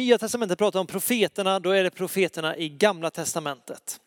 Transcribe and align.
Nya 0.00 0.18
testamentet 0.18 0.58
pratar 0.58 0.80
om 0.80 0.86
profeterna, 0.86 1.60
då 1.60 1.70
är 1.70 1.84
det 1.84 1.90
profeterna 1.90 2.56
i 2.56 2.68
gamla 2.68 3.10
testamentet. 3.10 4.00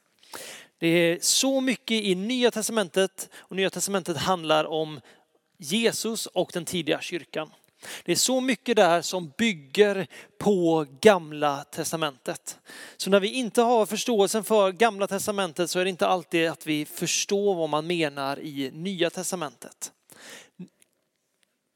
Det 0.78 0.88
är 0.88 1.20
så 1.22 1.62
mycket 1.62 2.04
i 2.04 2.16
nya 2.16 2.52
testamentet 2.52 3.30
och 3.36 3.56
nya 3.56 3.70
testamentet 3.70 4.18
handlar 4.18 4.66
om 4.66 5.00
Jesus 5.58 6.26
och 6.26 6.50
den 6.54 6.66
tidiga 6.66 7.02
kyrkan. 7.02 7.50
Det 8.06 8.12
är 8.12 8.16
så 8.16 8.42
mycket 8.42 8.76
där 8.76 9.02
som 9.02 9.34
bygger 9.38 10.08
på 10.38 10.86
gamla 11.02 11.64
testamentet. 11.64 12.60
Så 12.98 13.10
när 13.10 13.20
vi 13.20 13.34
inte 13.34 13.62
har 13.62 13.86
förståelsen 13.86 14.44
för 14.44 14.72
gamla 14.72 15.08
testamentet 15.08 15.70
så 15.70 15.80
är 15.80 15.84
det 15.84 15.90
inte 15.90 16.08
alltid 16.08 16.50
att 16.50 16.68
vi 16.68 16.86
förstår 16.86 17.56
vad 17.56 17.70
man 17.70 17.88
menar 17.88 18.40
i 18.40 18.72
nya 18.74 19.10
testamentet. 19.10 19.92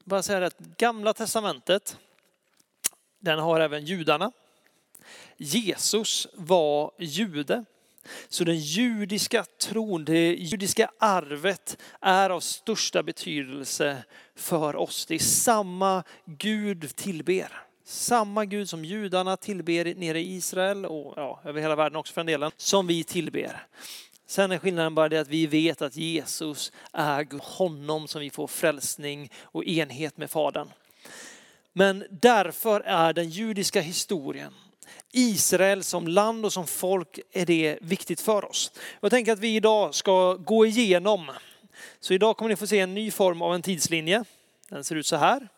Bara 0.04 0.22
säga 0.22 0.46
att 0.46 0.58
gamla 0.58 1.14
testamentet, 1.14 1.96
den 3.20 3.38
har 3.38 3.60
även 3.60 3.84
judarna. 3.84 4.32
Jesus 5.36 6.26
var 6.34 6.92
jude. 6.98 7.64
Så 8.28 8.44
den 8.44 8.58
judiska 8.58 9.44
tron, 9.60 10.04
det 10.04 10.34
judiska 10.34 10.90
arvet 10.98 11.78
är 12.00 12.30
av 12.30 12.40
största 12.40 13.02
betydelse 13.02 14.04
för 14.36 14.76
oss. 14.76 15.06
Det 15.06 15.14
är 15.14 15.18
samma 15.18 16.02
Gud 16.24 16.96
tillber. 16.96 17.52
Samma 17.84 18.44
Gud 18.44 18.68
som 18.68 18.84
judarna 18.84 19.36
tillber 19.36 19.94
nere 19.94 20.20
i 20.20 20.34
Israel 20.34 20.86
och 20.86 21.12
ja, 21.16 21.40
över 21.44 21.60
hela 21.60 21.76
världen 21.76 21.96
också 21.96 22.12
för 22.12 22.20
den 22.20 22.26
delen, 22.26 22.50
som 22.56 22.86
vi 22.86 23.04
tillber. 23.04 23.66
Sen 24.26 24.52
är 24.52 24.58
skillnaden 24.58 24.94
bara 24.94 25.08
det 25.08 25.18
att 25.18 25.28
vi 25.28 25.46
vet 25.46 25.82
att 25.82 25.96
Jesus 25.96 26.72
är 26.92 27.26
honom 27.40 28.08
som 28.08 28.20
vi 28.20 28.30
får 28.30 28.46
frälsning 28.46 29.32
och 29.42 29.64
enhet 29.64 30.16
med 30.16 30.30
Fadern. 30.30 30.68
Men 31.78 32.04
därför 32.10 32.80
är 32.80 33.12
den 33.12 33.28
judiska 33.28 33.80
historien 33.80 34.54
Israel 35.12 35.84
som 35.84 36.08
land 36.08 36.44
och 36.44 36.52
som 36.52 36.66
folk 36.66 37.20
är 37.32 37.46
det 37.46 37.78
viktigt 37.80 38.20
för 38.20 38.44
oss. 38.44 38.72
Jag 39.00 39.10
tänker 39.10 39.32
att 39.32 39.38
vi 39.38 39.56
idag 39.56 39.94
ska 39.94 40.34
gå 40.34 40.66
igenom. 40.66 41.30
Så 42.00 42.14
idag 42.14 42.36
kommer 42.36 42.48
ni 42.48 42.56
få 42.56 42.66
se 42.66 42.78
en 42.78 42.94
ny 42.94 43.10
form 43.10 43.42
av 43.42 43.54
en 43.54 43.62
tidslinje. 43.62 44.24
Den 44.68 44.84
ser 44.84 44.96
ut 44.96 45.06
så 45.06 45.16
här. 45.16 45.48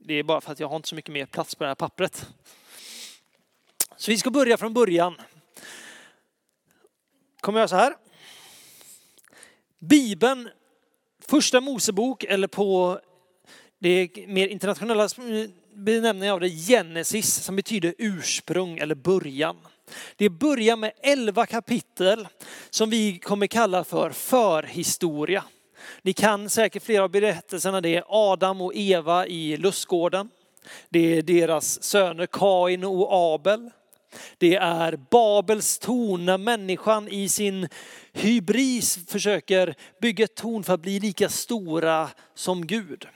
Det 0.00 0.14
är 0.14 0.22
bara 0.22 0.40
för 0.40 0.52
att 0.52 0.60
jag 0.60 0.68
har 0.68 0.76
inte 0.76 0.88
så 0.88 0.94
mycket 0.94 1.12
mer 1.12 1.26
plats 1.26 1.54
på 1.54 1.64
det 1.64 1.70
här 1.70 1.74
pappret. 1.74 2.26
Så 3.96 4.10
vi 4.10 4.18
ska 4.18 4.30
börja 4.30 4.56
från 4.56 4.74
början. 4.74 5.14
Kommer 7.40 7.60
jag 7.60 7.70
så 7.70 7.76
här. 7.76 7.96
Bibeln, 9.78 10.50
första 11.28 11.60
Mosebok 11.60 12.24
eller 12.24 12.48
på 12.48 13.00
det 13.82 14.26
mer 14.28 14.48
internationella 14.48 15.08
benämningen 15.74 16.34
av 16.34 16.40
det 16.40 16.48
Genesis 16.48 17.34
som 17.34 17.56
betyder 17.56 17.94
ursprung 17.98 18.78
eller 18.78 18.94
början. 18.94 19.56
Det 20.16 20.30
börjar 20.30 20.76
med 20.76 20.92
elva 21.02 21.46
kapitel 21.46 22.28
som 22.70 22.90
vi 22.90 23.18
kommer 23.18 23.46
kalla 23.46 23.84
för 23.84 24.10
förhistoria. 24.10 25.44
Ni 26.02 26.12
kan 26.12 26.50
säkert 26.50 26.82
flera 26.82 27.04
av 27.04 27.10
berättelserna. 27.10 27.80
Det 27.80 27.96
är 27.96 28.04
Adam 28.08 28.60
och 28.60 28.72
Eva 28.74 29.26
i 29.26 29.56
lustgården. 29.56 30.30
Det 30.88 31.18
är 31.18 31.22
deras 31.22 31.82
söner 31.82 32.26
Kain 32.26 32.84
och 32.84 33.34
Abel. 33.34 33.70
Det 34.38 34.54
är 34.54 34.96
Babels 35.10 35.78
torn 35.78 36.24
när 36.24 36.38
människan 36.38 37.08
i 37.08 37.28
sin 37.28 37.68
hybris 38.12 38.98
försöker 39.08 39.74
bygga 40.00 40.24
ett 40.24 40.34
torn 40.34 40.64
för 40.64 40.74
att 40.74 40.82
bli 40.82 41.00
lika 41.00 41.28
stora 41.28 42.08
som 42.34 42.66
Gud. 42.66 43.06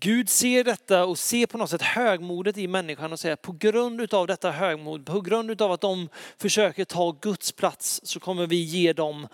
Gud 0.00 0.28
ser 0.28 0.64
detta 0.64 1.04
och 1.04 1.18
ser 1.18 1.46
på 1.46 1.58
något 1.58 1.70
sätt 1.70 1.82
högmodet 1.82 2.56
i 2.58 2.68
människan 2.68 3.12
och 3.12 3.20
säger 3.20 3.36
på 3.36 3.52
grund 3.52 4.14
av 4.14 4.26
detta 4.26 4.50
högmod, 4.50 5.06
på 5.06 5.20
grund 5.20 5.62
av 5.62 5.72
att 5.72 5.80
de 5.80 6.08
försöker 6.38 6.84
ta 6.84 7.10
Guds 7.20 7.52
plats 7.52 8.00
så 8.04 8.20
kommer 8.20 8.46
vi 8.46 8.56
ge 8.56 8.92
dem 8.92 9.28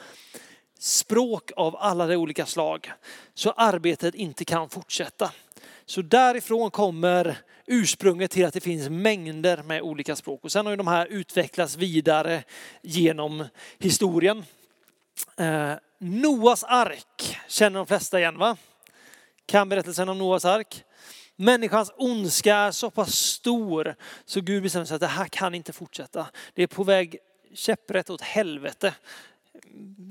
språk 0.79 1.51
av 1.57 1.77
alla 1.77 2.07
de 2.07 2.17
olika 2.17 2.47
slag. 2.47 2.93
Så 3.35 3.51
arbetet 3.51 4.15
inte 4.15 4.45
kan 4.45 4.69
fortsätta. 4.69 5.33
Så 5.87 6.03
därifrån 6.03 6.71
kommer 6.71 7.37
ursprunget 7.67 8.31
till 8.31 8.47
att 8.47 8.55
det 8.55 8.61
finns 8.61 8.89
mängder 8.89 9.63
med 9.63 9.83
olika 9.83 10.17
språk. 10.17 10.45
Och 10.45 10.53
sen 10.53 10.67
har 10.67 10.73
ju 10.73 10.77
de 10.77 10.87
här 10.87 11.07
utvecklats 11.07 11.77
vidare 11.77 12.43
genom 12.83 13.45
historien. 13.79 14.45
Eh, 15.37 15.73
Noas 15.99 16.65
ark 16.65 17.39
känner 17.49 17.79
de 17.79 17.87
flesta 17.87 18.19
igen 18.19 18.39
va? 18.39 18.57
Kan 19.51 19.69
berättelsen 19.69 20.09
om 20.09 20.19
Noas 20.19 20.45
ark. 20.45 20.85
Människans 21.37 21.93
ondska 21.97 22.57
är 22.57 22.71
så 22.71 22.91
pass 22.91 23.15
stor 23.15 23.95
så 24.25 24.41
Gud 24.41 24.63
bestämmer 24.63 24.87
sig 24.87 24.95
att 24.95 25.01
det 25.01 25.07
här 25.07 25.27
kan 25.27 25.55
inte 25.55 25.73
fortsätta. 25.73 26.27
Det 26.55 26.63
är 26.63 26.67
på 26.67 26.85
väg 26.85 27.19
käpprätt 27.55 28.11
åt 28.11 28.21
helvete. 28.21 28.95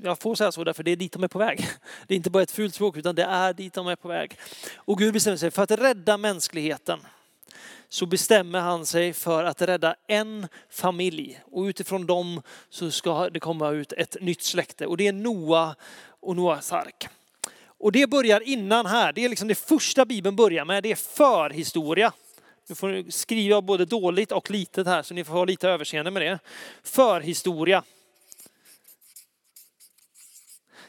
Jag 0.04 0.20
får 0.20 0.36
säga 0.36 0.52
så 0.52 0.64
därför 0.64 0.84
det 0.84 0.92
är 0.92 0.96
dit 0.96 1.12
de 1.12 1.24
är 1.24 1.28
på 1.28 1.40
väg. 1.40 1.68
Det 2.08 2.14
är 2.14 2.16
inte 2.16 2.30
bara 2.30 2.44
ett 2.44 2.52
fult 2.52 2.76
språk 2.76 2.98
utan 2.98 3.16
det 3.16 3.24
är 3.24 3.54
dit 3.54 3.74
de 3.74 3.88
är 3.88 3.96
på 3.96 4.08
väg. 4.08 4.38
Och 4.76 4.98
Gud 4.98 5.14
bestämmer 5.14 5.38
sig 5.38 5.52
för 5.52 5.64
att 5.64 5.72
rädda 5.72 6.18
mänskligheten 6.18 7.00
så 7.90 8.06
bestämmer 8.06 8.60
han 8.60 8.86
sig 8.86 9.14
för 9.14 9.44
att 9.44 9.62
rädda 9.62 9.96
en 10.08 10.48
familj 10.70 11.42
och 11.52 11.64
utifrån 11.64 12.06
dem 12.06 12.42
så 12.70 12.92
ska 12.92 13.30
det 13.30 13.40
komma 13.40 13.70
ut 13.70 13.94
ett 13.94 14.18
nytt 14.22 14.42
släkte 14.42 14.86
och 14.86 14.98
det 14.98 15.08
är 15.08 15.14
Noa 15.14 15.76
och 16.20 16.36
Noas 16.36 16.74
ark. 16.74 17.10
Och 17.80 17.92
det 17.92 18.10
börjar 18.10 18.42
innan 18.42 18.86
här. 18.86 19.14
Det 19.14 19.26
är 19.26 19.30
liksom 19.30 19.48
det 19.48 19.56
första 19.56 20.06
Bibeln 20.06 20.36
börjar 20.36 20.66
med. 20.66 20.84
Det 20.84 20.92
är 20.92 20.96
förhistoria. 20.96 22.14
Nu 22.68 22.76
får 22.76 22.88
ni 22.88 23.12
skriva 23.12 23.62
både 23.62 23.86
dåligt 23.86 24.32
och 24.32 24.52
litet 24.52 24.88
här 24.88 25.02
så 25.02 25.14
ni 25.14 25.24
får 25.24 25.34
ha 25.34 25.46
lite 25.46 25.70
överseende 25.70 26.12
med 26.12 26.22
det. 26.22 26.40
Förhistoria. 26.84 27.84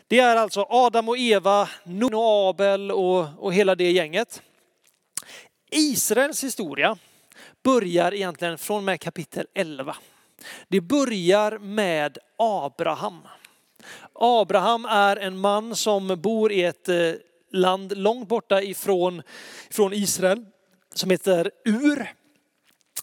Det 0.07 0.19
är 0.19 0.37
alltså 0.37 0.67
Adam 0.69 1.09
och 1.09 1.19
Eva, 1.19 1.69
Nun 1.85 2.15
och 2.15 2.49
Abel 2.49 2.91
och, 2.93 3.27
och 3.39 3.55
hela 3.55 3.75
det 3.75 3.91
gänget. 3.91 4.43
Israels 5.71 6.45
historia 6.45 6.99
börjar 7.63 8.15
egentligen 8.15 8.59
från 8.59 8.85
med 8.85 9.01
kapitel 9.01 9.47
11. 9.55 9.97
Det 10.69 10.81
börjar 10.81 11.59
med 11.59 12.19
Abraham. 12.37 13.23
Abraham 14.23 14.85
är 14.85 15.17
en 15.17 15.39
man 15.39 15.77
som 15.77 16.21
bor 16.21 16.53
i 16.53 16.65
ett 16.65 16.89
eh, 16.89 17.13
land 17.53 17.99
långt 17.99 18.29
borta 18.29 18.63
ifrån, 18.63 19.23
ifrån 19.71 19.93
Israel 19.93 20.47
som 20.95 21.11
heter 21.11 21.51
Ur. 21.65 22.15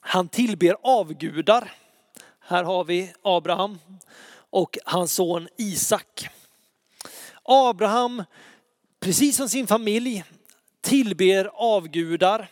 Han 0.02 0.30
tillber 0.30 0.76
avgudar. 0.82 1.72
Här 2.40 2.64
har 2.64 2.84
vi 2.84 3.14
Abraham 3.22 3.80
och 4.50 4.78
hans 4.86 5.14
son 5.14 5.48
Isak. 5.58 6.30
Abraham, 7.44 8.24
precis 9.00 9.38
som 9.38 9.50
sin 9.50 9.68
familj, 9.68 10.24
tillber 10.82 11.50
avgudar. 11.54 12.48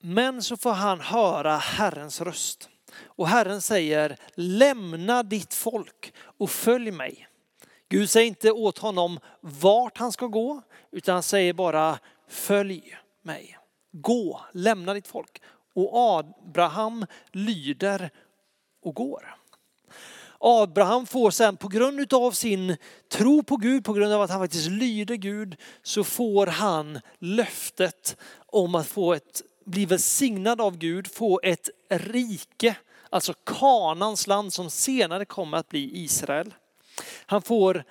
Men 0.00 0.42
så 0.42 0.56
får 0.56 0.72
han 0.72 1.00
höra 1.00 1.56
Herrens 1.56 2.20
röst. 2.20 2.68
Och 3.04 3.28
Herren 3.28 3.62
säger, 3.62 4.16
lämna 4.34 5.22
ditt 5.22 5.54
folk 5.54 6.12
och 6.38 6.50
följ 6.50 6.90
mig. 6.90 7.28
Gud 7.88 8.10
säger 8.10 8.26
inte 8.26 8.50
åt 8.50 8.78
honom 8.78 9.20
vart 9.40 9.98
han 9.98 10.12
ska 10.12 10.26
gå, 10.26 10.62
utan 10.90 11.12
han 11.12 11.22
säger 11.22 11.52
bara 11.52 11.98
följ 12.28 12.96
mig. 13.22 13.58
Gå, 13.92 14.40
lämna 14.52 14.94
ditt 14.94 15.08
folk. 15.08 15.42
Och 15.74 16.18
Abraham 16.18 17.06
lyder 17.32 18.10
och 18.82 18.94
går. 18.94 19.36
Abraham 20.38 21.06
får 21.06 21.30
sen 21.30 21.56
på 21.56 21.68
grund 21.68 22.14
av 22.14 22.30
sin 22.30 22.76
tro 23.12 23.42
på 23.42 23.56
Gud, 23.56 23.84
på 23.84 23.92
grund 23.92 24.12
av 24.12 24.22
att 24.22 24.30
han 24.30 24.40
faktiskt 24.40 24.70
lyder 24.70 25.16
Gud, 25.16 25.56
så 25.82 26.04
får 26.04 26.46
han 26.46 27.00
löftet 27.18 28.16
om 28.46 28.74
att 28.74 28.86
få 28.86 29.14
ett, 29.14 29.42
bli 29.64 29.86
välsignad 29.86 30.60
av 30.60 30.78
Gud, 30.78 31.06
få 31.06 31.40
ett 31.42 31.70
rike, 31.90 32.76
alltså 33.10 33.32
Kanans 33.32 34.26
land 34.26 34.52
som 34.52 34.70
senare 34.70 35.24
kommer 35.24 35.58
att 35.58 35.68
bli 35.68 35.90
Israel. 36.04 36.54
Han 37.26 37.42
får 37.42 37.84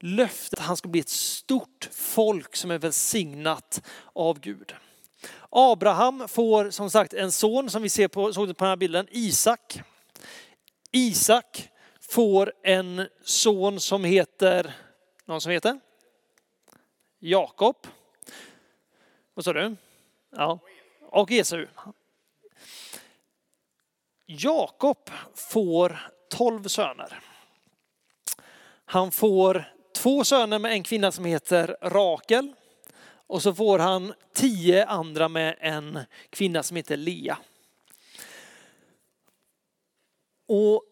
löftet 0.00 0.58
att 0.58 0.66
han 0.66 0.76
ska 0.76 0.88
bli 0.88 1.00
ett 1.00 1.08
stort 1.08 1.88
folk 1.92 2.56
som 2.56 2.70
är 2.70 2.78
välsignat 2.78 3.82
av 4.12 4.40
Gud. 4.40 4.74
Abraham 5.50 6.28
får 6.28 6.70
som 6.70 6.90
sagt 6.90 7.14
en 7.14 7.32
son 7.32 7.70
som 7.70 7.82
vi 7.82 7.88
ser 7.88 8.08
på, 8.08 8.32
såg 8.32 8.56
på 8.56 8.64
den 8.64 8.70
här 8.70 8.76
bilden, 8.76 9.06
Isak. 9.10 9.80
Isak 10.92 11.68
får 12.00 12.52
en 12.62 13.08
son 13.24 13.80
som 13.80 14.04
heter, 14.04 14.74
någon 15.24 15.40
som 15.40 15.52
heter? 15.52 15.80
Jakob. 17.18 17.76
Vad 19.34 19.44
sa 19.44 19.52
du? 19.52 19.76
Ja, 20.36 20.58
och 21.00 21.30
Esau. 21.30 21.66
Jakob 24.26 25.10
får 25.34 25.98
tolv 26.30 26.68
söner. 26.68 27.29
Han 28.90 29.10
får 29.10 29.64
två 29.94 30.24
söner 30.24 30.58
med 30.58 30.72
en 30.72 30.82
kvinna 30.82 31.12
som 31.12 31.24
heter 31.24 31.76
Rakel 31.82 32.52
och 33.26 33.42
så 33.42 33.54
får 33.54 33.78
han 33.78 34.12
tio 34.34 34.86
andra 34.86 35.28
med 35.28 35.56
en 35.60 35.98
kvinna 36.30 36.62
som 36.62 36.76
heter 36.76 36.96
Lea. 36.96 37.38
Och 40.48 40.82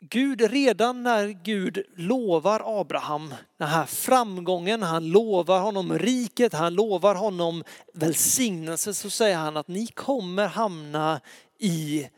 Gud, 0.00 0.40
redan 0.40 1.02
när 1.02 1.28
Gud 1.28 1.84
lovar 1.96 2.80
Abraham 2.80 3.34
den 3.56 3.68
här 3.68 3.86
framgången, 3.86 4.82
han 4.82 5.08
lovar 5.08 5.60
honom 5.60 5.98
riket, 5.98 6.52
han 6.52 6.74
lovar 6.74 7.14
honom 7.14 7.64
välsignelse, 7.94 8.94
så 8.94 9.10
säger 9.10 9.36
han 9.36 9.56
att 9.56 9.68
ni 9.68 9.86
kommer 9.86 10.46
hamna 10.46 11.20
i 11.58 12.08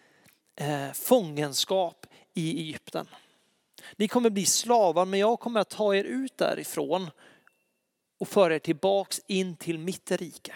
eh, 0.56 0.92
fångenskap 0.92 2.06
i 2.34 2.60
Egypten. 2.60 3.06
Ni 3.96 4.08
kommer 4.08 4.30
bli 4.30 4.46
slavar, 4.46 5.04
men 5.04 5.20
jag 5.20 5.40
kommer 5.40 5.60
att 5.60 5.70
ta 5.70 5.94
er 5.94 6.04
ut 6.04 6.36
därifrån 6.36 7.10
och 8.18 8.28
föra 8.28 8.54
er 8.54 8.58
tillbaks 8.58 9.20
in 9.26 9.56
till 9.56 9.78
mitt 9.78 10.10
rike. 10.10 10.54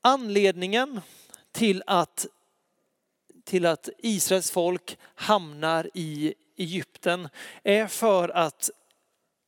Anledningen 0.00 1.00
till 1.52 1.82
att 1.86 2.26
till 3.44 3.66
att 3.66 3.88
Israels 3.98 4.50
folk 4.50 4.98
hamnar 5.14 5.90
i 5.94 6.34
Egypten 6.56 7.28
är 7.62 7.86
för 7.86 8.28
att 8.28 8.70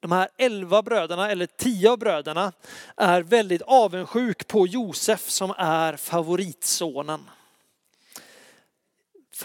de 0.00 0.12
här 0.12 0.28
elva 0.38 0.82
bröderna, 0.82 1.30
eller 1.30 1.46
tio 1.46 1.90
av 1.90 1.98
bröderna, 1.98 2.52
är 2.96 3.22
väldigt 3.22 3.62
avundsjuk 3.62 4.46
på 4.46 4.66
Josef 4.66 5.28
som 5.28 5.54
är 5.58 5.96
favoritsonen. 5.96 7.20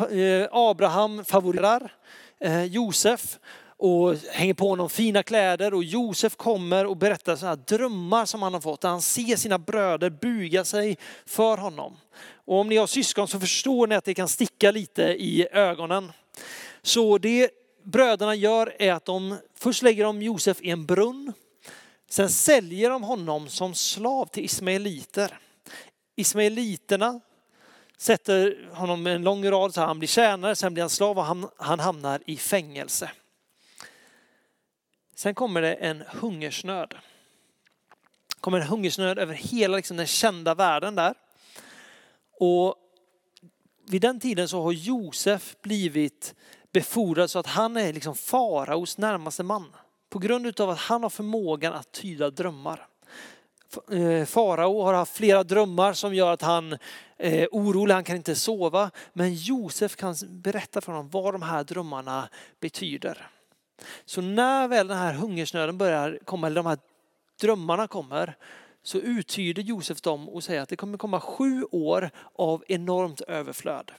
Eh, 0.01 0.47
Abraham 0.51 1.25
favoriserar 1.25 1.93
eh, 2.39 2.63
Josef 2.63 3.39
och 3.77 4.15
hänger 4.15 4.53
på 4.53 4.69
honom 4.69 4.89
fina 4.89 5.23
kläder 5.23 5.73
och 5.73 5.83
Josef 5.83 6.35
kommer 6.35 6.85
och 6.85 6.97
berättar 6.97 7.35
sådana 7.35 7.55
drömmar 7.55 8.25
som 8.25 8.41
han 8.41 8.53
har 8.53 8.61
fått. 8.61 8.83
Han 8.83 9.01
ser 9.01 9.35
sina 9.35 9.59
bröder 9.59 10.09
buga 10.09 10.65
sig 10.65 10.97
för 11.25 11.57
honom. 11.57 11.97
Och 12.45 12.59
om 12.59 12.69
ni 12.69 12.77
har 12.77 12.87
syskon 12.87 13.27
så 13.27 13.39
förstår 13.39 13.87
ni 13.87 13.95
att 13.95 14.05
det 14.05 14.13
kan 14.13 14.27
sticka 14.27 14.71
lite 14.71 15.03
i 15.03 15.47
ögonen. 15.51 16.11
Så 16.81 17.17
det 17.17 17.51
bröderna 17.83 18.35
gör 18.35 18.75
är 18.79 18.93
att 18.93 19.05
de 19.05 19.37
först 19.59 19.81
lägger 19.81 20.03
de 20.03 20.21
Josef 20.21 20.61
i 20.61 20.69
en 20.69 20.85
brunn. 20.85 21.33
Sen 22.09 22.29
säljer 22.29 22.89
de 22.89 23.03
honom 23.03 23.49
som 23.49 23.75
slav 23.75 24.25
till 24.25 24.45
ismaeliter. 24.45 25.39
Ismaeliterna 26.15 27.21
sätter 27.97 28.69
honom 28.73 29.07
en 29.07 29.23
lång 29.23 29.51
rad 29.51 29.73
så 29.73 29.81
han 29.81 29.99
blir 29.99 30.07
tjänare, 30.07 30.55
sen 30.55 30.73
blir 30.73 30.83
han 30.83 30.89
slav 30.89 31.17
och 31.17 31.25
han, 31.25 31.49
han 31.57 31.79
hamnar 31.79 32.21
i 32.25 32.37
fängelse. 32.37 33.11
Sen 35.15 35.35
kommer 35.35 35.61
det 35.61 35.73
en 35.73 36.03
hungersnöd. 36.07 36.89
Det 38.27 38.39
kommer 38.39 38.59
en 38.59 38.67
hungersnöd 38.67 39.19
över 39.19 39.33
hela 39.33 39.77
liksom, 39.77 39.97
den 39.97 40.07
kända 40.07 40.55
världen 40.55 40.95
där. 40.95 41.13
Och 42.39 42.75
vid 43.87 44.01
den 44.01 44.19
tiden 44.19 44.47
så 44.47 44.61
har 44.61 44.71
Josef 44.71 45.55
blivit 45.61 46.35
befordrad 46.71 47.29
så 47.29 47.39
att 47.39 47.47
han 47.47 47.77
är 47.77 47.93
liksom 47.93 48.15
faraos 48.15 48.97
närmaste 48.97 49.43
man. 49.43 49.75
På 50.09 50.19
grund 50.19 50.59
av 50.61 50.69
att 50.69 50.79
han 50.79 51.03
har 51.03 51.09
förmågan 51.09 51.73
att 51.73 51.91
tyda 51.91 52.29
drömmar. 52.29 52.87
Eh, 53.91 54.25
Farao 54.25 54.81
har 54.81 54.93
haft 54.93 55.17
flera 55.17 55.43
drömmar 55.43 55.93
som 55.93 56.15
gör 56.15 56.31
att 56.31 56.41
han 56.41 56.77
är 57.17 57.47
orolig, 57.51 57.93
han 57.93 58.03
kan 58.03 58.15
inte 58.15 58.35
sova. 58.35 58.91
Men 59.13 59.33
Josef 59.33 59.95
kan 59.95 60.15
berätta 60.29 60.81
för 60.81 60.91
honom 60.91 61.09
vad 61.09 61.33
de 61.33 61.41
här 61.41 61.63
drömmarna 61.63 62.29
betyder. 62.59 63.29
Så 64.05 64.21
när 64.21 64.67
väl 64.67 64.87
den 64.87 64.97
här 64.97 65.13
hungersnöden 65.13 65.77
börjar 65.77 66.19
komma, 66.25 66.47
eller 66.47 66.55
de 66.55 66.65
här 66.65 66.77
drömmarna 67.41 67.87
kommer, 67.87 68.35
så 68.83 68.97
uttyder 68.97 69.63
Josef 69.63 70.01
dem 70.01 70.29
och 70.29 70.43
säger 70.43 70.61
att 70.61 70.69
det 70.69 70.75
kommer 70.75 70.97
komma 70.97 71.19
sju 71.19 71.63
år 71.71 72.09
av 72.35 72.63
enormt 72.67 73.21
överflöd. 73.21 73.91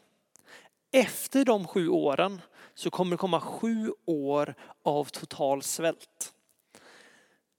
Efter 0.92 1.44
de 1.44 1.66
sju 1.66 1.88
åren 1.88 2.40
så 2.74 2.90
kommer 2.90 3.10
det 3.10 3.16
komma 3.16 3.40
sju 3.40 3.92
år 4.06 4.54
av 4.82 5.04
total 5.04 5.62
svält. 5.62 6.32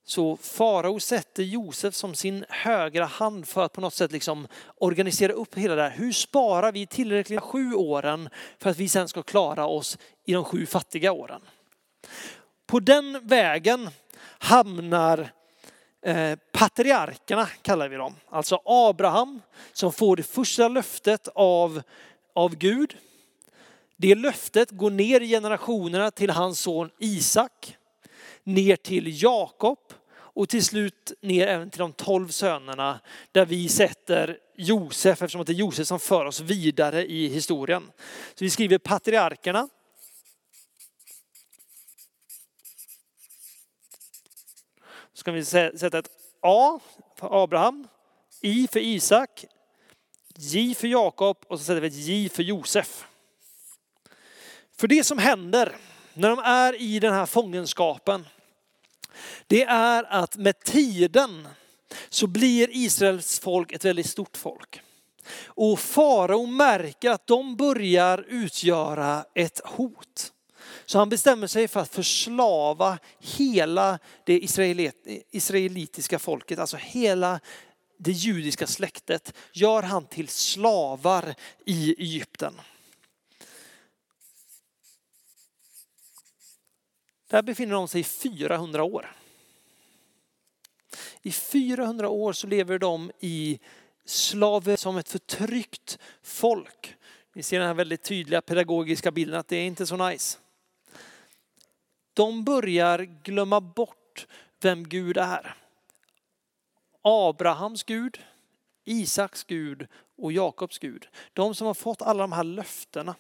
Så 0.10 0.38
farao 0.38 1.00
sätter 1.00 1.44
Josef 1.44 1.96
som 1.96 2.16
sin 2.16 2.46
högra 2.50 3.06
hand 3.06 3.48
för 3.48 3.64
att 3.64 3.74
på 3.74 3.82
något 3.82 3.94
sätt 3.94 4.12
liksom 4.12 4.48
organisera 4.78 5.34
upp 5.34 5.56
hela 5.56 5.76
det 5.76 5.82
här. 5.82 5.90
Hur 5.90 6.12
sparar 6.12 6.72
vi 6.72 6.88
tillräckligt 6.88 7.40
sju 7.40 7.74
åren 7.74 8.30
för 8.60 8.70
att 8.70 8.78
vi 8.78 8.90
sen 8.90 9.08
ska 9.08 9.24
klara 9.24 9.66
oss 9.66 9.98
i 10.26 10.34
de 10.34 10.44
sju 10.44 10.66
fattiga 10.66 11.12
åren? 11.12 11.42
På 12.66 12.80
den 12.80 13.28
vägen 13.28 13.90
hamnar 14.22 15.30
eh, 16.02 16.38
patriarkerna, 16.52 17.46
kallar 17.46 17.88
vi 17.88 17.96
dem. 17.96 18.16
Alltså 18.30 18.62
Abraham 18.66 19.42
som 19.74 19.94
får 19.94 20.16
det 20.16 20.24
första 20.24 20.68
löftet 20.68 21.28
av, 21.36 21.82
av 22.36 22.56
Gud. 22.56 22.98
Det 23.98 24.16
löftet 24.16 24.72
går 24.72 24.92
ner 24.92 25.22
i 25.22 25.28
generationerna 25.28 26.12
till 26.12 26.30
hans 26.30 26.60
son 26.60 26.90
Isak, 27.00 27.78
ner 28.44 28.76
till 28.76 29.24
Jakob 29.24 29.78
och 30.38 30.50
till 30.50 30.66
slut 30.66 31.14
ner 31.22 31.48
även 31.48 31.70
till 31.70 31.80
de 31.80 31.94
tolv 31.94 32.28
sönerna 32.28 33.00
där 33.32 33.46
vi 33.46 33.70
sätter 33.70 34.40
Josef 34.56 35.22
eftersom 35.22 35.46
det 35.46 35.52
är 35.52 35.54
Josef 35.54 35.88
som 35.88 36.00
för 36.00 36.26
oss 36.26 36.40
vidare 36.40 37.06
i 37.06 37.28
historien. 37.28 37.92
Så 38.36 38.44
vi 38.44 38.50
skriver 38.50 38.78
patriarkerna 38.78 39.70
Så 45.14 45.24
kan 45.24 45.34
vi 45.34 45.46
sätta 45.46 46.00
ett 46.00 46.10
A 46.42 46.80
för 47.16 47.44
Abraham, 47.44 47.88
I 48.42 48.68
för 48.68 48.80
Isak, 48.80 49.46
J 50.36 50.76
för 50.76 50.88
Jakob 50.88 51.38
och 51.48 51.60
så 51.60 51.66
sätter 51.66 51.82
vi 51.82 51.88
ett 51.88 51.94
J 51.94 52.30
för 52.30 52.44
Josef. 52.44 53.06
För 54.78 54.88
det 54.88 55.04
som 55.04 55.18
händer 55.18 55.76
när 56.14 56.30
de 56.30 56.40
är 56.40 56.82
i 56.82 57.00
den 57.00 57.14
här 57.14 57.26
fångenskapen, 57.26 58.26
det 59.48 59.64
är 59.64 60.04
att 60.04 60.38
med 60.38 60.60
tiden 60.60 61.48
så 62.10 62.28
blir 62.28 62.70
Israels 62.72 63.40
folk 63.40 63.72
ett 63.72 63.86
väldigt 63.86 64.10
stort 64.10 64.38
folk. 64.38 64.82
Och 65.46 65.80
farao 65.80 66.46
märker 66.46 67.10
att 67.12 67.28
de 67.28 67.56
börjar 67.56 68.26
utgöra 68.28 69.26
ett 69.34 69.62
hot. 69.64 70.34
Så 70.86 71.00
han 71.00 71.10
bestämmer 71.10 71.48
sig 71.48 71.68
för 71.68 71.80
att 71.80 71.96
förslava 71.96 72.98
hela 73.20 74.00
det 74.24 74.40
israelitiska 75.32 76.20
folket, 76.20 76.60
alltså 76.60 76.78
hela 76.78 77.40
det 77.98 78.12
judiska 78.12 78.68
släktet, 78.68 79.34
gör 79.52 79.84
han 79.84 80.06
till 80.06 80.28
slavar 80.28 81.36
i 81.66 81.96
Egypten. 82.00 82.54
Där 87.28 87.42
befinner 87.42 87.74
de 87.74 87.88
sig 87.88 88.02
i 88.02 88.04
400 88.04 88.84
år. 88.84 89.16
I 91.22 91.32
400 91.32 92.10
år 92.10 92.34
så 92.34 92.48
lever 92.48 92.80
de 92.80 93.12
i 93.20 93.60
slaver 94.06 94.76
som 94.76 94.98
ett 94.98 95.10
förtryckt 95.10 95.98
folk. 96.24 96.96
Ni 97.34 97.44
ser 97.44 97.60
den 97.60 97.68
här 97.68 97.74
väldigt 97.74 98.04
tydliga 98.04 98.42
pedagogiska 98.42 99.12
bilden 99.12 99.40
att 99.40 99.48
det 99.48 99.58
är 99.58 99.66
inte 99.66 99.86
så 99.86 100.10
nice 100.10 100.38
de 102.18 102.44
börjar 102.44 103.00
glömma 103.00 103.62
bort 103.62 104.28
vem 104.62 104.90
Gud 104.90 105.18
är. 105.18 105.56
Abrahams 107.02 107.84
Gud, 107.84 108.20
Isaks 108.86 109.44
Gud 109.44 109.88
och 110.18 110.32
Jakobs 110.32 110.80
Gud. 110.80 111.08
De 111.34 111.56
som 111.56 111.68
har 111.68 111.74
fått 111.74 112.02
alla 112.02 112.24
de 112.24 112.32
här 112.32 112.44
löftena. 112.44 113.16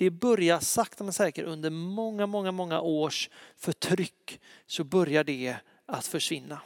Det 0.00 0.10
börjar 0.10 0.60
sakta 0.60 1.04
men 1.04 1.12
säkert 1.12 1.46
under 1.46 1.70
många, 1.70 2.26
många, 2.26 2.52
många 2.52 2.80
års 2.80 3.30
förtryck 3.56 4.40
så 4.66 4.84
börjar 4.84 5.24
det 5.24 5.56
att 5.86 6.06
försvinna. 6.06 6.60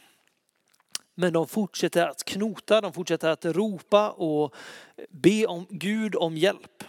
Men 1.14 1.32
de 1.32 1.48
fortsätter 1.48 2.06
att 2.06 2.24
knota, 2.24 2.80
de 2.80 2.92
fortsätter 2.92 3.28
att 3.28 3.44
ropa 3.44 4.10
och 4.10 4.54
be 5.08 5.46
om 5.46 5.66
Gud 5.70 6.16
om 6.16 6.36
hjälp. 6.36 6.84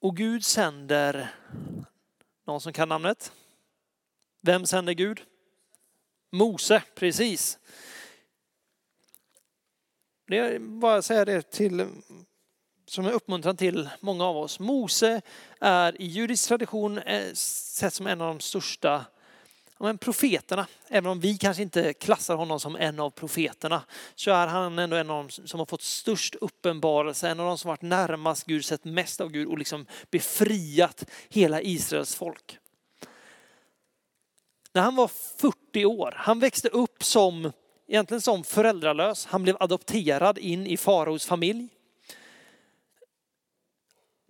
Och 0.00 0.16
Gud 0.16 0.44
sänder 0.44 1.34
någon 2.46 2.60
som 2.60 2.72
kan 2.72 2.88
namnet? 2.88 3.32
Vem 4.42 4.66
sänder 4.66 4.92
Gud? 4.92 5.20
Mose, 6.30 6.82
precis. 6.94 7.58
Det 10.26 10.38
är 10.38 10.58
bara 10.58 10.96
att 10.96 11.04
säga 11.04 11.24
det 11.24 11.50
till, 11.50 11.86
som 12.88 13.06
är 13.06 13.12
uppmuntran 13.12 13.56
till 13.56 13.88
många 14.00 14.24
av 14.24 14.36
oss. 14.36 14.60
Mose 14.60 15.22
är 15.60 16.02
i 16.02 16.06
judisk 16.06 16.48
tradition 16.48 16.98
eh, 16.98 17.32
sett 17.34 17.94
som 17.94 18.06
en 18.06 18.20
av 18.20 18.28
de 18.28 18.40
största 18.40 19.04
men 19.80 19.98
profeterna. 19.98 20.66
Även 20.88 21.10
om 21.10 21.20
vi 21.20 21.38
kanske 21.38 21.62
inte 21.62 21.92
klassar 21.92 22.36
honom 22.36 22.60
som 22.60 22.76
en 22.76 23.00
av 23.00 23.10
profeterna 23.10 23.82
så 24.14 24.30
är 24.30 24.46
han 24.46 24.78
ändå 24.78 24.96
en 24.96 25.10
av 25.10 25.24
de 25.24 25.48
som 25.48 25.58
har 25.58 25.66
fått 25.66 25.82
störst 25.82 26.34
uppenbarelse, 26.34 27.28
en 27.28 27.40
av 27.40 27.46
de 27.46 27.58
som 27.58 27.68
varit 27.68 27.82
närmast 27.82 28.46
Gud, 28.46 28.64
sett 28.64 28.84
mest 28.84 29.20
av 29.20 29.30
Gud 29.30 29.48
och 29.48 29.58
liksom 29.58 29.86
befriat 30.10 31.04
hela 31.28 31.62
Israels 31.62 32.14
folk. 32.14 32.58
när 34.72 34.82
han 34.82 34.96
var 34.96 35.08
40 35.08 35.84
år, 35.84 36.14
han 36.16 36.40
växte 36.40 36.68
upp 36.68 37.04
som, 37.04 37.52
egentligen 37.88 38.20
som 38.20 38.44
föräldralös. 38.44 39.26
Han 39.26 39.42
blev 39.42 39.56
adopterad 39.60 40.38
in 40.38 40.66
i 40.66 40.76
faraos 40.76 41.26
familj. 41.26 41.68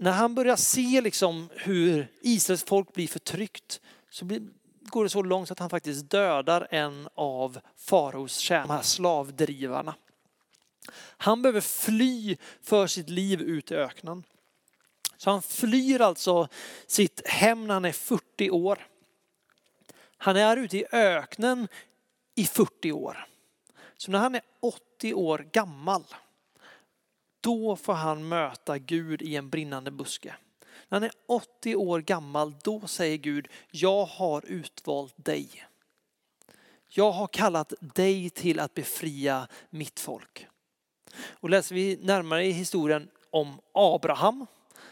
När 0.01 0.13
han 0.13 0.35
börjar 0.35 0.57
se 0.57 1.01
liksom 1.01 1.51
hur 1.53 2.13
Israels 2.21 2.65
folk 2.65 2.93
blir 2.93 3.09
förtryckt 3.09 3.81
så 4.11 4.25
blir, 4.25 4.43
går 4.81 5.05
det 5.05 5.11
så 5.11 5.23
långt 5.23 5.51
att 5.51 5.59
han 5.59 5.71
faktiskt 5.71 6.11
dödar 6.11 6.69
en 6.71 7.09
av 7.15 7.59
faraos 7.77 8.37
tjänare, 8.37 8.83
slavdrivarna. 8.83 9.95
Han 10.99 11.43
behöver 11.43 11.61
fly 11.61 12.37
för 12.63 12.87
sitt 12.87 13.09
liv 13.09 13.41
ut 13.41 13.71
i 13.71 13.75
öknen. 13.75 14.25
Så 15.17 15.31
han 15.31 15.43
flyr 15.43 16.01
alltså 16.01 16.49
sitt 16.87 17.29
hem 17.29 17.67
när 17.67 17.75
han 17.75 17.85
är 17.85 17.93
40 17.93 18.51
år. 18.51 18.87
Han 20.17 20.37
är 20.37 20.57
ute 20.57 20.77
i 20.77 20.87
öknen 20.93 21.69
i 22.35 22.45
40 22.45 22.93
år. 22.93 23.27
Så 23.97 24.11
när 24.11 24.19
han 24.19 24.35
är 24.35 24.43
80 24.61 25.15
år 25.15 25.49
gammal, 25.53 26.05
då 27.41 27.77
får 27.77 27.93
han 27.93 28.29
möta 28.29 28.79
Gud 28.79 29.23
i 29.23 29.37
en 29.37 29.51
brinnande 29.51 29.91
buske. 29.91 30.35
När 30.89 30.97
han 30.97 31.03
är 31.03 31.13
80 31.29 31.77
år 31.77 32.01
gammal, 32.01 32.55
då 32.65 32.87
säger 32.87 33.17
Gud, 33.17 33.49
jag 33.71 34.05
har 34.05 34.47
utvalt 34.47 35.15
dig. 35.17 35.65
Jag 36.89 37.13
har 37.13 37.27
kallat 37.27 37.73
dig 37.81 38.31
till 38.31 38.61
att 38.61 38.75
befria 38.75 39.49
mitt 39.71 40.01
folk. 40.01 40.47
Och 41.21 41.51
läser 41.51 41.75
vi 41.75 41.99
närmare 42.03 42.47
i 42.47 42.51
historien 42.51 43.11
om 43.31 43.61
Abraham 43.75 44.47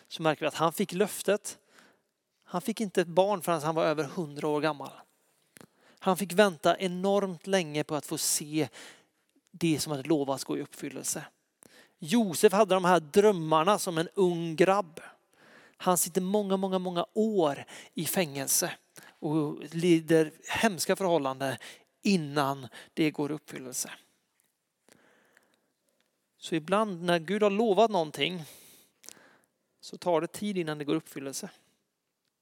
så 0.08 0.22
märker 0.22 0.40
vi 0.40 0.46
att 0.46 0.54
han 0.54 0.72
fick 0.72 0.92
löftet. 0.92 1.58
Han 2.44 2.62
fick 2.62 2.80
inte 2.80 3.00
ett 3.00 3.08
barn 3.08 3.42
förrän 3.42 3.62
han 3.62 3.74
var 3.74 3.84
över 3.84 4.04
100 4.04 4.48
år 4.48 4.60
gammal. 4.60 4.90
Han 5.98 6.16
fick 6.16 6.32
vänta 6.32 6.78
enormt 6.78 7.46
länge 7.46 7.84
på 7.84 7.94
att 7.94 8.06
få 8.06 8.18
se 8.18 8.68
det 9.50 9.78
som 9.80 9.90
hade 9.92 10.08
lovats 10.08 10.44
gå 10.44 10.58
i 10.58 10.62
uppfyllelse. 10.62 11.24
Josef 11.98 12.52
hade 12.52 12.74
de 12.74 12.84
här 12.84 13.00
drömmarna 13.00 13.78
som 13.78 13.98
en 13.98 14.08
ung 14.14 14.56
grabb. 14.56 15.00
Han 15.76 15.98
sitter 15.98 16.20
många, 16.20 16.56
många, 16.56 16.78
många 16.78 17.06
år 17.12 17.64
i 17.94 18.04
fängelse 18.04 18.72
och 19.18 19.74
lider 19.74 20.32
hemska 20.48 20.96
förhållanden 20.96 21.56
innan 22.02 22.68
det 22.94 23.10
går 23.10 23.30
i 23.30 23.34
uppfyllelse. 23.34 23.90
Så 26.38 26.54
ibland 26.54 27.02
när 27.02 27.18
Gud 27.18 27.42
har 27.42 27.50
lovat 27.50 27.90
någonting 27.90 28.44
så 29.80 29.96
tar 29.96 30.20
det 30.20 30.26
tid 30.26 30.58
innan 30.58 30.78
det 30.78 30.84
går 30.84 30.94
i 30.94 30.98
uppfyllelse. 30.98 31.50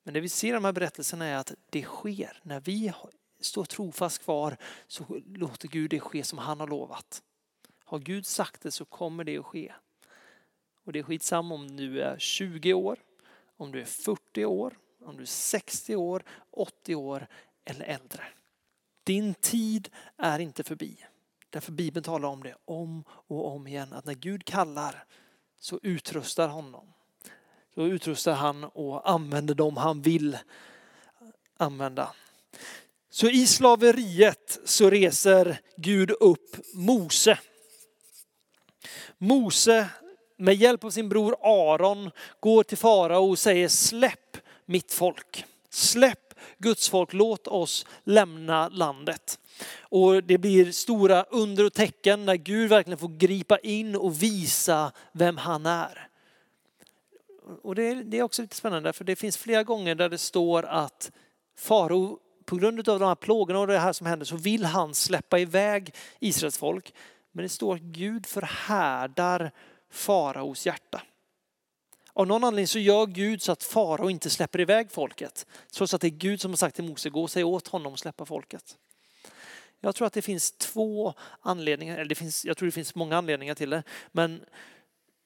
Men 0.02 0.14
det 0.14 0.20
vi 0.20 0.28
ser 0.28 0.48
i 0.48 0.52
de 0.52 0.64
här 0.64 0.72
berättelserna 0.72 1.26
är 1.26 1.36
att 1.36 1.54
det 1.70 1.82
sker. 1.82 2.40
När 2.42 2.60
vi 2.60 2.92
står 3.40 3.64
trofast 3.64 4.24
kvar 4.24 4.56
så 4.86 5.20
låter 5.26 5.68
Gud 5.68 5.90
det 5.90 6.00
ske 6.00 6.24
som 6.24 6.38
han 6.38 6.60
har 6.60 6.66
lovat. 6.66 7.22
Har 7.94 7.98
Gud 7.98 8.26
sagt 8.26 8.62
det 8.62 8.70
så 8.70 8.84
kommer 8.84 9.24
det 9.24 9.38
att 9.38 9.46
ske. 9.46 9.72
Och 10.84 10.92
det 10.92 10.98
är 10.98 11.02
skitsamma 11.02 11.54
om 11.54 11.76
du 11.76 12.02
är 12.02 12.18
20 12.18 12.74
år, 12.74 12.98
om 13.56 13.72
du 13.72 13.80
är 13.80 13.84
40 13.84 14.44
år, 14.44 14.78
om 15.04 15.16
du 15.16 15.22
är 15.22 15.26
60 15.26 15.96
år, 15.96 16.24
80 16.50 16.94
år 16.94 17.26
eller 17.64 17.84
äldre. 17.84 18.24
Din 19.04 19.34
tid 19.34 19.88
är 20.16 20.38
inte 20.38 20.62
förbi. 20.62 21.06
Därför 21.50 21.72
Bibeln 21.72 22.04
talar 22.04 22.28
om 22.28 22.42
det 22.42 22.56
om 22.64 23.04
och 23.08 23.54
om 23.54 23.66
igen. 23.66 23.92
Att 23.92 24.04
när 24.04 24.14
Gud 24.14 24.44
kallar 24.44 25.04
så 25.58 25.80
utrustar 25.82 26.48
honom. 26.48 26.92
Så 27.74 27.86
utrustar 27.86 28.34
han 28.34 28.64
och 28.64 29.10
använder 29.10 29.54
dem 29.54 29.76
han 29.76 30.02
vill 30.02 30.38
använda. 31.56 32.14
Så 33.10 33.28
i 33.28 33.46
slaveriet 33.46 34.60
så 34.64 34.90
reser 34.90 35.60
Gud 35.76 36.10
upp 36.10 36.56
Mose. 36.74 37.38
Mose 39.18 39.88
med 40.36 40.54
hjälp 40.54 40.84
av 40.84 40.90
sin 40.90 41.08
bror 41.08 41.36
Aron 41.42 42.10
går 42.40 42.62
till 42.62 42.78
farao 42.78 43.30
och 43.30 43.38
säger 43.38 43.68
släpp 43.68 44.36
mitt 44.66 44.92
folk. 44.92 45.44
Släpp 45.70 46.34
Guds 46.58 46.88
folk, 46.88 47.12
låt 47.12 47.46
oss 47.46 47.86
lämna 48.04 48.68
landet. 48.68 49.38
Och 49.78 50.24
det 50.24 50.38
blir 50.38 50.72
stora 50.72 51.22
under 51.22 51.64
och 51.64 51.72
tecken 51.72 52.24
när 52.24 52.36
Gud 52.36 52.68
verkligen 52.68 52.98
får 52.98 53.08
gripa 53.08 53.58
in 53.58 53.96
och 53.96 54.22
visa 54.22 54.92
vem 55.12 55.36
han 55.36 55.66
är. 55.66 56.08
Och 57.62 57.74
det 57.74 57.82
är, 57.82 57.94
det 57.94 58.18
är 58.18 58.22
också 58.22 58.42
lite 58.42 58.56
spännande 58.56 58.92
för 58.92 59.04
det 59.04 59.16
finns 59.16 59.36
flera 59.36 59.62
gånger 59.62 59.94
där 59.94 60.08
det 60.08 60.18
står 60.18 60.64
att 60.64 61.12
farao 61.58 62.18
på 62.44 62.56
grund 62.56 62.88
av 62.88 63.00
de 63.00 63.06
här 63.06 63.14
plågorna 63.14 63.60
och 63.60 63.66
det 63.66 63.78
här 63.78 63.92
som 63.92 64.06
händer 64.06 64.26
så 64.26 64.36
vill 64.36 64.64
han 64.64 64.94
släppa 64.94 65.38
iväg 65.38 65.94
Israels 66.20 66.58
folk. 66.58 66.94
Men 67.36 67.42
det 67.42 67.48
står 67.48 67.74
att 67.74 67.80
Gud 67.80 68.26
förhärdar 68.26 69.50
faraos 69.90 70.66
hjärta. 70.66 71.02
Av 72.12 72.26
någon 72.26 72.44
anledning 72.44 72.66
så 72.66 72.78
gör 72.78 73.06
Gud 73.06 73.42
så 73.42 73.52
att 73.52 73.62
farao 73.62 74.10
inte 74.10 74.30
släpper 74.30 74.60
iväg 74.60 74.90
folket. 74.90 75.46
Trots 75.72 75.94
att 75.94 76.00
det 76.00 76.06
är 76.06 76.10
Gud 76.10 76.40
som 76.40 76.50
har 76.50 76.56
sagt 76.56 76.76
till 76.76 76.84
Mose, 76.84 77.10
gå 77.10 77.22
och 77.22 77.30
säg 77.30 77.44
åt 77.44 77.68
honom 77.68 77.92
att 77.92 77.98
släppa 77.98 78.24
folket. 78.24 78.78
Jag 79.80 79.94
tror 79.94 80.06
att 80.06 80.12
det 80.12 80.22
finns 80.22 80.52
två 80.52 81.14
anledningar, 81.40 81.94
eller 81.94 82.04
det 82.04 82.14
finns, 82.14 82.44
jag 82.44 82.56
tror 82.56 82.66
det 82.66 82.72
finns 82.72 82.94
många 82.94 83.16
anledningar 83.16 83.54
till 83.54 83.70
det, 83.70 83.82
men 84.12 84.44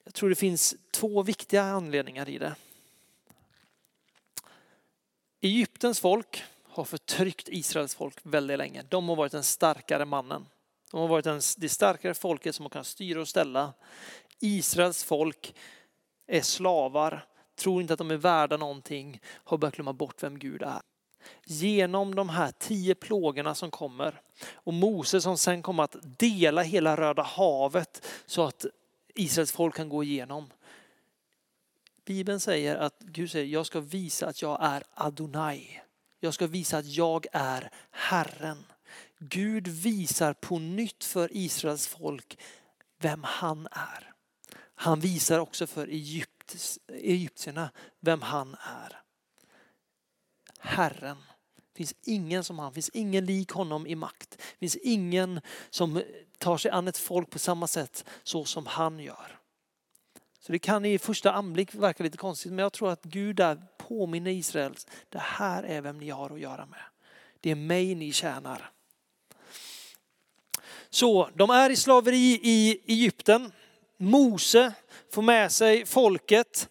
jag 0.05 0.15
tror 0.15 0.29
det 0.29 0.35
finns 0.35 0.77
två 0.91 1.23
viktiga 1.23 1.63
anledningar 1.63 2.29
i 2.29 2.39
det. 2.39 2.55
Egyptens 5.41 6.01
folk 6.01 6.45
har 6.65 6.85
förtryckt 6.85 7.49
Israels 7.49 7.95
folk 7.95 8.19
väldigt 8.23 8.59
länge. 8.59 8.83
De 8.89 9.09
har 9.09 9.17
varit 9.17 9.33
den 9.33 9.45
starkare 9.45 10.05
mannen. 10.05 10.47
De 10.91 11.01
har 11.01 11.09
varit 11.09 11.55
det 11.59 11.69
starkare 11.69 12.15
folket 12.15 12.55
som 12.55 12.71
kan 12.71 12.85
styra 12.85 13.21
och 13.21 13.29
ställa. 13.29 13.73
Israels 14.41 15.05
folk 15.05 15.55
är 16.27 16.41
slavar, 16.41 17.27
tror 17.57 17.81
inte 17.81 17.93
att 17.93 17.99
de 17.99 18.11
är 18.11 18.17
värda 18.17 18.57
någonting, 18.57 19.21
har 19.27 19.59
börjat 19.59 19.75
glömma 19.75 19.93
bort 19.93 20.23
vem 20.23 20.39
Gud 20.39 20.63
är. 20.63 20.81
Genom 21.45 22.15
de 22.15 22.29
här 22.29 22.53
tio 22.59 22.95
plågorna 22.95 23.55
som 23.55 23.71
kommer 23.71 24.21
och 24.55 24.75
Mose 24.75 25.21
som 25.21 25.39
sen 25.39 25.63
kommer 25.63 25.83
att 25.83 25.97
dela 26.19 26.63
hela 26.63 26.97
Röda 26.97 27.23
havet 27.23 28.07
så 28.27 28.45
att 28.45 28.67
Israels 29.15 29.53
folk 29.53 29.75
kan 29.75 29.89
gå 29.89 30.05
igenom. 30.05 30.51
Bibeln 32.05 32.41
säger 32.41 32.77
att 32.77 32.99
Gud 32.99 33.31
säger, 33.31 33.47
jag 33.47 33.67
ska 33.67 33.81
visa 33.81 34.27
att 34.27 34.43
jag 34.43 34.59
är 34.61 34.83
Adonai. 34.95 35.81
Jag 36.21 36.35
ska 36.35 36.47
visa 36.47 36.79
att 36.79 36.87
jag 36.87 37.27
är 37.33 37.71
Herren. 37.91 38.65
Gud 39.19 39.69
visar 39.69 40.33
på 40.33 40.59
nytt 40.59 41.05
för 41.05 41.29
Israels 41.33 41.87
folk 41.87 42.39
vem 42.99 43.25
han 43.25 43.69
är. 43.71 44.13
Han 44.75 45.01
visar 45.01 45.39
också 45.39 45.67
för 45.67 45.89
Egyptis, 45.89 46.79
egyptierna 46.89 47.71
vem 48.01 48.23
han 48.23 48.57
är. 48.61 49.01
Herren. 50.59 51.17
Det 51.57 51.77
finns 51.77 51.95
ingen 52.03 52.45
som 52.45 52.59
han, 52.59 52.71
det 52.71 52.75
finns 52.75 52.89
ingen 52.89 53.27
lik 53.27 53.51
honom 53.51 53.87
i 53.87 53.95
makt. 53.95 54.31
Det 54.31 54.59
finns 54.59 54.77
ingen 54.77 55.41
som 55.71 56.03
tar 56.39 56.57
sig 56.57 56.71
an 56.71 56.89
ett 56.89 56.99
folk 56.99 57.31
på 57.31 57.39
samma 57.39 57.67
sätt 57.67 58.05
så 58.23 58.45
som 58.45 58.67
han 58.67 59.01
gör. 59.01 59.39
Så 60.41 60.53
det 60.53 60.59
kan 60.59 60.85
i 60.85 60.99
första 60.99 61.33
anblick 61.33 61.75
verka 61.75 62.03
lite 62.03 62.19
konstigt 62.19 62.53
men 62.53 62.63
jag 62.63 62.73
tror 62.73 62.91
att 62.91 63.05
Gud 63.05 63.37
där 63.37 63.63
påminner 63.79 64.31
Israel, 64.31 64.75
det 65.09 65.19
här 65.19 65.63
är 65.63 65.81
vem 65.81 65.99
ni 65.99 66.11
har 66.11 66.31
att 66.31 66.41
göra 66.41 66.67
med. 66.67 66.83
Det 67.41 67.51
är 67.51 67.55
mig 67.55 67.95
ni 67.95 68.13
tjänar. 68.13 68.73
Så 70.91 71.31
de 71.35 71.51
är 71.51 71.71
i 71.71 71.77
slaveri 71.77 72.41
i 72.43 72.81
Egypten. 72.87 73.53
Mose 73.99 74.73
får 75.13 75.23
med 75.23 75.53
sig 75.53 75.87
folket 75.87 76.69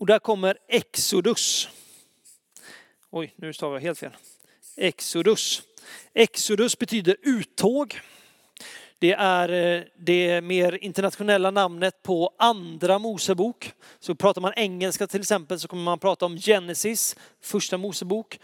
och 0.00 0.06
där 0.06 0.18
kommer 0.18 0.58
Exodus. 0.68 1.68
Oj, 3.10 3.34
nu 3.36 3.52
stavar 3.52 3.74
jag 3.74 3.80
helt 3.80 3.98
fel. 3.98 4.12
Exodus. 4.76 5.62
Exodus 6.14 6.78
betyder 6.78 7.16
uttåg. 7.22 8.00
Det 8.98 9.12
är 9.12 9.48
eh, 9.48 9.82
det 9.96 10.40
mer 10.40 10.84
internationella 10.84 11.50
namnet 11.50 12.02
på 12.02 12.34
andra 12.38 12.98
Mosebok. 12.98 13.72
Så 13.98 14.14
pratar 14.14 14.40
man 14.40 14.52
engelska 14.56 15.06
till 15.06 15.20
exempel 15.20 15.60
så 15.60 15.68
kommer 15.68 15.82
man 15.82 15.98
prata 15.98 16.26
om 16.26 16.36
Genesis, 16.36 17.16
första 17.40 17.78
Mosebok, 17.78 18.38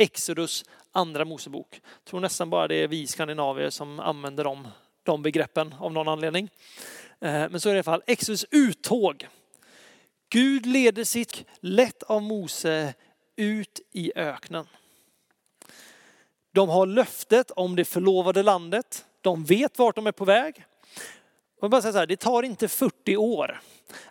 Exodus, 0.00 0.64
andra 0.92 1.24
Mosebok. 1.24 1.80
Jag 1.82 2.04
tror 2.04 2.20
nästan 2.20 2.50
bara 2.50 2.68
det 2.68 2.74
är 2.74 2.88
vi 2.88 3.06
skandinavier 3.06 3.70
som 3.70 4.00
använder 4.00 4.44
de, 4.44 4.68
de 5.02 5.22
begreppen 5.22 5.74
av 5.80 5.92
någon 5.92 6.08
anledning. 6.08 6.48
Eh, 7.20 7.48
men 7.50 7.60
så 7.60 7.68
är 7.68 7.72
det 7.72 7.76
i 7.76 7.78
alla 7.78 7.82
fall 7.82 8.02
Exodus 8.06 8.46
uttåg. 8.50 9.28
Gud 10.28 10.66
leder 10.66 11.04
sitt 11.04 11.44
lätt 11.60 12.02
av 12.02 12.22
Mose 12.22 12.94
ut 13.36 13.80
i 13.92 14.12
öknen. 14.16 14.66
De 16.52 16.68
har 16.68 16.86
löftet 16.86 17.50
om 17.50 17.76
det 17.76 17.84
förlovade 17.84 18.42
landet. 18.42 19.06
De 19.20 19.44
vet 19.44 19.78
vart 19.78 19.96
de 19.96 20.06
är 20.06 20.12
på 20.12 20.24
väg. 20.24 20.64
Och 21.60 21.70
bara 21.70 21.82
säga 21.82 21.92
så 21.92 21.98
här, 21.98 22.06
det 22.06 22.16
tar 22.16 22.42
inte 22.42 22.68
40 22.68 23.16
år 23.16 23.60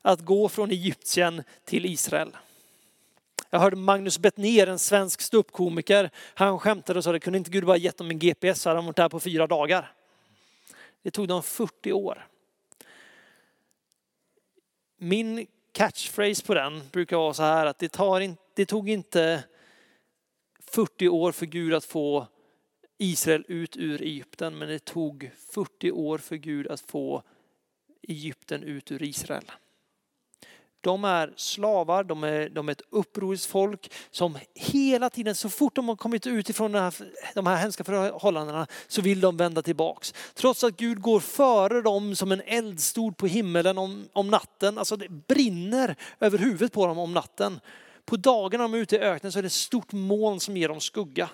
att 0.01 0.19
gå 0.19 0.49
från 0.49 0.71
Egypten 0.71 1.43
till 1.65 1.85
Israel. 1.85 2.31
Jag 3.49 3.59
hörde 3.59 3.75
Magnus 3.75 4.19
Bettner, 4.19 4.67
en 4.67 4.79
svensk 4.79 5.21
ståuppkomiker, 5.21 6.09
han 6.15 6.59
skämtade 6.59 6.99
och 6.99 7.03
sa 7.03 7.11
det 7.11 7.19
kunde 7.19 7.37
inte 7.37 7.51
Gud 7.51 7.65
bara 7.65 7.77
gett 7.77 7.97
dem 7.97 8.11
en 8.11 8.19
GPS 8.19 8.61
så 8.61 8.69
hade 8.69 8.77
de 8.77 8.85
varit 8.85 8.95
där 8.95 9.09
på 9.09 9.19
fyra 9.19 9.47
dagar. 9.47 9.93
Det 11.03 11.11
tog 11.11 11.27
dem 11.27 11.43
40 11.43 11.93
år. 11.93 12.27
Min 14.97 15.47
catchphrase 15.71 16.45
på 16.45 16.53
den 16.53 16.81
brukar 16.91 17.17
vara 17.17 17.33
så 17.33 17.43
här 17.43 17.65
att 17.65 17.79
det, 17.79 17.89
tar 17.89 18.19
in, 18.19 18.37
det 18.53 18.65
tog 18.65 18.89
inte 18.89 19.43
40 20.59 21.07
år 21.07 21.31
för 21.31 21.45
Gud 21.45 21.73
att 21.73 21.85
få 21.85 22.27
Israel 22.97 23.45
ut 23.47 23.77
ur 23.77 24.01
Egypten, 24.01 24.57
men 24.57 24.67
det 24.67 24.85
tog 24.85 25.31
40 25.53 25.91
år 25.91 26.17
för 26.17 26.35
Gud 26.35 26.67
att 26.67 26.81
få 26.81 27.23
Egypten 28.07 28.63
ut 28.63 28.91
ur 28.91 29.03
Israel. 29.03 29.51
De 30.81 31.03
är 31.03 31.33
slavar, 31.35 32.03
de 32.03 32.23
är, 32.23 32.49
de 32.49 32.67
är 32.67 32.71
ett 32.71 32.81
upproriskt 32.89 33.45
folk 33.45 33.91
som 34.11 34.37
hela 34.55 35.09
tiden, 35.09 35.35
så 35.35 35.49
fort 35.49 35.75
de 35.75 35.89
har 35.89 35.95
kommit 35.95 36.27
ut 36.27 36.49
ifrån 36.49 36.71
de 36.71 36.79
här, 36.79 36.93
de 37.33 37.47
här 37.47 37.55
hemska 37.55 37.83
förhållandena 37.83 38.67
så 38.87 39.01
vill 39.01 39.21
de 39.21 39.37
vända 39.37 39.61
tillbaks. 39.61 40.13
Trots 40.33 40.63
att 40.63 40.77
Gud 40.77 41.01
går 41.01 41.19
före 41.19 41.81
dem 41.81 42.15
som 42.15 42.31
en 42.31 42.41
eldstod 42.45 43.17
på 43.17 43.27
himmelen 43.27 43.77
om, 43.77 44.05
om 44.13 44.27
natten. 44.29 44.77
Alltså 44.77 44.95
det 44.95 45.09
brinner 45.09 45.95
över 46.19 46.37
huvudet 46.37 46.73
på 46.73 46.87
dem 46.87 46.97
om 46.97 47.13
natten. 47.13 47.59
På 48.05 48.15
dagarna 48.15 48.63
de 48.63 48.73
är 48.73 48.77
ute 48.77 48.95
i 48.95 48.99
öknen 48.99 49.31
så 49.31 49.39
är 49.39 49.43
det 49.43 49.47
ett 49.47 49.53
stort 49.53 49.91
moln 49.91 50.39
som 50.39 50.57
ger 50.57 50.67
dem 50.67 50.79
skugga. 50.79 51.29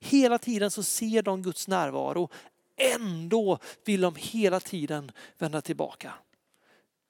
Hela 0.00 0.38
tiden 0.38 0.70
så 0.70 0.82
ser 0.82 1.22
de 1.22 1.42
Guds 1.42 1.68
närvaro. 1.68 2.28
Ändå 2.76 3.58
vill 3.84 4.00
de 4.00 4.14
hela 4.16 4.60
tiden 4.60 5.12
vända 5.38 5.60
tillbaka. 5.60 6.12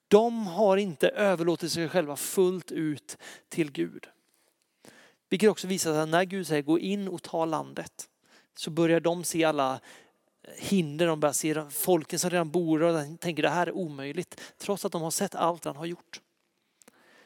De 0.07 0.47
har 0.47 0.77
inte 0.77 1.09
överlåtit 1.09 1.71
sig 1.71 1.89
själva 1.89 2.15
fullt 2.15 2.71
ut 2.71 3.17
till 3.49 3.71
Gud. 3.71 4.07
Vilket 5.29 5.49
också 5.49 5.67
visar 5.67 5.91
sig 5.93 6.01
att 6.01 6.09
när 6.09 6.23
Gud 6.23 6.47
säger 6.47 6.61
gå 6.61 6.79
in 6.79 7.07
och 7.07 7.23
ta 7.23 7.45
landet 7.45 8.09
så 8.57 8.69
börjar 8.69 8.99
de 8.99 9.23
se 9.23 9.43
alla 9.43 9.79
hinder, 10.57 11.07
de 11.07 11.19
börjar 11.19 11.33
se 11.33 11.65
folken 11.69 12.19
som 12.19 12.29
redan 12.29 12.51
bor 12.51 12.83
och 12.83 13.19
tänker 13.19 13.43
det 13.43 13.49
här 13.49 13.67
är 13.67 13.71
omöjligt. 13.71 14.41
Trots 14.57 14.85
att 14.85 14.91
de 14.91 15.01
har 15.01 15.11
sett 15.11 15.35
allt 15.35 15.65
han 15.65 15.75
har 15.75 15.85
gjort. 15.85 16.21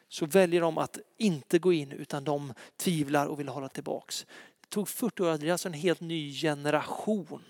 Så 0.08 0.26
väljer 0.26 0.62
de 0.62 0.78
att 0.78 1.00
inte 1.18 1.60
gå 1.60 1.74
in 1.74 1.92
utan 1.92 2.24
de 2.24 2.54
tvivlar 2.78 3.28
och 3.28 3.40
vill 3.40 3.50
hålla 3.50 3.70
tillbaks. 3.70 4.26
Det 4.62 4.70
tog 4.70 4.90
40 4.90 5.24
år, 5.24 5.38
det 5.38 5.48
är 5.48 5.52
alltså 5.52 5.68
en 5.68 5.74
helt 5.74 6.02
ny 6.02 6.34
generation 6.34 7.44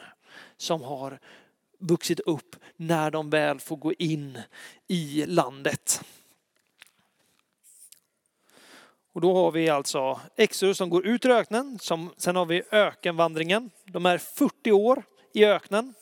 som 0.58 0.82
har 0.82 1.20
vuxit 1.80 2.20
upp 2.20 2.56
när 2.76 3.12
de 3.12 3.30
väl 3.30 3.60
får 3.60 3.76
gå 3.76 3.94
in 3.94 4.40
i 4.88 5.26
landet. 5.26 6.04
Och 9.14 9.22
då 9.22 9.36
har 9.36 9.52
vi 9.52 9.70
alltså 9.70 10.20
Exodus 10.36 10.78
som 10.78 10.90
går 10.90 11.08
ut 11.08 11.26
ur 11.26 11.32
öknen. 11.32 11.80
Som, 11.80 12.14
sen 12.18 12.36
har 12.36 12.46
vi 12.46 12.64
ökenvandringen. 12.72 13.72
De 13.86 14.06
är 14.06 14.18
40 14.18 14.72
år 14.72 15.04
i 15.34 15.46
öknen. 15.46 15.94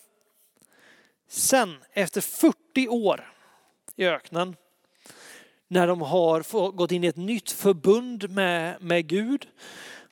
Sen 1.28 1.84
efter 1.94 2.22
40 2.22 2.88
år 2.88 3.34
i 3.96 4.06
öknen, 4.06 4.56
när 5.68 5.88
de 5.88 6.02
har 6.02 6.72
gått 6.72 6.92
in 6.92 7.04
i 7.04 7.08
ett 7.08 7.16
nytt 7.16 7.52
förbund 7.52 8.30
med, 8.30 8.82
med 8.82 9.08
Gud 9.08 9.48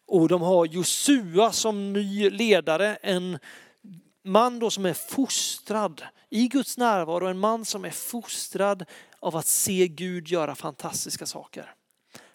och 0.05 0.27
de 0.27 0.41
har 0.41 0.65
Josua 0.65 1.51
som 1.51 1.93
ny 1.93 2.29
ledare, 2.29 2.95
en 2.95 3.39
man 4.25 4.59
då 4.59 4.69
som 4.69 4.85
är 4.85 4.93
fostrad 4.93 6.03
i 6.29 6.47
Guds 6.47 6.77
närvaro, 6.77 7.27
en 7.27 7.39
man 7.39 7.65
som 7.65 7.85
är 7.85 7.89
fostrad 7.89 8.85
av 9.19 9.35
att 9.35 9.45
se 9.45 9.87
Gud 9.87 10.27
göra 10.27 10.55
fantastiska 10.55 11.25
saker. 11.25 11.73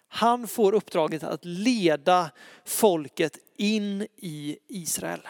Han 0.07 0.47
får 0.47 0.73
uppdraget 0.73 1.23
att 1.23 1.45
leda 1.45 2.31
folket 2.65 3.37
in 3.57 4.07
i 4.15 4.57
Israel. 4.67 5.27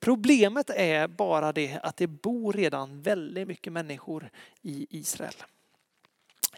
Problemet 0.00 0.70
är 0.70 1.08
bara 1.08 1.52
det 1.52 1.80
att 1.82 1.96
det 1.96 2.06
bor 2.06 2.52
redan 2.52 3.02
väldigt 3.02 3.48
mycket 3.48 3.72
människor 3.72 4.30
i 4.62 4.86
Israel. 4.90 5.34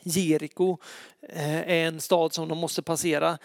Jeriko 0.03 0.79
eh, 1.23 1.59
är 1.59 1.87
en 1.87 2.01
stad 2.01 2.33
som 2.33 2.49
de 2.49 2.59
måste 2.59 2.83
passera 2.83 3.39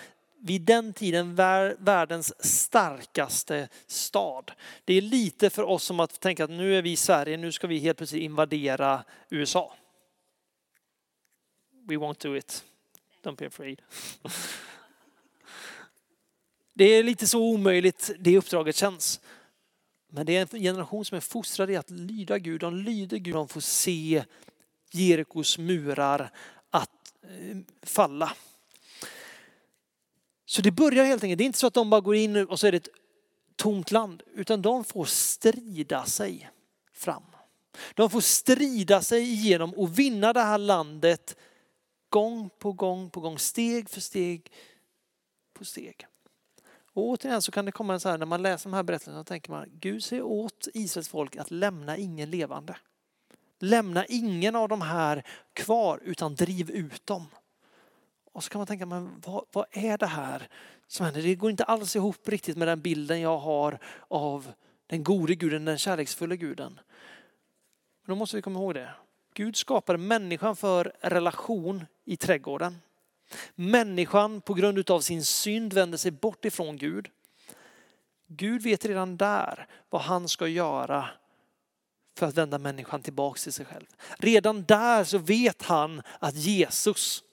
vid 0.45 0.61
den 0.61 0.93
tiden 0.93 1.35
världens 1.35 2.45
starkaste 2.45 3.69
stad. 3.87 4.51
Det 4.85 4.93
är 4.93 5.01
lite 5.01 5.49
för 5.49 5.63
oss 5.63 5.83
som 5.83 5.99
att 5.99 6.19
tänka 6.19 6.43
att 6.43 6.49
nu 6.49 6.77
är 6.77 6.81
vi 6.81 6.91
i 6.91 6.95
Sverige, 6.95 7.37
nu 7.37 7.51
ska 7.51 7.67
vi 7.67 7.77
helt 7.77 7.97
plötsligt 7.97 8.21
invadera 8.21 9.03
USA. 9.29 9.73
We 11.87 11.95
won't 11.95 12.23
do 12.23 12.35
it. 12.37 12.63
Don't 13.23 13.35
be 13.35 13.47
afraid. 13.47 13.81
Det 16.73 16.85
är 16.85 17.03
lite 17.03 17.27
så 17.27 17.39
omöjligt 17.39 18.11
det 18.19 18.37
uppdraget 18.37 18.75
känns. 18.75 19.21
Men 20.07 20.25
det 20.25 20.37
är 20.37 20.41
en 20.41 20.61
generation 20.61 21.05
som 21.05 21.15
är 21.15 21.21
fostrad 21.21 21.71
i 21.71 21.75
att 21.75 21.89
lyda 21.89 22.39
Gud. 22.39 22.61
De 22.61 22.75
lyder 22.75 23.17
Gud, 23.17 23.33
de 23.33 23.47
får 23.47 23.61
se 23.61 24.23
Jerikos 24.91 25.57
murar 25.57 26.31
att 26.69 27.13
eh, 27.23 27.57
falla. 27.81 28.33
Så 30.45 30.61
det 30.61 30.71
börjar 30.71 31.05
helt 31.05 31.23
enkelt, 31.23 31.37
det 31.37 31.43
är 31.43 31.45
inte 31.45 31.59
så 31.59 31.67
att 31.67 31.73
de 31.73 31.89
bara 31.89 32.01
går 32.01 32.15
in 32.15 32.47
och 32.47 32.59
så 32.59 32.67
är 32.67 32.71
det 32.71 32.77
ett 32.77 32.89
tomt 33.55 33.91
land, 33.91 34.23
utan 34.33 34.61
de 34.61 34.83
får 34.83 35.05
strida 35.05 36.05
sig 36.05 36.49
fram. 36.93 37.23
De 37.93 38.09
får 38.09 38.21
strida 38.21 39.01
sig 39.01 39.21
igenom 39.21 39.73
och 39.73 39.99
vinna 39.99 40.33
det 40.33 40.41
här 40.41 40.57
landet 40.57 41.35
gång 42.09 42.49
på 42.59 42.73
gång 42.73 43.09
på 43.09 43.19
gång, 43.19 43.39
steg 43.39 43.89
för 43.89 44.01
steg 44.01 44.51
på 45.53 45.65
steg. 45.65 46.07
Och 46.93 47.03
återigen 47.03 47.41
så 47.41 47.51
kan 47.51 47.65
det 47.65 47.71
komma 47.71 47.93
en 47.93 47.99
så 47.99 48.09
här, 48.09 48.17
när 48.17 48.25
man 48.25 48.41
läser 48.41 48.69
de 48.69 48.75
här 48.75 48.83
berättelserna, 48.83 49.19
så 49.19 49.23
tänker 49.23 49.51
man, 49.51 49.69
Gud 49.71 50.03
säger 50.03 50.23
åt 50.23 50.67
Israels 50.73 51.09
folk 51.09 51.35
att 51.35 51.51
lämna 51.51 51.97
ingen 51.97 52.31
levande. 52.31 52.77
Lämna 53.59 54.05
ingen 54.05 54.55
av 54.55 54.69
de 54.69 54.81
här 54.81 55.23
kvar 55.53 55.99
utan 56.03 56.35
driv 56.35 56.71
ut 56.71 57.05
dem. 57.05 57.27
Och 58.35 58.43
så 58.43 58.49
kan 58.49 58.59
man 58.59 58.67
tänka, 58.67 58.85
men 58.85 59.21
vad, 59.25 59.45
vad 59.51 59.65
är 59.71 59.97
det 59.97 60.07
här 60.07 60.47
som 60.87 61.05
händer? 61.05 61.21
Det 61.21 61.35
går 61.35 61.51
inte 61.51 61.63
alls 61.63 61.95
ihop 61.95 62.29
riktigt 62.29 62.57
med 62.57 62.67
den 62.67 62.81
bilden 62.81 63.21
jag 63.21 63.37
har 63.37 63.79
av 64.07 64.51
den 64.87 65.03
gode 65.03 65.35
guden, 65.35 65.65
den 65.65 65.77
kärleksfulla 65.77 66.35
guden. 66.35 66.79
Men 68.05 68.15
då 68.15 68.15
måste 68.15 68.35
vi 68.35 68.41
komma 68.41 68.59
ihåg 68.59 68.73
det. 68.73 68.89
Gud 69.33 69.55
skapade 69.55 69.97
människan 69.97 70.55
för 70.55 70.93
relation 71.01 71.85
i 72.05 72.17
trädgården. 72.17 72.77
Människan 73.55 74.41
på 74.41 74.53
grund 74.53 74.89
av 74.91 74.99
sin 74.99 75.23
synd 75.23 75.73
vänder 75.73 75.97
sig 75.97 76.11
bort 76.11 76.45
ifrån 76.45 76.77
Gud. 76.77 77.09
Gud 78.27 78.61
vet 78.61 78.85
redan 78.85 79.17
där 79.17 79.67
vad 79.89 80.01
han 80.01 80.29
ska 80.29 80.47
göra 80.47 81.09
för 82.17 82.25
att 82.25 82.37
vända 82.37 82.57
människan 82.57 83.01
tillbaka 83.01 83.37
till 83.37 83.53
sig 83.53 83.65
själv. 83.65 83.85
Redan 84.17 84.63
där 84.63 85.03
så 85.03 85.17
vet 85.17 85.61
han 85.61 86.01
att 86.19 86.35
Jesus 86.35 87.23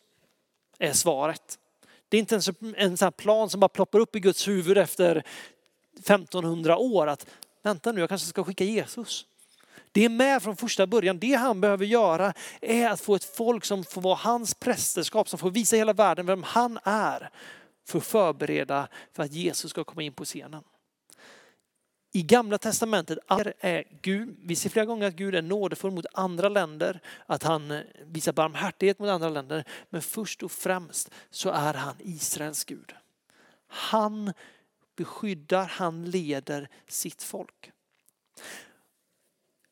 är 0.82 0.92
svaret. 0.92 1.58
Det 2.08 2.16
är 2.16 2.18
inte 2.18 2.36
en, 2.36 2.74
en 2.76 2.96
sån 2.96 3.12
plan 3.12 3.50
som 3.50 3.60
bara 3.60 3.68
ploppar 3.68 3.98
upp 3.98 4.16
i 4.16 4.20
Guds 4.20 4.48
huvud 4.48 4.78
efter 4.78 5.24
1500 5.98 6.76
år 6.76 7.06
att 7.06 7.26
vänta 7.62 7.92
nu, 7.92 8.00
jag 8.00 8.08
kanske 8.08 8.28
ska 8.28 8.44
skicka 8.44 8.64
Jesus. 8.64 9.26
Det 9.92 10.04
är 10.04 10.08
med 10.08 10.42
från 10.42 10.56
första 10.56 10.86
början. 10.86 11.18
Det 11.18 11.34
han 11.34 11.60
behöver 11.60 11.84
göra 11.84 12.32
är 12.60 12.88
att 12.88 13.00
få 13.00 13.14
ett 13.14 13.36
folk 13.36 13.64
som 13.64 13.84
får 13.84 14.00
vara 14.00 14.14
hans 14.14 14.54
prästerskap, 14.54 15.28
som 15.28 15.38
får 15.38 15.50
visa 15.50 15.76
hela 15.76 15.92
världen 15.92 16.26
vem 16.26 16.42
han 16.42 16.78
är. 16.84 17.30
För 17.86 17.98
att 17.98 18.04
förbereda 18.04 18.88
för 19.12 19.22
att 19.22 19.32
Jesus 19.32 19.70
ska 19.70 19.84
komma 19.84 20.02
in 20.02 20.12
på 20.12 20.24
scenen. 20.24 20.62
I 22.14 22.22
gamla 22.22 22.58
testamentet 22.58 23.18
är 23.60 23.84
Gud, 24.02 24.36
vi 24.42 24.56
ser 24.56 24.70
flera 24.70 24.86
gånger 24.86 25.06
att 25.06 25.14
Gud 25.14 25.34
är 25.34 25.42
nådefull 25.42 25.90
mot 25.90 26.06
andra 26.12 26.48
länder, 26.48 27.00
att 27.26 27.42
han 27.42 27.70
eh, 27.70 27.80
visar 28.06 28.32
barmhärtighet 28.32 28.98
mot 28.98 29.08
andra 29.08 29.28
länder. 29.28 29.64
Men 29.90 30.02
först 30.02 30.42
och 30.42 30.52
främst 30.52 31.10
så 31.30 31.50
är 31.50 31.74
han 31.74 31.94
Israels 31.98 32.64
Gud. 32.64 32.94
Han 33.66 34.32
beskyddar, 34.96 35.66
han 35.66 36.04
leder 36.04 36.68
sitt 36.86 37.22
folk. 37.22 37.72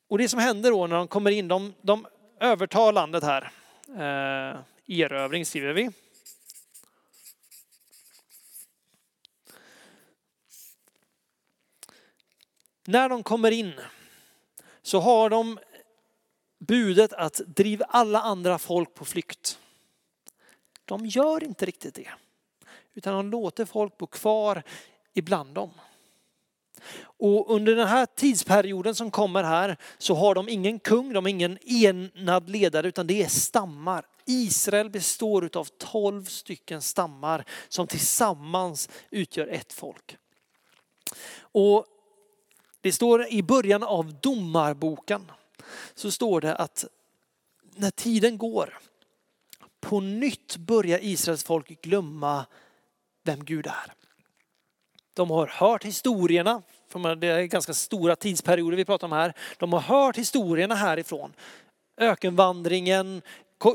Och 0.08 0.18
det 0.18 0.28
som 0.28 0.40
händer 0.40 0.70
då 0.70 0.86
när 0.86 0.96
de 0.96 1.08
kommer 1.08 1.30
in, 1.30 1.48
de, 1.48 1.74
de 1.82 2.06
övertar 2.40 2.92
landet 2.92 3.22
här. 3.22 3.50
Eh, 3.88 4.60
erövring 4.86 5.46
skriver 5.46 5.72
vi. 5.72 5.90
När 12.90 13.08
de 13.08 13.22
kommer 13.22 13.50
in 13.50 13.72
så 14.82 15.00
har 15.00 15.30
de 15.30 15.58
budet 16.58 17.12
att 17.12 17.40
driva 17.46 17.84
alla 17.84 18.20
andra 18.20 18.58
folk 18.58 18.94
på 18.94 19.04
flykt. 19.04 19.58
De 20.84 21.06
gör 21.06 21.44
inte 21.44 21.66
riktigt 21.66 21.94
det. 21.94 22.10
Utan 22.94 23.14
de 23.14 23.30
låter 23.30 23.64
folk 23.64 23.98
bo 23.98 24.06
kvar 24.06 24.62
ibland 25.14 25.54
dem. 25.54 25.70
Och 27.02 27.54
under 27.54 27.76
den 27.76 27.88
här 27.88 28.06
tidsperioden 28.06 28.94
som 28.94 29.10
kommer 29.10 29.44
här 29.44 29.76
så 29.98 30.14
har 30.14 30.34
de 30.34 30.48
ingen 30.48 30.78
kung, 30.78 31.12
de 31.12 31.24
har 31.24 31.30
ingen 31.30 31.58
enad 31.62 32.50
ledare 32.50 32.88
utan 32.88 33.06
det 33.06 33.22
är 33.22 33.28
stammar. 33.28 34.06
Israel 34.26 34.90
består 34.90 35.50
av 35.56 35.64
tolv 35.64 36.24
stycken 36.24 36.82
stammar 36.82 37.44
som 37.68 37.86
tillsammans 37.86 38.88
utgör 39.10 39.46
ett 39.46 39.72
folk. 39.72 40.16
Och 41.40 41.86
det 42.80 42.92
står 42.92 43.26
i 43.26 43.42
början 43.42 43.82
av 43.82 44.14
domarboken 44.20 45.30
så 45.94 46.10
står 46.10 46.40
det 46.40 46.56
att 46.56 46.84
när 47.76 47.90
tiden 47.90 48.38
går 48.38 48.78
på 49.80 50.00
nytt 50.00 50.56
börjar 50.56 50.98
Israels 51.02 51.44
folk 51.44 51.82
glömma 51.82 52.46
vem 53.24 53.44
Gud 53.44 53.66
är. 53.66 53.94
De 55.14 55.30
har 55.30 55.46
hört 55.46 55.84
historierna, 55.84 56.62
det 57.18 57.26
är 57.26 57.44
ganska 57.44 57.74
stora 57.74 58.16
tidsperioder 58.16 58.76
vi 58.76 58.84
pratar 58.84 59.06
om 59.06 59.12
här. 59.12 59.34
De 59.58 59.72
har 59.72 59.80
hört 59.80 60.18
historierna 60.18 60.74
härifrån. 60.74 61.32
Ökenvandringen, 61.96 63.22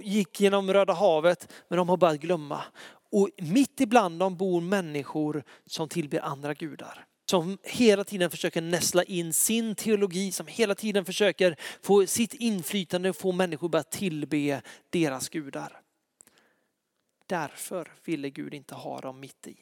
gick 0.04 0.42
genom 0.42 0.74
Röda 0.74 0.94
havet, 0.94 1.52
men 1.68 1.78
de 1.78 1.90
har 1.90 1.98
börjat 1.98 2.20
glömma. 2.20 2.62
Och 3.12 3.30
mitt 3.38 3.82
ibland 3.82 4.20
dem 4.20 4.38
bor 4.38 4.62
människor 4.62 5.44
som 5.66 5.90
tillber 5.90 6.20
andra 6.20 6.54
gudar. 6.54 7.06
Som 7.26 7.58
hela 7.64 8.04
tiden 8.04 8.32
försöker 8.32 8.62
näsla 8.62 9.04
in 9.04 9.34
sin 9.34 9.76
teologi, 9.76 10.32
som 10.32 10.48
hela 10.48 10.76
tiden 10.76 11.06
försöker 11.06 11.56
få 11.82 12.08
sitt 12.08 12.34
inflytande 12.34 13.10
och 13.10 13.16
få 13.16 13.32
människor 13.32 13.68
att 13.68 13.72
börja 13.72 13.84
tillbe 13.84 14.62
deras 14.90 15.30
gudar. 15.30 15.82
Därför 17.26 17.92
ville 18.04 18.30
Gud 18.30 18.54
inte 18.54 18.76
ha 18.76 19.02
dem 19.02 19.20
mitt 19.20 19.48
i. 19.48 19.58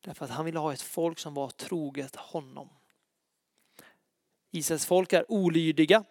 Därför 0.00 0.24
att 0.24 0.30
han 0.30 0.44
ville 0.44 0.58
ha 0.58 0.72
ett 0.72 0.82
folk 0.82 1.18
som 1.18 1.34
var 1.34 1.50
troget 1.50 2.16
honom. 2.16 2.68
Israels 4.50 4.86
folk 4.86 5.12
är 5.12 5.32
olydiga. 5.32 6.04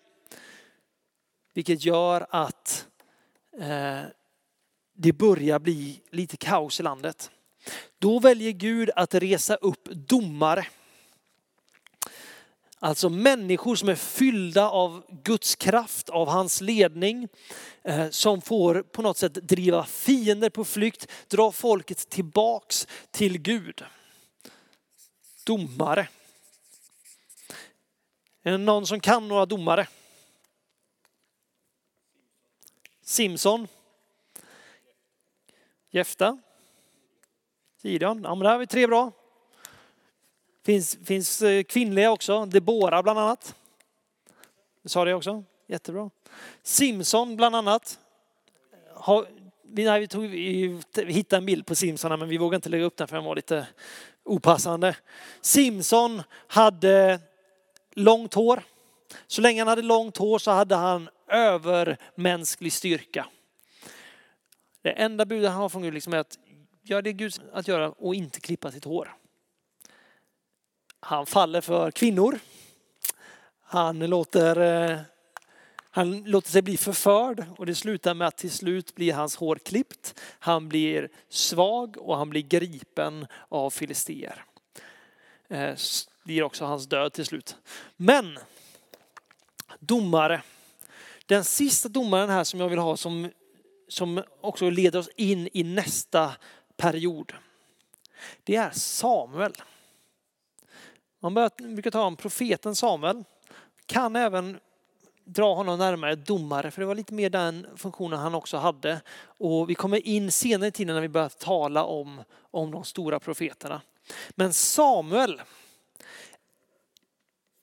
Vilket 1.54 1.86
gör 1.86 2.28
att 2.30 2.88
eh, 3.60 4.02
det 4.94 5.14
börjar 5.14 5.60
bli 5.60 6.02
lite 6.10 6.38
kaos 6.38 6.80
i 6.80 6.84
landet. 6.84 7.32
Då 8.00 8.20
väljer 8.20 8.52
Gud 8.52 8.90
att 8.96 9.14
resa 9.14 9.56
upp 9.56 9.86
domare. 9.86 10.68
Alltså 12.80 13.10
människor 13.10 13.76
som 13.76 13.90
är 13.90 13.96
fyllda 13.96 14.70
av 14.70 15.04
Guds 15.24 15.56
kraft, 15.56 16.10
av 16.10 16.28
hans 16.28 16.62
ledning, 16.62 17.28
eh, 17.84 18.10
som 18.10 18.42
får 18.42 18.82
på 18.82 19.02
något 19.02 19.18
sätt 19.18 19.34
driva 19.34 19.86
fiender 19.86 20.50
på 20.50 20.66
flykt, 20.66 21.12
dra 21.28 21.52
folket 21.52 22.10
tillbaks 22.10 22.88
till 23.12 23.38
Gud. 23.38 23.84
Domare. 25.46 26.08
Är 28.44 28.52
det 28.52 28.58
någon 28.58 28.88
som 28.88 29.00
kan 29.00 29.28
några 29.28 29.46
domare? 29.46 29.88
Simson. 33.02 33.68
Jefta. 35.92 36.40
Gideon. 37.90 38.22
Ja, 38.24 38.36
men 38.36 38.44
där 38.44 38.52
har 38.52 38.58
vi 38.58 38.68
tre 38.68 38.88
bra. 38.88 39.12
Finns, 40.66 40.98
finns 41.06 41.42
eh, 41.42 41.64
kvinnliga 41.64 42.12
också, 42.12 42.46
Debora 42.46 43.04
bland 43.04 43.20
annat. 43.20 43.56
Du 44.82 44.90
sa 44.90 45.06
det 45.06 45.14
också, 45.14 45.44
jättebra. 45.68 46.10
Simson 46.64 47.36
bland 47.36 47.56
annat. 47.56 48.00
Har, 48.94 49.28
nej, 49.64 50.00
vi, 50.00 50.08
tog, 50.08 50.24
vi 50.24 50.82
hittade 51.08 51.38
en 51.38 51.46
bild 51.46 51.66
på 51.66 51.76
Simson 51.76 52.20
men 52.20 52.30
vi 52.30 52.38
vågade 52.38 52.56
inte 52.56 52.70
lägga 52.70 52.84
upp 52.84 52.98
den 52.98 53.08
för 53.08 53.16
den 53.16 53.26
var 53.26 53.36
lite 53.36 53.68
opassande. 54.24 54.96
Simson 55.42 56.22
hade 56.48 57.20
långt 57.92 58.34
hår. 58.34 58.64
Så 59.28 59.42
länge 59.42 59.62
han 59.62 59.68
hade 59.68 59.82
långt 59.82 60.18
hår 60.18 60.40
så 60.40 60.52
hade 60.52 60.76
han 60.76 61.10
övermänsklig 61.28 62.74
styrka. 62.74 63.26
Det 64.82 64.92
enda 64.92 65.26
budet 65.26 65.52
han 65.52 65.62
har 65.62 65.70
från 65.70 65.82
Gud 65.82 65.94
liksom 65.94 66.14
är 66.14 66.18
att 66.18 66.40
gör 66.86 67.02
det 67.02 67.14
Gud 67.14 67.34
att 67.54 67.68
göra 67.68 67.90
och 67.90 68.16
inte 68.16 68.40
klippa 68.40 68.72
sitt 68.72 68.86
hår. 68.86 69.16
Han 71.00 71.26
faller 71.26 71.62
för 71.62 71.92
kvinnor. 71.92 72.40
Han 73.62 74.00
låter, 74.00 74.60
eh, 74.60 75.00
han 75.90 76.24
låter 76.24 76.50
sig 76.50 76.62
bli 76.62 76.78
förförd 76.78 77.46
och 77.58 77.66
det 77.66 77.76
slutar 77.76 78.14
med 78.14 78.28
att 78.28 78.38
till 78.38 78.52
slut 78.52 78.96
blir 78.96 79.14
hans 79.14 79.36
hår 79.36 79.56
klippt. 79.56 80.22
Han 80.40 80.70
blir 80.70 81.10
svag 81.30 81.98
och 81.98 82.18
han 82.18 82.30
blir 82.30 82.42
gripen 82.42 83.28
av 83.50 83.70
filister. 83.70 84.46
Eh, 85.48 85.60
det 85.60 85.78
blir 86.24 86.44
också 86.44 86.66
hans 86.66 86.88
död 86.88 87.14
till 87.14 87.26
slut. 87.26 87.58
Men 87.98 88.40
domare. 89.80 90.42
Den 91.26 91.44
sista 91.44 91.90
domaren 91.90 92.30
här 92.30 92.44
som 92.44 92.60
jag 92.60 92.70
vill 92.70 92.80
ha 92.80 92.98
som, 92.98 93.30
som 93.88 94.24
också 94.42 94.70
leder 94.70 95.00
oss 95.00 95.10
in 95.16 95.50
i 95.54 95.64
nästa 95.64 96.32
period. 96.78 97.34
Det 98.44 98.56
är 98.56 98.70
Samuel. 98.70 99.54
Man 101.20 101.34
brukar 101.58 101.92
ta 101.92 102.04
om 102.04 102.16
profeten 102.16 102.76
Samuel. 102.76 103.24
Kan 103.86 104.16
även 104.16 104.60
dra 105.26 105.56
honom 105.56 105.80
närmare 105.80 106.16
domare, 106.16 106.72
för 106.72 106.82
det 106.82 106.86
var 106.86 106.96
lite 106.96 107.14
mer 107.14 107.30
den 107.30 107.68
funktionen 107.76 108.20
han 108.20 108.36
också 108.36 108.58
hade. 108.58 109.02
Och 109.38 109.70
vi 109.70 109.76
kommer 109.76 110.08
in 110.08 110.32
senare 110.32 110.68
i 110.68 110.72
tiden 110.72 110.96
när 110.96 111.02
vi 111.02 111.10
börjar 111.10 111.30
tala 111.30 111.84
om, 111.84 112.24
om 112.52 112.72
de 112.72 112.84
stora 112.84 113.20
profeterna. 113.20 113.82
Men 114.30 114.54
Samuel, 114.54 115.42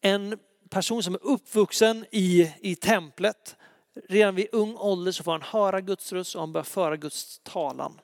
en 0.01 0.39
person 0.71 1.03
som 1.03 1.15
är 1.15 1.25
uppvuxen 1.25 2.07
i, 2.11 2.53
i 2.61 2.77
templet, 2.77 3.57
redan 4.09 4.35
vid 4.35 4.47
ung 4.53 4.77
ålder 4.77 5.13
så 5.13 5.25
får 5.25 5.33
han 5.33 5.43
höra 5.43 5.81
Guds 5.81 6.13
röst 6.13 6.35
och 6.35 6.41
han 6.41 6.53
börjar 6.53 6.65
föra 6.65 6.97
Guds 6.97 7.41
talan. 7.43 8.01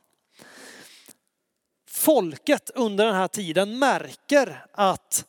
Folket 1.90 2.70
under 2.74 3.06
den 3.06 3.14
här 3.14 3.28
tiden 3.28 3.78
märker 3.78 4.66
att 4.72 5.24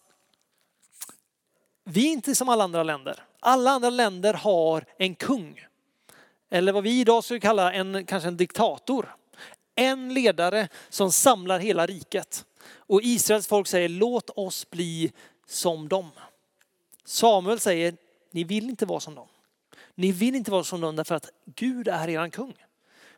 vi 1.84 2.08
är 2.08 2.12
inte 2.12 2.36
som 2.36 2.50
alla 2.50 2.64
andra 2.64 2.84
länder. 2.84 3.24
Alla 3.40 3.72
andra 3.72 3.90
länder 3.90 4.34
har 4.34 4.86
en 4.98 5.16
kung. 5.16 5.66
Eller 6.50 6.72
vad 6.72 6.84
vi 6.84 7.00
idag 7.00 7.24
skulle 7.24 7.40
kalla 7.40 7.74
en, 7.74 8.06
kanske 8.06 8.28
en 8.28 8.38
diktator. 8.38 9.16
En 9.76 10.14
ledare 10.14 10.68
som 10.90 11.12
samlar 11.12 11.60
hela 11.60 11.86
riket. 11.86 12.46
Och 12.76 13.02
Israels 13.04 13.48
folk 13.48 13.68
säger 13.68 13.90
låt 13.90 14.30
oss 14.30 14.70
bli 14.70 15.12
som 15.48 15.88
dem. 15.88 16.12
Samuel 17.06 17.60
säger 17.60 17.96
ni 18.32 18.44
vill 18.44 18.70
inte 18.70 18.86
vara 18.86 19.00
som 19.00 19.16
dem. 19.16 19.28
Ni 19.96 20.12
vill 20.12 20.36
inte 20.36 20.52
vara 20.52 20.64
som 20.64 20.82
dem 20.82 20.96
därför 20.96 21.16
att 21.16 21.30
Gud 21.46 21.88
är 21.88 22.10
eran 22.10 22.32
kung. 22.32 22.54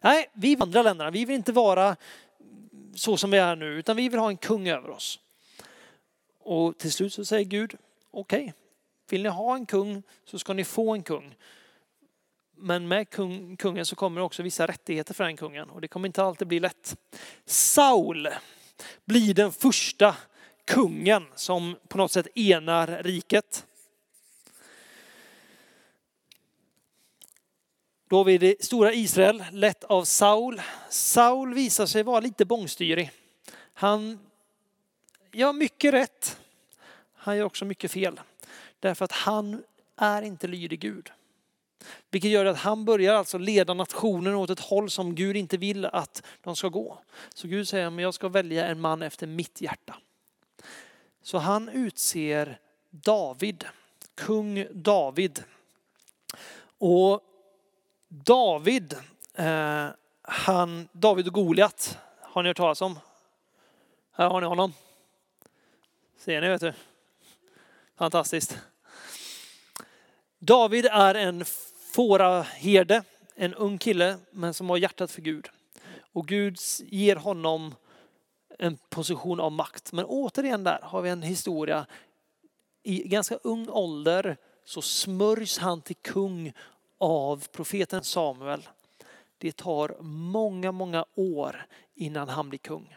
Nej, 0.01 0.29
vi 0.33 0.57
andra 0.59 0.81
länderna, 0.81 1.11
vi 1.11 1.25
vill 1.25 1.35
inte 1.35 1.51
vara 1.51 1.95
så 2.95 3.17
som 3.17 3.31
vi 3.31 3.37
är 3.37 3.55
nu 3.55 3.65
utan 3.65 3.95
vi 3.95 4.09
vill 4.09 4.19
ha 4.19 4.29
en 4.29 4.37
kung 4.37 4.67
över 4.67 4.89
oss. 4.89 5.19
Och 6.39 6.77
till 6.77 6.91
slut 6.91 7.13
så 7.13 7.25
säger 7.25 7.45
Gud 7.45 7.75
okej, 8.11 8.41
okay, 8.41 8.53
vill 9.09 9.23
ni 9.23 9.29
ha 9.29 9.55
en 9.55 9.65
kung 9.65 10.03
så 10.25 10.39
ska 10.39 10.53
ni 10.53 10.63
få 10.63 10.93
en 10.93 11.03
kung. 11.03 11.35
Men 12.55 12.87
med 12.87 13.09
kung, 13.09 13.57
kungen 13.57 13.85
så 13.85 13.95
kommer 13.95 14.21
också 14.21 14.43
vissa 14.43 14.67
rättigheter 14.67 15.13
för 15.13 15.23
den 15.23 15.37
kungen 15.37 15.69
och 15.69 15.81
det 15.81 15.87
kommer 15.87 16.07
inte 16.07 16.23
alltid 16.23 16.47
bli 16.47 16.59
lätt. 16.59 16.97
Saul 17.45 18.29
blir 19.05 19.33
den 19.33 19.51
första 19.51 20.15
kungen 20.65 21.23
som 21.35 21.75
på 21.87 21.97
något 21.97 22.11
sätt 22.11 22.37
enar 22.37 23.03
riket. 23.03 23.65
Då 28.11 28.17
har 28.17 28.23
vi 28.23 28.37
det 28.37 28.63
stora 28.63 28.93
Israel, 28.93 29.43
lett 29.51 29.83
av 29.83 30.03
Saul. 30.03 30.61
Saul 30.89 31.53
visar 31.53 31.85
sig 31.85 32.03
vara 32.03 32.19
lite 32.19 32.45
bångstyrig. 32.45 33.11
Han 33.73 34.19
gör 35.31 35.53
mycket 35.53 35.93
rätt. 35.93 36.39
Han 37.13 37.37
gör 37.37 37.45
också 37.45 37.65
mycket 37.65 37.91
fel. 37.91 38.19
Därför 38.79 39.05
att 39.05 39.11
han 39.11 39.63
är 39.95 40.21
inte 40.21 40.47
lydig 40.47 40.79
Gud. 40.79 41.11
Vilket 42.09 42.31
gör 42.31 42.45
att 42.45 42.57
han 42.57 42.85
börjar 42.85 43.13
alltså 43.13 43.37
leda 43.37 43.73
nationen 43.73 44.35
åt 44.35 44.49
ett 44.49 44.59
håll 44.59 44.89
som 44.89 45.15
Gud 45.15 45.37
inte 45.37 45.57
vill 45.57 45.85
att 45.85 46.23
de 46.41 46.55
ska 46.55 46.67
gå. 46.67 46.99
Så 47.33 47.47
Gud 47.47 47.67
säger, 47.67 47.89
men 47.89 48.03
jag 48.03 48.13
ska 48.13 48.29
välja 48.29 48.67
en 48.67 48.81
man 48.81 49.01
efter 49.01 49.27
mitt 49.27 49.61
hjärta. 49.61 49.95
Så 51.21 51.37
han 51.37 51.69
utser 51.69 52.59
David, 52.89 53.65
kung 54.15 54.67
David. 54.71 55.43
Och 56.77 57.27
David, 58.13 58.95
eh, 59.33 59.87
han, 60.21 60.87
David 60.91 61.27
och 61.27 61.33
Goliat, 61.33 61.97
har 62.21 62.43
ni 62.43 62.49
hört 62.49 62.57
talas 62.57 62.81
om? 62.81 62.99
Här 64.11 64.29
har 64.29 64.41
ni 64.41 64.47
honom. 64.47 64.73
Ser 66.17 66.41
ni 66.41 66.47
vet 66.49 66.61
du. 66.61 66.73
Fantastiskt. 67.97 68.57
David 70.39 70.85
är 70.85 71.15
en 71.15 71.45
fåraherde, 71.93 73.03
en 73.35 73.53
ung 73.53 73.77
kille, 73.77 74.17
men 74.31 74.53
som 74.53 74.69
har 74.69 74.77
hjärtat 74.77 75.11
för 75.11 75.21
Gud. 75.21 75.49
Och 76.13 76.27
Gud 76.27 76.57
ger 76.79 77.15
honom 77.15 77.75
en 78.59 78.77
position 78.89 79.39
av 79.39 79.51
makt. 79.51 79.91
Men 79.91 80.05
återigen 80.05 80.63
där 80.63 80.79
har 80.81 81.01
vi 81.01 81.09
en 81.09 81.23
historia. 81.23 81.85
I 82.83 83.07
ganska 83.07 83.35
ung 83.35 83.69
ålder 83.69 84.37
så 84.65 84.81
smörjs 84.81 85.57
han 85.57 85.81
till 85.81 85.95
kung 85.95 86.53
av 87.01 87.47
profeten 87.51 88.03
Samuel. 88.03 88.67
Det 89.37 89.55
tar 89.55 89.95
många, 90.01 90.71
många 90.71 91.05
år 91.15 91.65
innan 91.95 92.29
han 92.29 92.49
blir 92.49 92.59
kung. 92.59 92.95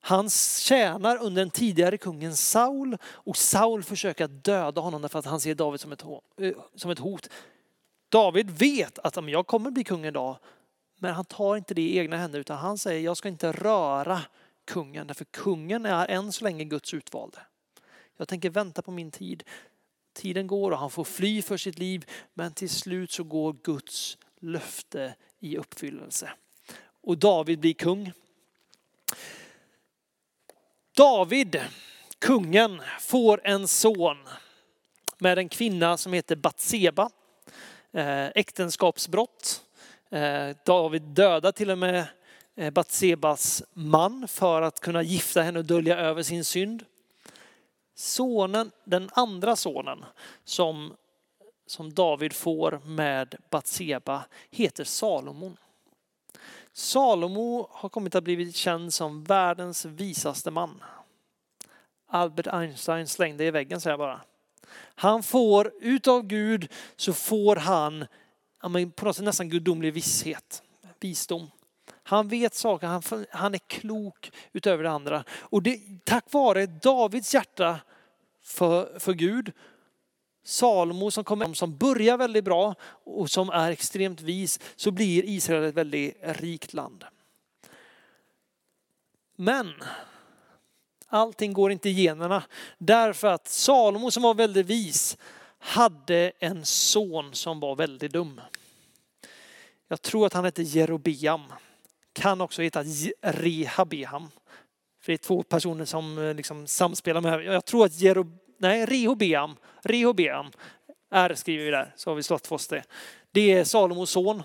Han 0.00 0.30
tjänar 0.30 1.16
under 1.22 1.42
den 1.42 1.50
tidigare 1.50 1.98
kungen 1.98 2.36
Saul 2.36 2.98
och 3.04 3.36
Saul 3.36 3.82
försöker 3.82 4.28
döda 4.28 4.80
honom 4.80 5.02
därför 5.02 5.18
att 5.18 5.24
han 5.24 5.40
ser 5.40 5.54
David 5.54 5.80
som 5.80 5.92
ett, 5.92 6.04
eh, 6.36 6.52
som 6.74 6.90
ett 6.90 6.98
hot. 6.98 7.28
David 8.08 8.50
vet 8.50 8.98
att 8.98 9.28
jag 9.28 9.46
kommer 9.46 9.70
bli 9.70 9.84
kung 9.84 10.04
idag, 10.04 10.36
men 10.98 11.14
han 11.14 11.24
tar 11.24 11.56
inte 11.56 11.74
det 11.74 11.82
i 11.82 11.98
egna 11.98 12.16
händer 12.16 12.38
utan 12.40 12.58
han 12.58 12.78
säger 12.78 13.00
jag 13.00 13.16
ska 13.16 13.28
inte 13.28 13.52
röra 13.52 14.20
kungen 14.64 15.06
därför 15.06 15.24
kungen 15.24 15.86
är 15.86 16.06
än 16.06 16.32
så 16.32 16.44
länge 16.44 16.64
Guds 16.64 16.94
utvalde. 16.94 17.38
Jag 18.16 18.28
tänker 18.28 18.50
vänta 18.50 18.82
på 18.82 18.90
min 18.90 19.10
tid. 19.10 19.42
Tiden 20.18 20.46
går 20.46 20.70
och 20.70 20.78
han 20.78 20.90
får 20.90 21.04
fly 21.04 21.42
för 21.42 21.56
sitt 21.56 21.78
liv 21.78 22.04
men 22.34 22.52
till 22.52 22.70
slut 22.70 23.12
så 23.12 23.24
går 23.24 23.56
Guds 23.62 24.18
löfte 24.40 25.14
i 25.40 25.56
uppfyllelse. 25.56 26.30
Och 27.02 27.18
David 27.18 27.58
blir 27.58 27.74
kung. 27.74 28.12
David, 30.96 31.60
kungen, 32.18 32.82
får 33.00 33.40
en 33.44 33.68
son 33.68 34.16
med 35.18 35.38
en 35.38 35.48
kvinna 35.48 35.96
som 35.96 36.12
heter 36.12 36.36
Batseba. 36.36 37.10
Eh, 37.92 38.26
äktenskapsbrott. 38.26 39.62
Eh, 40.10 40.56
David 40.64 41.02
dödar 41.02 41.52
till 41.52 41.70
och 41.70 41.78
med 41.78 42.06
eh, 42.56 42.70
Batsebas 42.70 43.62
man 43.72 44.28
för 44.28 44.62
att 44.62 44.80
kunna 44.80 45.02
gifta 45.02 45.42
henne 45.42 45.58
och 45.58 45.64
dölja 45.64 45.96
över 45.98 46.22
sin 46.22 46.44
synd. 46.44 46.84
Sonen, 47.98 48.70
den 48.84 49.10
andra 49.12 49.56
sonen 49.56 50.04
som, 50.44 50.96
som 51.66 51.94
David 51.94 52.32
får 52.32 52.80
med 52.84 53.34
Batseba 53.50 54.24
heter 54.50 54.84
Salomon. 54.84 55.56
Salomo 56.72 57.68
har 57.70 57.88
kommit 57.88 58.14
att 58.14 58.24
bli 58.24 58.52
känd 58.52 58.94
som 58.94 59.24
världens 59.24 59.84
visaste 59.84 60.50
man. 60.50 60.84
Albert 62.06 62.46
Einstein 62.46 63.08
slängde 63.08 63.44
i 63.44 63.50
väggen 63.50 63.80
säger 63.80 63.92
jag 63.92 63.98
bara. 63.98 64.20
Han 64.94 65.22
får, 65.22 65.72
utav 65.80 66.22
Gud 66.26 66.72
så 66.96 67.12
får 67.12 67.56
han 67.56 68.06
på 68.94 69.04
något 69.04 69.16
sätt 69.16 69.24
nästan 69.24 69.48
gudomlig 69.48 69.92
visshet, 69.92 70.62
visdom. 71.00 71.50
Han 72.08 72.28
vet 72.28 72.54
saker, 72.54 72.86
han, 72.86 73.02
han 73.30 73.54
är 73.54 73.58
klok 73.58 74.32
utöver 74.52 74.84
det 74.84 74.90
andra. 74.90 75.24
Och 75.30 75.62
det, 75.62 75.80
tack 76.04 76.32
vare 76.32 76.66
Davids 76.66 77.34
hjärta 77.34 77.80
för, 78.42 78.98
för 78.98 79.12
Gud, 79.12 79.52
Salomo 80.44 81.10
som 81.10 81.24
kommer 81.24 81.54
som 81.54 81.76
börjar 81.76 82.16
väldigt 82.16 82.44
bra 82.44 82.74
och 83.04 83.30
som 83.30 83.50
är 83.50 83.70
extremt 83.70 84.20
vis, 84.20 84.60
så 84.76 84.90
blir 84.90 85.24
Israel 85.24 85.64
ett 85.64 85.74
väldigt 85.74 86.16
rikt 86.22 86.72
land. 86.72 87.04
Men 89.36 89.72
allting 91.06 91.52
går 91.52 91.72
inte 91.72 91.88
i 91.88 91.92
generna 91.92 92.42
därför 92.78 93.28
att 93.28 93.48
Salomo 93.48 94.10
som 94.10 94.22
var 94.22 94.34
väldigt 94.34 94.66
vis 94.66 95.18
hade 95.58 96.32
en 96.38 96.64
son 96.64 97.34
som 97.34 97.60
var 97.60 97.76
väldigt 97.76 98.12
dum. 98.12 98.40
Jag 99.88 100.02
tror 100.02 100.26
att 100.26 100.32
han 100.32 100.44
hette 100.44 100.62
Jerobeam. 100.62 101.42
Kan 102.18 102.40
också 102.40 102.62
heta 102.62 102.82
Rehabeham. 103.22 104.30
För 105.00 105.12
det 105.12 105.14
är 105.14 105.16
två 105.16 105.42
personer 105.42 105.84
som 105.84 106.18
eh, 106.18 106.34
liksom 106.34 106.66
samspelar 106.66 107.20
med 107.20 107.44
Jag 107.44 107.64
tror 107.64 107.84
att 107.84 108.00
Jerob... 108.00 108.38
Nej, 108.58 108.86
Rehobeam. 108.86 109.56
Rehobeam. 109.82 110.50
R 111.10 111.34
skriver 111.34 111.64
vi 111.64 111.70
där, 111.70 111.92
så 111.96 112.10
har 112.10 112.14
vi 112.14 112.22
slått 112.22 112.46
fast 112.46 112.70
det. 112.70 112.82
Det 113.30 113.52
är 113.52 113.64
Salomos 113.64 114.10
son. 114.10 114.42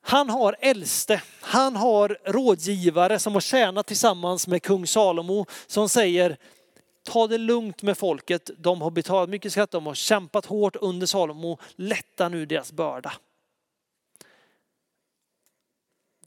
Han 0.00 0.30
har 0.30 0.56
äldste, 0.60 1.22
han 1.40 1.76
har 1.76 2.18
rådgivare 2.24 3.18
som 3.18 3.32
har 3.32 3.40
tjänat 3.40 3.86
tillsammans 3.86 4.46
med 4.46 4.62
kung 4.62 4.86
Salomo 4.86 5.46
som 5.66 5.88
säger 5.88 6.36
ta 7.02 7.26
det 7.26 7.38
lugnt 7.38 7.82
med 7.82 7.98
folket. 7.98 8.50
De 8.58 8.82
har 8.82 8.90
betalat 8.90 9.28
mycket 9.28 9.52
skatt, 9.52 9.70
de 9.70 9.86
har 9.86 9.94
kämpat 9.94 10.46
hårt 10.46 10.76
under 10.76 11.06
Salomo. 11.06 11.58
Lätta 11.76 12.28
nu 12.28 12.46
deras 12.46 12.72
börda. 12.72 13.12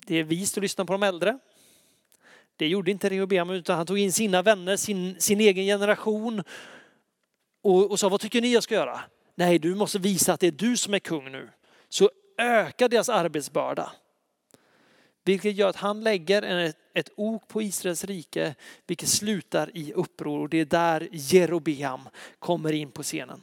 Det 0.10 0.16
är 0.16 0.24
vist 0.24 0.58
att 0.58 0.62
lyssna 0.62 0.86
på 0.86 0.94
de 0.94 1.04
äldre. 1.04 1.40
Det 2.56 2.68
gjorde 2.68 2.92
inte 2.92 3.10
Rehobeam 3.10 3.50
utan 3.50 3.78
han 3.78 3.86
tog 3.86 4.00
in 4.00 4.12
sina 4.12 4.42
vänner, 4.42 4.78
sin, 4.78 5.16
sin 5.20 5.42
egen 5.42 5.66
generation 5.66 6.44
och, 7.62 7.92
och 7.92 8.00
sa 8.00 8.10
vad 8.10 8.20
tycker 8.20 8.42
ni 8.42 8.54
jag 8.54 8.64
ska 8.64 8.76
göra? 8.76 9.00
Nej, 9.36 9.60
du 9.60 9.76
måste 9.76 10.00
visa 10.00 10.34
att 10.34 10.40
det 10.40 10.48
är 10.48 10.52
du 10.52 10.78
som 10.78 10.94
är 10.94 11.00
kung 11.00 11.32
nu. 11.32 11.50
Så 11.90 12.10
öka 12.38 12.88
deras 12.88 13.10
arbetsbörda. 13.10 13.92
Vilket 15.24 15.56
gör 15.56 15.70
att 15.70 15.76
han 15.76 16.04
lägger 16.04 16.42
ett, 16.42 16.78
ett 16.94 17.10
ok 17.16 17.48
på 17.48 17.62
Israels 17.62 18.04
rike, 18.04 18.56
vilket 18.88 19.10
slutar 19.10 19.72
i 19.78 19.94
uppror. 19.94 20.40
Och 20.40 20.50
det 20.50 20.60
är 20.60 20.66
där 20.66 21.08
Jerobeam 21.12 22.10
kommer 22.40 22.72
in 22.72 22.92
på 22.92 23.04
scenen. 23.04 23.42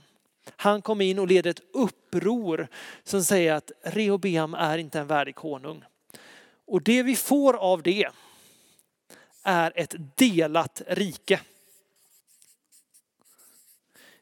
Han 0.56 0.82
kommer 0.82 1.04
in 1.04 1.18
och 1.18 1.26
leder 1.26 1.50
ett 1.50 1.62
uppror 1.72 2.68
som 3.02 3.24
säger 3.24 3.52
att 3.52 3.72
Rehobeam 3.82 4.54
är 4.54 4.78
inte 4.78 5.00
en 5.00 5.06
värdig 5.06 5.34
konung. 5.34 5.84
Och 6.66 6.82
det 6.82 7.02
vi 7.02 7.16
får 7.16 7.56
av 7.56 7.82
det 7.82 8.08
är 9.42 9.72
ett 9.74 9.94
delat 10.16 10.82
rike. 10.86 11.40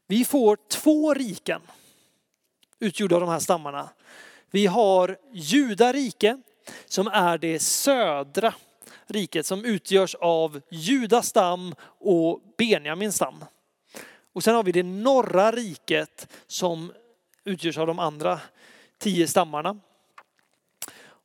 Vi 0.06 0.24
får 0.24 0.58
två 0.68 1.14
riken 1.14 1.60
utgjorda 2.78 3.14
av 3.14 3.20
de 3.20 3.30
här 3.30 3.38
stammarna. 3.38 3.88
Vi 4.50 4.66
har 4.66 5.18
Judarike 5.32 6.42
som 6.86 7.06
är 7.06 7.38
det 7.38 7.58
södra 7.58 8.54
riket 9.06 9.46
som 9.46 9.64
utgörs 9.64 10.14
av 10.14 10.60
Judas 10.70 11.26
stam 11.26 11.74
och 11.98 12.40
Benjamins 12.58 13.16
stam. 13.16 13.44
Och 14.32 14.44
sen 14.44 14.54
har 14.54 14.62
vi 14.62 14.72
det 14.72 14.82
norra 14.82 15.52
riket 15.52 16.28
som 16.46 16.92
utgörs 17.44 17.78
av 17.78 17.86
de 17.86 17.98
andra 17.98 18.40
tio 18.98 19.28
stammarna. 19.28 19.80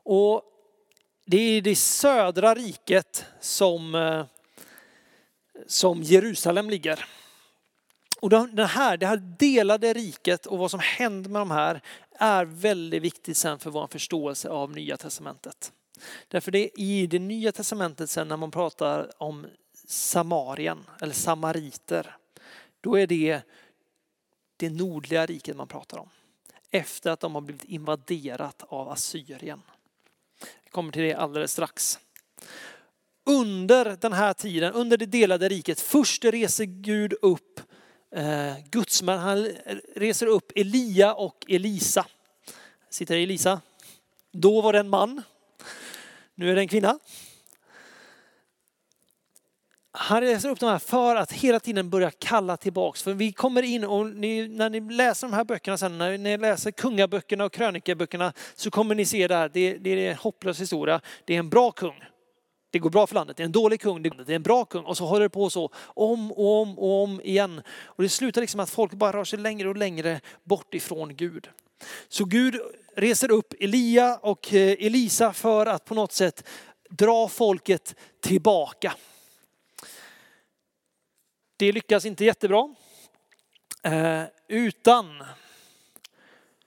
Och 0.04 0.44
det 1.30 1.38
är 1.38 1.62
det 1.62 1.76
södra 1.76 2.56
riket 2.56 3.26
som, 3.40 3.96
eh, 3.96 4.26
som 5.68 6.04
Jerusalem 6.04 6.70
ligger. 6.70 7.06
Och 8.22 8.30
det 8.30 8.66
här, 8.66 8.98
det 8.98 9.06
här 9.06 9.18
delade 9.18 9.94
riket 9.94 10.46
och 10.46 10.58
vad 10.58 10.72
som 10.72 10.80
händer 10.80 11.30
med 11.30 11.42
de 11.42 11.52
här 11.52 11.82
är 12.12 12.46
väldigt 12.46 13.02
viktigt 13.02 13.38
sen 13.38 13.60
för 13.60 13.70
vår 13.70 13.88
förståelse 13.88 14.50
av 14.50 14.72
Nya 14.72 14.98
Testamentet. 14.98 15.72
Därför 16.28 16.52
det 16.52 16.60
är 16.60 16.80
i 16.80 17.08
det 17.08 17.20
Nya 17.20 17.52
Testamentet 17.52 18.10
sen 18.10 18.28
när 18.28 18.38
man 18.38 18.52
pratar 18.52 19.24
om 19.24 19.48
Samarien 19.88 20.86
eller 21.02 21.14
samariter, 21.14 22.16
då 22.82 23.00
är 23.00 23.08
det 23.08 23.42
det 24.58 24.70
nordliga 24.70 25.26
riket 25.26 25.56
man 25.56 25.68
pratar 25.68 25.98
om. 25.98 26.10
Efter 26.72 27.12
att 27.12 27.20
de 27.20 27.36
har 27.36 27.42
blivit 27.42 27.66
invaderat 27.66 28.64
av 28.68 28.90
Assyrien. 28.90 29.62
Jag 30.64 30.72
kommer 30.72 30.92
till 30.92 31.02
det 31.02 31.14
alldeles 31.14 31.52
strax. 31.52 32.00
Under 33.26 33.98
den 34.02 34.14
här 34.14 34.34
tiden, 34.34 34.74
under 34.74 34.98
det 34.98 35.06
delade 35.06 35.50
riket, 35.50 35.80
först 35.80 36.26
reser 36.26 36.66
Gud 36.66 37.14
upp 37.22 37.60
eh, 38.16 38.54
gudsmän. 38.72 39.20
Han 39.20 39.50
reser 39.96 40.26
upp 40.26 40.52
Elia 40.56 41.14
och 41.14 41.46
Elisa. 41.48 42.06
Sitter 42.90 43.18
Elisa. 43.18 43.62
Då 44.32 44.62
var 44.62 44.74
det 44.74 44.80
en 44.80 44.90
man. 44.90 45.22
Nu 46.36 46.52
är 46.52 46.56
det 46.56 46.62
en 46.62 46.68
kvinna. 46.68 47.00
Han 49.92 50.22
reser 50.22 50.50
upp 50.50 50.60
de 50.60 50.70
här 50.70 50.80
för 50.80 51.16
att 51.16 51.32
hela 51.32 51.60
tiden 51.60 51.90
börja 51.90 52.12
kalla 52.12 52.58
tillbaks. 52.58 53.04
För 53.04 53.14
vi 53.14 53.32
kommer 53.32 53.62
in 53.62 53.84
och 53.84 54.06
ni, 54.06 54.48
när 54.48 54.70
ni 54.70 54.80
läser 54.80 55.28
de 55.28 55.34
här 55.34 55.44
böckerna 55.44 55.78
sen, 55.78 55.98
när 55.98 56.18
ni 56.18 56.38
läser 56.38 56.72
kungaböckerna 56.72 57.46
och 57.46 57.54
krönikeböckerna 57.54 58.34
så 58.56 58.72
kommer 58.72 58.96
ni 58.96 59.06
se 59.06 59.28
där, 59.28 59.50
det, 59.54 59.74
det 59.74 59.90
är 59.90 60.12
en 60.12 60.18
hopplös 60.18 60.62
historia. 60.62 61.02
Det 61.26 61.36
är 61.36 61.40
en 61.40 61.50
bra 61.50 61.72
kung. 61.72 62.04
Det 62.72 62.80
går 62.80 62.90
bra 62.90 63.08
för 63.08 63.16
landet. 63.16 63.38
Det 63.38 63.44
är 63.44 63.46
en 63.46 63.52
dålig 63.52 63.82
kung, 63.82 64.02
det 64.02 64.10
är 64.10 64.36
en 64.36 64.44
bra 64.44 64.66
kung. 64.66 64.86
Och 64.86 64.98
så 64.98 65.06
håller 65.06 65.24
det 65.24 65.30
på 65.30 65.50
så 65.50 65.70
om 65.76 66.32
och 66.32 66.62
om 66.62 66.80
och 66.80 67.04
om 67.04 67.22
igen. 67.22 67.62
Och 67.86 68.04
det 68.04 68.10
slutar 68.10 68.42
liksom 68.42 68.60
att 68.60 68.70
folk 68.70 68.94
bara 68.94 69.18
rör 69.18 69.24
sig 69.24 69.40
längre 69.40 69.70
och 69.70 69.78
längre 69.78 70.22
bort 70.44 70.74
ifrån 70.74 71.16
Gud. 71.16 71.50
Så 72.10 72.26
Gud 72.26 72.56
reser 72.96 73.32
upp 73.32 73.54
Elia 73.60 74.20
och 74.22 74.54
eh, 74.54 74.76
Elisa 74.80 75.34
för 75.34 75.66
att 75.66 75.86
på 75.86 75.96
något 75.96 76.12
sätt 76.12 76.48
dra 76.90 77.28
folket 77.28 77.96
tillbaka. 78.22 78.94
Det 81.60 81.72
lyckas 81.72 82.06
inte 82.06 82.26
jättebra. 82.26 82.76
Eh, 83.84 84.24
utan, 84.48 85.24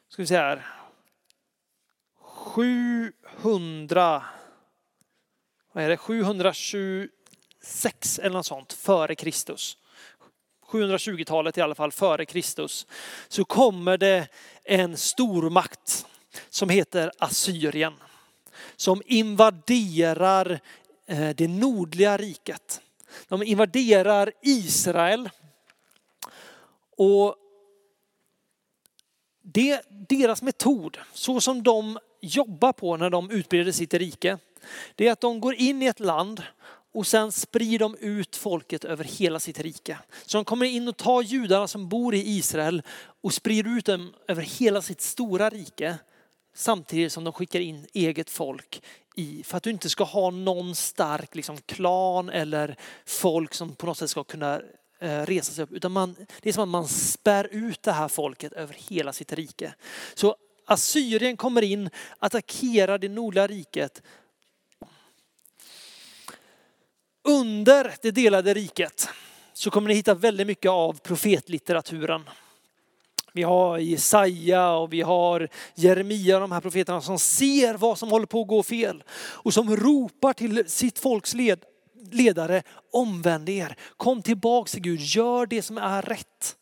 ska 0.08 0.22
vi 0.22 0.26
se 0.26 0.36
här, 0.36 0.66
700 2.20 4.24
vad 5.72 5.84
är 5.84 5.88
det, 5.88 5.96
726 5.96 8.18
eller 8.18 8.30
något 8.30 8.46
sånt 8.46 8.72
före 8.72 9.14
Kristus. 9.14 9.76
720-talet 10.66 11.58
i 11.58 11.60
alla 11.60 11.74
fall 11.74 11.92
före 11.92 12.26
Kristus. 12.26 12.86
Så 13.28 13.44
kommer 13.44 13.98
det 13.98 14.28
en 14.64 14.96
stormakt 14.96 16.06
som 16.48 16.68
heter 16.68 17.12
Assyrien. 17.18 17.94
Som 18.76 19.02
invaderar 19.06 20.60
eh, 21.06 21.30
det 21.30 21.48
nordliga 21.48 22.16
riket. 22.16 22.80
De 23.28 23.42
invaderar 23.42 24.32
Israel. 24.42 25.30
Och 26.96 27.36
det, 29.42 29.82
deras 30.08 30.42
metod, 30.42 30.98
så 31.12 31.40
som 31.40 31.62
de 31.62 31.98
jobbar 32.20 32.72
på 32.72 32.96
när 32.96 33.10
de 33.10 33.30
utbreder 33.30 33.72
sitt 33.72 33.94
rike, 33.94 34.38
det 34.94 35.08
är 35.08 35.12
att 35.12 35.20
de 35.20 35.40
går 35.40 35.54
in 35.54 35.82
i 35.82 35.86
ett 35.86 36.00
land 36.00 36.42
och 36.94 37.06
sen 37.06 37.32
sprider 37.32 37.78
de 37.78 37.96
ut 37.96 38.36
folket 38.36 38.84
över 38.84 39.04
hela 39.04 39.40
sitt 39.40 39.60
rike. 39.60 39.98
Så 40.26 40.38
de 40.38 40.44
kommer 40.44 40.66
in 40.66 40.88
och 40.88 40.96
tar 40.96 41.22
judarna 41.22 41.68
som 41.68 41.88
bor 41.88 42.14
i 42.14 42.28
Israel 42.28 42.82
och 43.22 43.34
sprider 43.34 43.78
ut 43.78 43.86
dem 43.86 44.14
över 44.28 44.42
hela 44.42 44.82
sitt 44.82 45.00
stora 45.00 45.50
rike. 45.50 45.98
Samtidigt 46.54 47.12
som 47.12 47.24
de 47.24 47.32
skickar 47.32 47.60
in 47.60 47.86
eget 47.92 48.30
folk 48.30 48.82
i, 49.16 49.42
för 49.42 49.56
att 49.56 49.62
du 49.62 49.70
inte 49.70 49.90
ska 49.90 50.04
ha 50.04 50.30
någon 50.30 50.74
stark 50.74 51.34
liksom, 51.34 51.58
klan 51.58 52.28
eller 52.28 52.76
folk 53.06 53.54
som 53.54 53.74
på 53.74 53.86
något 53.86 53.98
sätt 53.98 54.10
ska 54.10 54.24
kunna 54.24 54.60
eh, 55.00 55.26
resa 55.26 55.52
sig 55.52 55.64
upp. 55.64 55.72
Utan 55.72 55.92
man, 55.92 56.16
det 56.42 56.48
är 56.48 56.52
som 56.52 56.62
att 56.62 56.68
man 56.68 56.88
spär 56.88 57.48
ut 57.50 57.82
det 57.82 57.92
här 57.92 58.08
folket 58.08 58.52
över 58.52 58.76
hela 58.88 59.12
sitt 59.12 59.32
rike. 59.32 59.74
Så 60.14 60.36
Assyrien 60.66 61.36
kommer 61.36 61.62
in, 61.62 61.90
attackerar 62.18 62.98
det 62.98 63.08
nordliga 63.08 63.46
riket. 63.46 64.02
Under 67.24 67.94
det 68.02 68.10
delade 68.10 68.54
riket 68.54 69.08
så 69.52 69.70
kommer 69.70 69.88
ni 69.88 69.94
hitta 69.94 70.14
väldigt 70.14 70.46
mycket 70.46 70.70
av 70.70 70.92
profetlitteraturen. 70.92 72.24
Vi 73.32 73.42
har 73.42 73.78
Jesaja 73.78 74.70
och 74.70 74.92
vi 74.92 75.02
har 75.02 75.48
Jeremia, 75.74 76.38
de 76.38 76.52
här 76.52 76.60
profeterna 76.60 77.00
som 77.00 77.18
ser 77.18 77.74
vad 77.74 77.98
som 77.98 78.10
håller 78.10 78.26
på 78.26 78.40
att 78.40 78.48
gå 78.48 78.62
fel 78.62 79.04
och 79.14 79.54
som 79.54 79.76
ropar 79.76 80.32
till 80.32 80.64
sitt 80.66 80.98
folks 80.98 81.34
led, 81.34 81.64
ledare, 82.10 82.62
omvänd 82.92 83.48
er, 83.48 83.76
kom 83.96 84.22
tillbaks 84.22 84.72
till 84.72 84.82
Gud, 84.82 85.00
gör 85.00 85.46
det 85.46 85.62
som 85.62 85.78
är 85.78 86.02
rätt. 86.02 86.56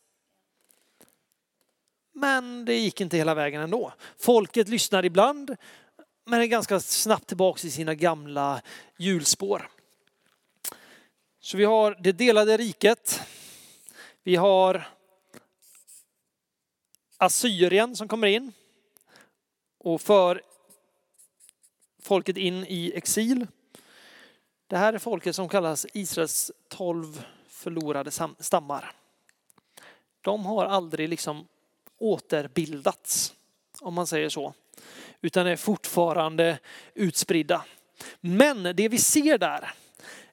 Men 2.13 2.65
det 2.65 2.75
gick 2.75 3.01
inte 3.01 3.17
hela 3.17 3.35
vägen 3.35 3.61
ändå. 3.61 3.93
Folket 4.19 4.67
lyssnar 4.67 5.05
ibland, 5.05 5.55
men 6.25 6.41
är 6.41 6.45
ganska 6.45 6.79
snabbt 6.79 7.27
tillbaks 7.27 7.65
i 7.65 7.71
sina 7.71 7.95
gamla 7.95 8.61
hjulspår. 8.97 9.69
Så 11.41 11.57
vi 11.57 11.65
har 11.65 11.97
det 11.99 12.11
delade 12.11 12.57
riket. 12.57 13.21
Vi 14.23 14.35
har 14.35 14.87
Assyrien 17.21 17.95
som 17.95 18.07
kommer 18.07 18.27
in 18.27 18.53
och 19.77 20.01
för 20.01 20.41
folket 22.01 22.37
in 22.37 22.65
i 22.67 22.91
exil. 22.95 23.47
Det 24.67 24.77
här 24.77 24.93
är 24.93 24.97
folket 24.97 25.35
som 25.35 25.49
kallas 25.49 25.85
Israels 25.93 26.51
tolv 26.67 27.25
förlorade 27.47 28.11
stammar. 28.39 28.91
De 30.21 30.45
har 30.45 30.65
aldrig 30.65 31.09
liksom 31.09 31.47
återbildats, 31.97 33.33
om 33.81 33.93
man 33.93 34.07
säger 34.07 34.29
så, 34.29 34.53
utan 35.21 35.47
är 35.47 35.55
fortfarande 35.55 36.59
utspridda. 36.93 37.65
Men 38.21 38.63
det 38.63 38.89
vi 38.89 38.97
ser 38.97 39.37
där 39.37 39.73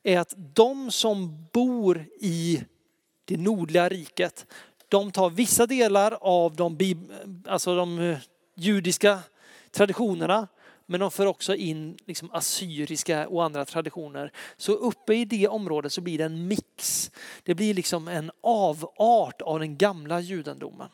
är 0.02 0.18
att 0.18 0.34
de 0.36 0.90
som 0.90 1.46
bor 1.52 2.06
i 2.20 2.64
det 3.24 3.36
nordliga 3.36 3.88
riket, 3.88 4.46
de 4.88 5.10
tar 5.10 5.30
vissa 5.30 5.66
delar 5.66 6.18
av 6.20 6.56
de, 6.56 6.96
alltså 7.46 7.76
de 7.76 7.98
eh, 7.98 8.18
judiska 8.54 9.18
traditionerna, 9.70 10.48
men 10.86 11.00
de 11.00 11.10
för 11.10 11.26
också 11.26 11.54
in 11.54 11.98
liksom 12.06 12.30
assyriska 12.32 13.28
och 13.28 13.44
andra 13.44 13.64
traditioner. 13.64 14.32
Så 14.56 14.72
uppe 14.72 15.14
i 15.14 15.24
det 15.24 15.48
området 15.48 15.92
så 15.92 16.00
blir 16.00 16.18
det 16.18 16.24
en 16.24 16.48
mix. 16.48 17.10
Det 17.42 17.54
blir 17.54 17.74
liksom 17.74 18.08
en 18.08 18.30
avart 18.42 19.42
av 19.42 19.58
den 19.58 19.76
gamla 19.76 20.20
judendomen. 20.20 20.88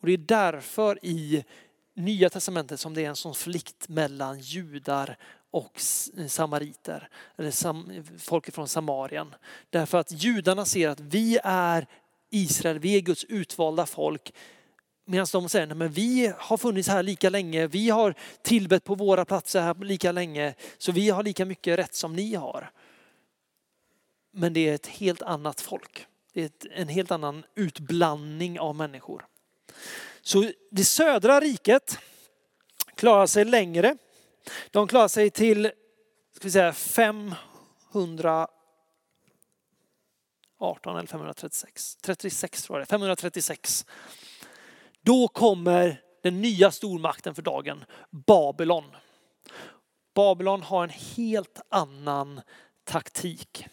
Och 0.00 0.06
det 0.06 0.12
är 0.12 0.18
därför 0.18 0.98
i 1.02 1.44
Nya 1.94 2.30
Testamentet 2.30 2.80
som 2.80 2.94
det 2.94 3.04
är 3.04 3.08
en 3.08 3.16
sån 3.16 3.34
flikt 3.34 3.88
mellan 3.88 4.40
judar 4.40 5.16
och 5.50 5.80
eh, 6.18 6.26
samariter, 6.26 7.08
eller 7.36 7.50
sam, 7.50 7.90
eh, 7.90 8.02
folk 8.18 8.54
från 8.54 8.68
Samarien. 8.68 9.34
Därför 9.70 9.98
att 9.98 10.12
judarna 10.12 10.64
ser 10.64 10.88
att 10.88 11.00
vi 11.00 11.38
är 11.44 11.86
Israel, 12.30 12.78
vi 12.78 12.96
är 12.96 13.00
Guds 13.00 13.24
utvalda 13.24 13.86
folk. 13.86 14.32
Medan 15.04 15.26
de 15.32 15.48
säger, 15.48 15.74
men 15.74 15.88
vi 15.88 16.32
har 16.38 16.56
funnits 16.56 16.88
här 16.88 17.02
lika 17.02 17.30
länge, 17.30 17.66
vi 17.66 17.90
har 17.90 18.14
tillbett 18.42 18.84
på 18.84 18.94
våra 18.94 19.24
platser 19.24 19.60
här 19.60 19.74
lika 19.84 20.12
länge, 20.12 20.54
så 20.78 20.92
vi 20.92 21.10
har 21.10 21.22
lika 21.22 21.44
mycket 21.44 21.78
rätt 21.78 21.94
som 21.94 22.16
ni 22.16 22.34
har. 22.34 22.70
Men 24.32 24.52
det 24.52 24.68
är 24.68 24.74
ett 24.74 24.86
helt 24.86 25.22
annat 25.22 25.60
folk. 25.60 26.06
Det 26.32 26.42
är 26.42 26.72
en 26.72 26.88
helt 26.88 27.10
annan 27.10 27.44
utblandning 27.54 28.60
av 28.60 28.76
människor. 28.76 29.26
Så 30.22 30.52
det 30.70 30.84
södra 30.84 31.40
riket 31.40 31.98
klarar 32.94 33.26
sig 33.26 33.44
längre. 33.44 33.96
De 34.70 34.88
klarar 34.88 35.08
sig 35.08 35.30
till 35.30 35.70
ska 36.36 36.44
vi 36.44 36.50
säga, 36.50 36.72
500 36.72 38.48
18 40.58 40.96
eller 40.96 41.06
536. 41.06 41.96
36 41.96 42.62
tror 42.62 42.78
jag 42.78 42.86
det 42.86 42.90
536. 42.90 43.86
Då 45.00 45.28
kommer 45.28 46.00
den 46.22 46.40
nya 46.40 46.70
stormakten 46.70 47.34
för 47.34 47.42
dagen, 47.42 47.84
Babylon. 48.10 48.96
Babylon 50.14 50.62
har 50.62 50.84
en 50.84 50.90
helt 50.90 51.60
annan 51.68 52.40
taktik. 52.84 53.66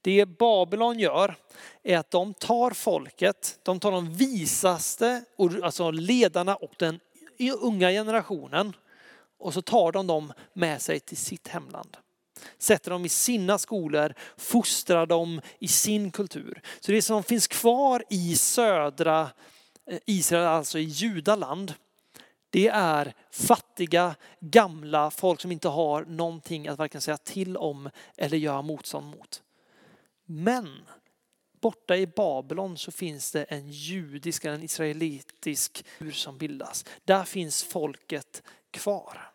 Det 0.00 0.26
Babylon 0.26 0.98
gör 0.98 1.36
är 1.82 1.98
att 1.98 2.10
de 2.10 2.34
tar 2.34 2.70
folket, 2.70 3.58
de 3.62 3.80
tar 3.80 3.92
de 3.92 4.12
visaste, 4.12 5.24
alltså 5.62 5.90
ledarna 5.90 6.56
och 6.56 6.72
den 6.78 7.00
unga 7.60 7.90
generationen 7.90 8.76
och 9.38 9.54
så 9.54 9.62
tar 9.62 9.92
de 9.92 10.06
dem 10.06 10.32
med 10.52 10.82
sig 10.82 11.00
till 11.00 11.16
sitt 11.16 11.48
hemland 11.48 11.96
sätter 12.58 12.90
dem 12.90 13.04
i 13.04 13.08
sina 13.08 13.58
skolor, 13.58 14.14
fostrar 14.36 15.06
dem 15.06 15.40
i 15.58 15.68
sin 15.68 16.10
kultur. 16.10 16.62
Så 16.80 16.92
det 16.92 17.02
som 17.02 17.22
finns 17.22 17.46
kvar 17.46 18.04
i 18.10 18.36
södra 18.36 19.30
eh, 19.86 19.98
Israel, 20.06 20.46
alltså 20.46 20.78
i 20.78 20.82
judaland, 20.82 21.74
det 22.50 22.68
är 22.68 23.14
fattiga, 23.30 24.14
gamla 24.40 25.10
folk 25.10 25.40
som 25.40 25.52
inte 25.52 25.68
har 25.68 26.04
någonting 26.04 26.68
att 26.68 26.78
varken 26.78 27.00
säga 27.00 27.16
till 27.16 27.56
om 27.56 27.90
eller 28.16 28.36
göra 28.36 28.62
motstånd 28.62 29.06
mot. 29.06 29.42
Men 30.24 30.78
borta 31.60 31.96
i 31.96 32.06
Babylon 32.06 32.78
så 32.78 32.90
finns 32.90 33.32
det 33.32 33.42
en 33.44 33.70
judisk, 33.70 34.44
en 34.44 34.62
israelitisk 34.62 35.84
ur 35.98 36.12
som 36.12 36.38
bildas. 36.38 36.84
Där 37.04 37.24
finns 37.24 37.64
folket 37.64 38.42
kvar. 38.70 39.33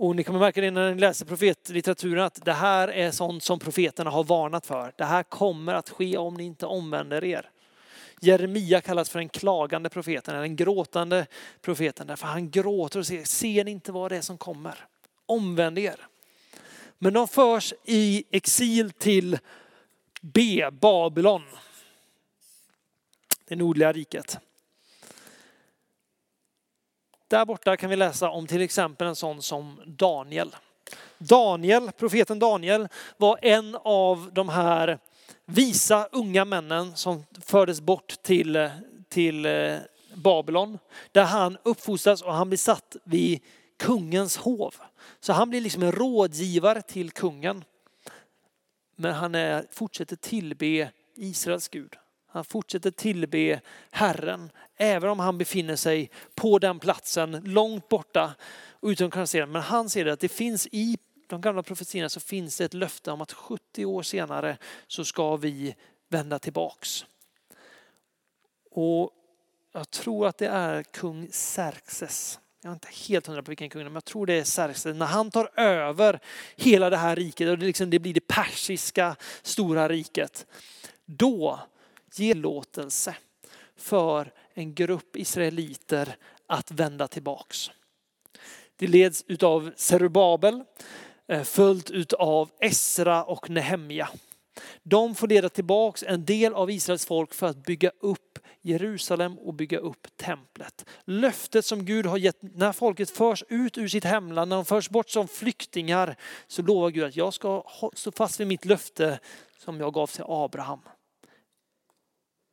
Och 0.00 0.16
ni 0.16 0.24
kommer 0.24 0.38
märka 0.38 0.60
det 0.60 0.70
när 0.70 0.94
ni 0.94 1.00
läser 1.00 1.26
profetlitteraturen 1.26 2.24
att 2.24 2.44
det 2.44 2.52
här 2.52 2.88
är 2.88 3.10
sånt 3.10 3.42
som 3.42 3.58
profeterna 3.58 4.10
har 4.10 4.24
varnat 4.24 4.66
för. 4.66 4.92
Det 4.96 5.04
här 5.04 5.22
kommer 5.22 5.74
att 5.74 5.90
ske 5.90 6.16
om 6.16 6.34
ni 6.34 6.44
inte 6.44 6.66
omvänder 6.66 7.24
er. 7.24 7.50
Jeremia 8.20 8.80
kallas 8.80 9.10
för 9.10 9.18
den 9.18 9.28
klagande 9.28 9.88
profeten, 9.88 10.34
eller 10.34 10.42
den 10.42 10.56
gråtande 10.56 11.26
profeten, 11.60 12.06
därför 12.06 12.26
han 12.26 12.50
gråter 12.50 12.98
och 12.98 13.06
säger, 13.06 13.24
ser 13.24 13.64
ni 13.64 13.70
inte 13.70 13.92
vad 13.92 14.10
det 14.10 14.16
är 14.16 14.20
som 14.20 14.38
kommer? 14.38 14.86
Omvänd 15.26 15.78
er. 15.78 16.06
Men 16.98 17.12
de 17.12 17.28
förs 17.28 17.74
i 17.84 18.24
exil 18.30 18.90
till 18.90 19.38
B, 20.20 20.68
Babylon, 20.72 21.42
det 23.48 23.56
nordliga 23.56 23.92
riket. 23.92 24.38
Där 27.28 27.44
borta 27.44 27.76
kan 27.76 27.90
vi 27.90 27.96
läsa 27.96 28.30
om 28.30 28.46
till 28.46 28.62
exempel 28.62 29.06
en 29.06 29.16
sån 29.16 29.42
som 29.42 29.80
Daniel. 29.86 30.56
Daniel, 31.18 31.90
profeten 31.92 32.38
Daniel 32.38 32.88
var 33.16 33.38
en 33.42 33.76
av 33.82 34.30
de 34.32 34.48
här 34.48 34.98
visa 35.44 36.08
unga 36.12 36.44
männen 36.44 36.96
som 36.96 37.24
fördes 37.44 37.80
bort 37.80 38.22
till, 38.22 38.70
till 39.08 39.46
eh, 39.46 39.76
Babylon. 40.14 40.78
Där 41.12 41.24
han 41.24 41.58
uppfostras 41.62 42.22
och 42.22 42.34
han 42.34 42.48
blir 42.48 42.58
satt 42.58 42.96
vid 43.04 43.40
kungens 43.78 44.36
hov. 44.36 44.74
Så 45.20 45.32
han 45.32 45.50
blir 45.50 45.60
liksom 45.60 45.82
en 45.82 45.92
rådgivare 45.92 46.82
till 46.82 47.10
kungen. 47.10 47.64
Men 48.96 49.14
han 49.14 49.34
är, 49.34 49.66
fortsätter 49.70 50.16
tillbe 50.16 50.90
Israels 51.14 51.68
Gud. 51.68 51.96
Han 52.30 52.44
fortsätter 52.44 52.90
tillbe 52.90 53.60
Herren, 53.90 54.50
även 54.78 55.10
om 55.10 55.18
han 55.18 55.38
befinner 55.38 55.76
sig 55.76 56.10
på 56.34 56.58
den 56.58 56.78
platsen, 56.78 57.42
långt 57.44 57.88
borta 57.88 58.34
utan 58.82 59.06
att 59.06 59.12
kunna 59.12 59.26
se 59.26 59.40
den. 59.40 59.52
Men 59.52 59.62
han 59.62 59.90
ser 59.90 60.04
det 60.04 60.12
att 60.12 60.20
det 60.20 60.28
finns 60.28 60.68
i 60.72 60.98
de 61.26 61.40
gamla 61.40 61.62
profetierna 61.62 62.08
så 62.08 62.20
finns 62.20 62.56
det 62.58 62.64
ett 62.64 62.74
löfte 62.74 63.10
om 63.10 63.20
att 63.20 63.32
70 63.32 63.84
år 63.84 64.02
senare 64.02 64.58
så 64.86 65.04
ska 65.04 65.36
vi 65.36 65.74
vända 66.08 66.38
tillbaks. 66.38 67.04
Och 68.70 69.10
jag 69.72 69.90
tror 69.90 70.26
att 70.26 70.38
det 70.38 70.48
är 70.48 70.82
kung 70.82 71.28
Xerxes. 71.32 72.40
Jag 72.62 72.70
är 72.70 72.74
inte 72.74 72.88
helt 73.08 73.26
hundra 73.26 73.42
på 73.42 73.50
vilken 73.50 73.70
kung 73.70 73.84
men 73.84 73.94
jag 73.94 74.04
tror 74.04 74.26
det 74.26 74.34
är 74.34 74.44
Xerxes. 74.44 74.96
När 74.96 75.06
han 75.06 75.30
tar 75.30 75.60
över 75.60 76.20
hela 76.56 76.90
det 76.90 76.96
här 76.96 77.16
riket 77.16 77.48
och 77.48 77.58
det, 77.58 77.66
liksom, 77.66 77.90
det 77.90 77.98
blir 77.98 78.14
det 78.14 78.26
persiska 78.26 79.16
stora 79.42 79.88
riket. 79.88 80.46
Då 81.04 81.60
ger 82.14 82.34
låtelse 82.34 83.16
för 83.78 84.32
en 84.54 84.74
grupp 84.74 85.16
israeliter 85.16 86.16
att 86.46 86.70
vända 86.70 87.08
tillbaks. 87.08 87.70
Det 88.76 88.86
leds 88.86 89.24
utav 89.26 89.72
Zerubabel 89.76 90.64
eh, 91.28 91.42
följt 91.42 91.90
utav 91.90 92.50
Esra 92.60 93.24
och 93.24 93.50
Nehemja. 93.50 94.08
De 94.82 95.14
får 95.14 95.28
leda 95.28 95.48
tillbaks 95.48 96.02
en 96.02 96.24
del 96.24 96.54
av 96.54 96.70
Israels 96.70 97.06
folk 97.06 97.34
för 97.34 97.46
att 97.46 97.64
bygga 97.64 97.90
upp 98.00 98.38
Jerusalem 98.62 99.38
och 99.38 99.54
bygga 99.54 99.78
upp 99.78 100.06
templet. 100.16 100.84
Löftet 101.04 101.64
som 101.64 101.84
Gud 101.84 102.06
har 102.06 102.18
gett 102.18 102.38
när 102.40 102.72
folket 102.72 103.10
förs 103.10 103.44
ut 103.48 103.78
ur 103.78 103.88
sitt 103.88 104.04
hemland, 104.04 104.48
när 104.48 104.56
de 104.56 104.64
förs 104.64 104.90
bort 104.90 105.10
som 105.10 105.28
flyktingar, 105.28 106.16
så 106.46 106.62
lovar 106.62 106.90
Gud 106.90 107.04
att 107.04 107.16
jag 107.16 107.34
ska 107.34 107.64
stå 107.94 108.12
fast 108.12 108.40
vid 108.40 108.46
mitt 108.46 108.64
löfte 108.64 109.20
som 109.58 109.80
jag 109.80 109.94
gav 109.94 110.06
till 110.06 110.24
Abraham. 110.26 110.80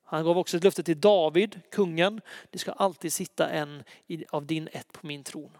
Han 0.05 0.23
gav 0.23 0.37
också 0.37 0.57
ett 0.57 0.63
löfte 0.63 0.83
till 0.83 0.99
David, 0.99 1.61
kungen. 1.71 2.21
Det 2.49 2.57
ska 2.57 2.71
alltid 2.71 3.13
sitta 3.13 3.49
en 3.49 3.83
av 4.29 4.45
din 4.45 4.69
ett 4.71 4.91
på 4.91 5.07
min 5.07 5.23
tron. 5.23 5.57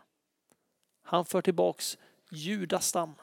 Han 1.04 1.26
för 1.26 1.42
tillbaks 1.42 1.98
Judas 2.32 2.88
stam 2.88 3.16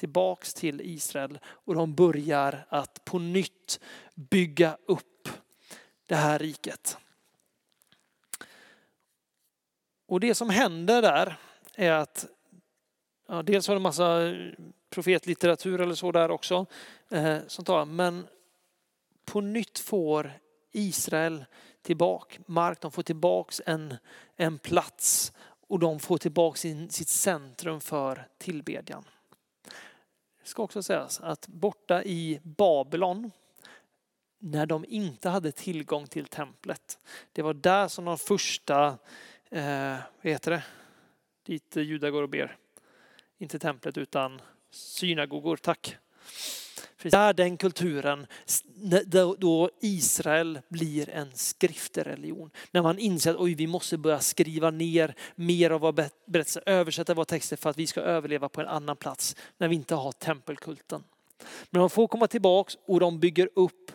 tillbaks 0.00 0.54
till 0.54 0.80
Israel 0.80 1.38
och 1.44 1.74
de 1.74 1.94
börjar 1.94 2.66
att 2.68 3.04
på 3.04 3.18
nytt 3.18 3.80
bygga 4.14 4.76
upp 4.86 5.28
det 6.06 6.14
här 6.14 6.38
riket. 6.38 6.98
Och 10.06 10.20
det 10.20 10.34
som 10.34 10.50
händer 10.50 11.02
där 11.02 11.36
är 11.74 11.92
att 11.92 12.26
ja, 13.28 13.42
dels 13.42 13.68
har 13.68 13.74
det 13.74 13.80
massa 13.80 14.34
profetlitteratur 14.90 15.80
eller 15.80 15.94
så 15.94 16.12
där 16.12 16.30
också 16.30 16.66
eh, 17.08 17.38
som 17.46 17.64
talar, 17.64 17.84
men 17.84 18.26
på 19.30 19.40
nytt 19.40 19.78
får 19.78 20.32
Israel 20.72 21.44
tillbaka 21.82 22.42
mark, 22.46 22.80
de 22.80 22.90
får 22.92 23.02
tillbaks 23.02 23.62
en, 23.66 23.96
en 24.36 24.58
plats 24.58 25.32
och 25.68 25.78
de 25.78 26.00
får 26.00 26.18
tillbaka 26.18 26.56
sin, 26.56 26.90
sitt 26.90 27.08
centrum 27.08 27.80
för 27.80 28.28
tillbedjan. 28.38 29.04
Det 30.42 30.48
ska 30.48 30.62
också 30.62 30.82
sägas 30.82 31.20
att 31.20 31.46
borta 31.48 32.04
i 32.04 32.40
Babylon, 32.42 33.30
när 34.38 34.66
de 34.66 34.84
inte 34.88 35.28
hade 35.28 35.52
tillgång 35.52 36.06
till 36.06 36.26
templet, 36.26 36.98
det 37.32 37.42
var 37.42 37.54
där 37.54 37.88
som 37.88 38.04
de 38.04 38.18
första, 38.18 38.98
eh, 39.50 39.96
vad 40.22 40.32
heter 40.32 40.50
det, 40.50 40.62
dit 41.42 41.76
judar 41.76 42.10
går 42.10 42.22
och 42.22 42.28
ber. 42.28 42.56
Inte 43.38 43.58
templet 43.58 43.98
utan 43.98 44.40
synagogor, 44.70 45.56
tack. 45.56 45.96
För 47.00 47.10
där 47.10 47.32
den 47.32 47.56
kulturen, 47.56 48.26
då 49.38 49.70
Israel 49.80 50.60
blir 50.68 51.10
en 51.10 51.30
skriftereligion. 51.34 52.50
När 52.70 52.82
man 52.82 52.98
inser 52.98 53.30
att 53.30 53.36
oj, 53.36 53.54
vi 53.54 53.66
måste 53.66 53.98
börja 53.98 54.20
skriva 54.20 54.70
ner 54.70 55.14
mer 55.34 55.70
av 55.70 55.80
vad 55.80 55.94
berättelser, 55.94 56.62
översätta 56.66 57.14
våra 57.14 57.24
texter 57.24 57.56
för 57.56 57.70
att 57.70 57.78
vi 57.78 57.86
ska 57.86 58.00
överleva 58.00 58.48
på 58.48 58.60
en 58.60 58.66
annan 58.66 58.96
plats 58.96 59.36
när 59.58 59.68
vi 59.68 59.74
inte 59.74 59.94
har 59.94 60.12
tempelkulten. 60.12 61.04
Men 61.70 61.80
de 61.80 61.90
får 61.90 62.08
komma 62.08 62.26
tillbaks 62.26 62.78
och 62.86 63.00
de 63.00 63.20
bygger 63.20 63.48
upp, 63.54 63.92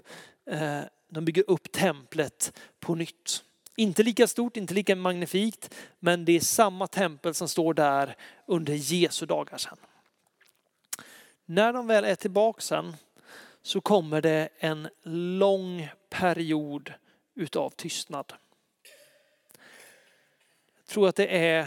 eh, 0.49 0.79
de 1.09 1.25
bygger 1.25 1.43
upp 1.47 1.71
templet 1.71 2.59
på 2.79 2.95
nytt. 2.95 3.43
Inte 3.75 4.03
lika 4.03 4.27
stort, 4.27 4.57
inte 4.57 4.73
lika 4.73 4.95
magnifikt, 4.95 5.75
men 5.99 6.25
det 6.25 6.31
är 6.31 6.39
samma 6.39 6.87
tempel 6.87 7.33
som 7.33 7.49
står 7.49 7.73
där 7.73 8.15
under 8.47 8.73
Jesu 8.73 9.25
dagar 9.25 9.57
sedan. 9.57 9.77
När 11.45 11.73
de 11.73 11.87
väl 11.87 12.03
är 12.03 12.15
tillbaka 12.15 12.61
sen 12.61 12.95
så 13.61 13.81
kommer 13.81 14.21
det 14.21 14.49
en 14.57 14.89
lång 15.39 15.89
period 16.09 16.93
utav 17.35 17.69
tystnad. 17.69 18.33
Jag 20.77 20.85
tror 20.87 21.09
att 21.09 21.15
det 21.15 21.37
är, 21.37 21.59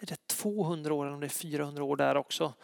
är 0.00 0.06
det 0.06 0.26
200 0.26 0.94
år 0.94 1.04
eller 1.04 1.14
om 1.14 1.20
det 1.20 1.26
är 1.26 1.28
400 1.28 1.84
år 1.84 1.96
där 1.96 2.16
också. 2.16 2.54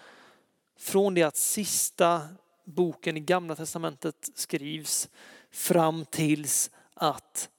Från 0.77 1.15
det 1.15 1.23
att 1.23 1.37
sista 1.37 2.29
boken 2.65 3.17
i 3.17 3.21
gamla 3.21 3.55
testamentet 3.55 4.31
skrivs 4.35 5.09
fram 5.51 6.05
tills 6.05 6.71
att 6.95 7.51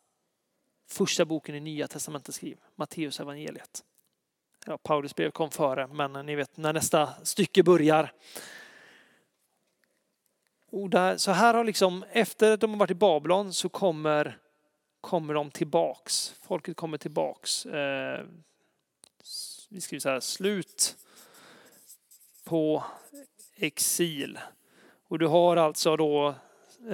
första 0.88 1.26
boken 1.26 1.56
i 1.56 1.60
nya 1.60 1.88
testamentet 1.88 2.36
skrivs, 2.36 2.60
Matteus 2.76 3.20
evangeliet 3.20 3.84
ja, 4.66 4.78
Paulus 4.78 5.16
brev 5.16 5.32
kom 5.32 5.52
före, 5.52 5.88
men 5.88 6.26
ni 6.26 6.36
vet 6.36 6.58
när 6.58 6.74
nästa 6.74 7.10
stycke 7.24 7.64
börjar. 7.64 8.12
Och 10.72 10.90
där, 10.90 11.18
så 11.18 11.32
här 11.32 11.54
har 11.54 11.64
liksom, 11.64 12.06
efter 12.12 12.52
att 12.52 12.60
de 12.60 12.70
har 12.70 12.78
varit 12.78 12.92
i 12.92 12.96
Babylon 12.96 13.54
så 13.54 13.70
kommer, 13.70 14.38
kommer 15.02 15.34
de 15.34 15.52
tillbaks. 15.52 16.36
Folket 16.42 16.76
kommer 16.76 16.98
tillbaks. 16.98 17.66
Eh, 17.66 18.26
vi 19.70 19.82
skriver 19.82 20.00
så 20.00 20.10
här, 20.10 20.20
slut 20.20 20.96
på 22.44 22.84
exil. 23.56 24.40
Och 25.08 25.20
du 25.20 25.28
har 25.28 25.58
alltså 25.58 25.98
då 25.98 26.28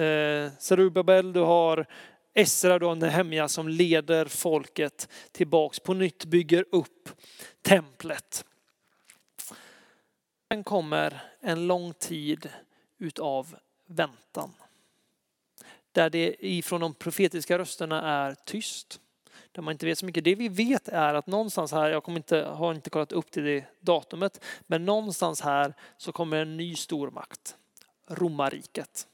eh, 0.02 0.52
Zerubabel, 0.58 1.32
du 1.32 1.40
har 1.40 1.86
Esra 2.34 2.78
du 2.78 2.86
har 2.86 2.94
Nehemja 2.94 3.48
som 3.48 3.68
leder 3.68 4.24
folket 4.24 5.08
tillbaks, 5.32 5.80
på 5.80 5.94
nytt 5.94 6.24
bygger 6.24 6.64
upp 6.72 7.08
templet. 7.62 8.44
Sen 10.48 10.64
kommer 10.64 11.22
en 11.40 11.66
lång 11.66 11.94
tid 11.94 12.50
utav 12.98 13.56
väntan. 13.86 14.54
Där 15.92 16.10
det 16.10 16.36
ifrån 16.46 16.80
de 16.80 16.94
profetiska 16.94 17.58
rösterna 17.58 18.02
är 18.02 18.34
tyst. 18.34 19.00
Där 19.52 19.62
man 19.62 19.72
inte 19.72 19.86
vet 19.86 19.98
så 19.98 20.06
mycket. 20.06 20.24
Det 20.24 20.34
vi 20.34 20.48
vet 20.48 20.88
är 20.88 21.14
att 21.14 21.26
någonstans 21.26 21.72
här, 21.72 21.90
jag 21.90 22.04
kommer 22.04 22.18
inte, 22.18 22.42
har 22.42 22.74
inte 22.74 22.90
kollat 22.90 23.12
upp 23.12 23.30
till 23.30 23.44
det 23.44 23.64
datumet, 23.80 24.44
men 24.66 24.84
någonstans 24.84 25.40
här 25.40 25.74
så 25.96 26.12
kommer 26.12 26.36
en 26.36 26.56
ny 26.56 26.76
stormakt. 26.76 27.56
Romarriket. 28.06 29.06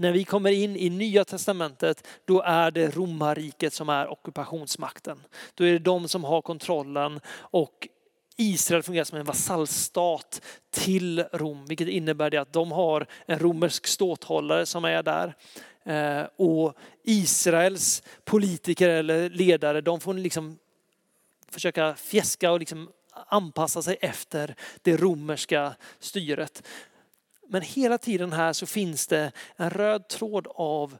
När 0.00 0.12
vi 0.12 0.24
kommer 0.24 0.50
in 0.50 0.76
i 0.76 0.90
Nya 0.90 1.24
Testamentet, 1.24 2.06
då 2.24 2.42
är 2.42 2.70
det 2.70 2.96
romarriket 2.96 3.72
som 3.72 3.88
är 3.88 4.08
ockupationsmakten. 4.08 5.22
Då 5.54 5.64
är 5.64 5.72
det 5.72 5.78
de 5.78 6.08
som 6.08 6.24
har 6.24 6.42
kontrollen 6.42 7.20
och 7.36 7.88
Israel 8.36 8.82
fungerar 8.82 9.04
som 9.04 9.18
en 9.18 9.24
vasallstat 9.24 10.42
till 10.70 11.24
Rom, 11.32 11.66
vilket 11.66 11.88
innebär 11.88 12.30
det 12.30 12.36
att 12.36 12.52
de 12.52 12.72
har 12.72 13.06
en 13.26 13.38
romersk 13.38 13.86
ståthållare 13.86 14.66
som 14.66 14.84
är 14.84 15.02
där. 15.02 15.34
Eh, 15.84 16.26
och 16.36 16.74
Israels 17.02 18.02
politiker 18.24 18.88
eller 18.88 19.30
ledare, 19.30 19.80
de 19.80 20.00
får 20.00 20.14
liksom 20.14 20.58
försöka 21.50 21.94
fjäska 21.94 22.52
och 22.52 22.60
liksom 22.60 22.90
anpassa 23.26 23.82
sig 23.82 23.96
efter 24.00 24.54
det 24.82 24.96
romerska 24.96 25.74
styret. 25.98 26.62
Men 27.52 27.62
hela 27.62 27.98
tiden 27.98 28.32
här 28.32 28.52
så 28.52 28.66
finns 28.66 29.06
det 29.06 29.32
en 29.56 29.70
röd 29.70 30.08
tråd 30.08 30.46
av 30.50 30.98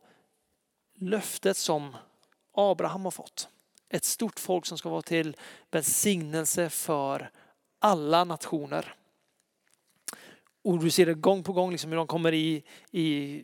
löftet 0.99 1.57
som 1.57 1.97
Abraham 2.55 3.05
har 3.05 3.11
fått. 3.11 3.49
Ett 3.89 4.05
stort 4.05 4.41
folk 4.41 4.67
som 4.67 4.79
ska 4.79 4.89
vara 4.89 5.03
till 5.03 5.37
välsignelse 5.71 6.71
för 6.71 7.31
alla 7.79 8.25
nationer. 8.25 8.95
Och 10.65 10.79
du 10.79 10.91
ser 10.91 11.07
det 11.07 11.15
gång 11.15 11.43
på 11.43 11.53
gång, 11.53 11.71
liksom 11.71 11.91
hur 11.91 11.97
de 11.97 12.07
kommer 12.07 12.35
i, 12.35 12.65
i 12.91 13.37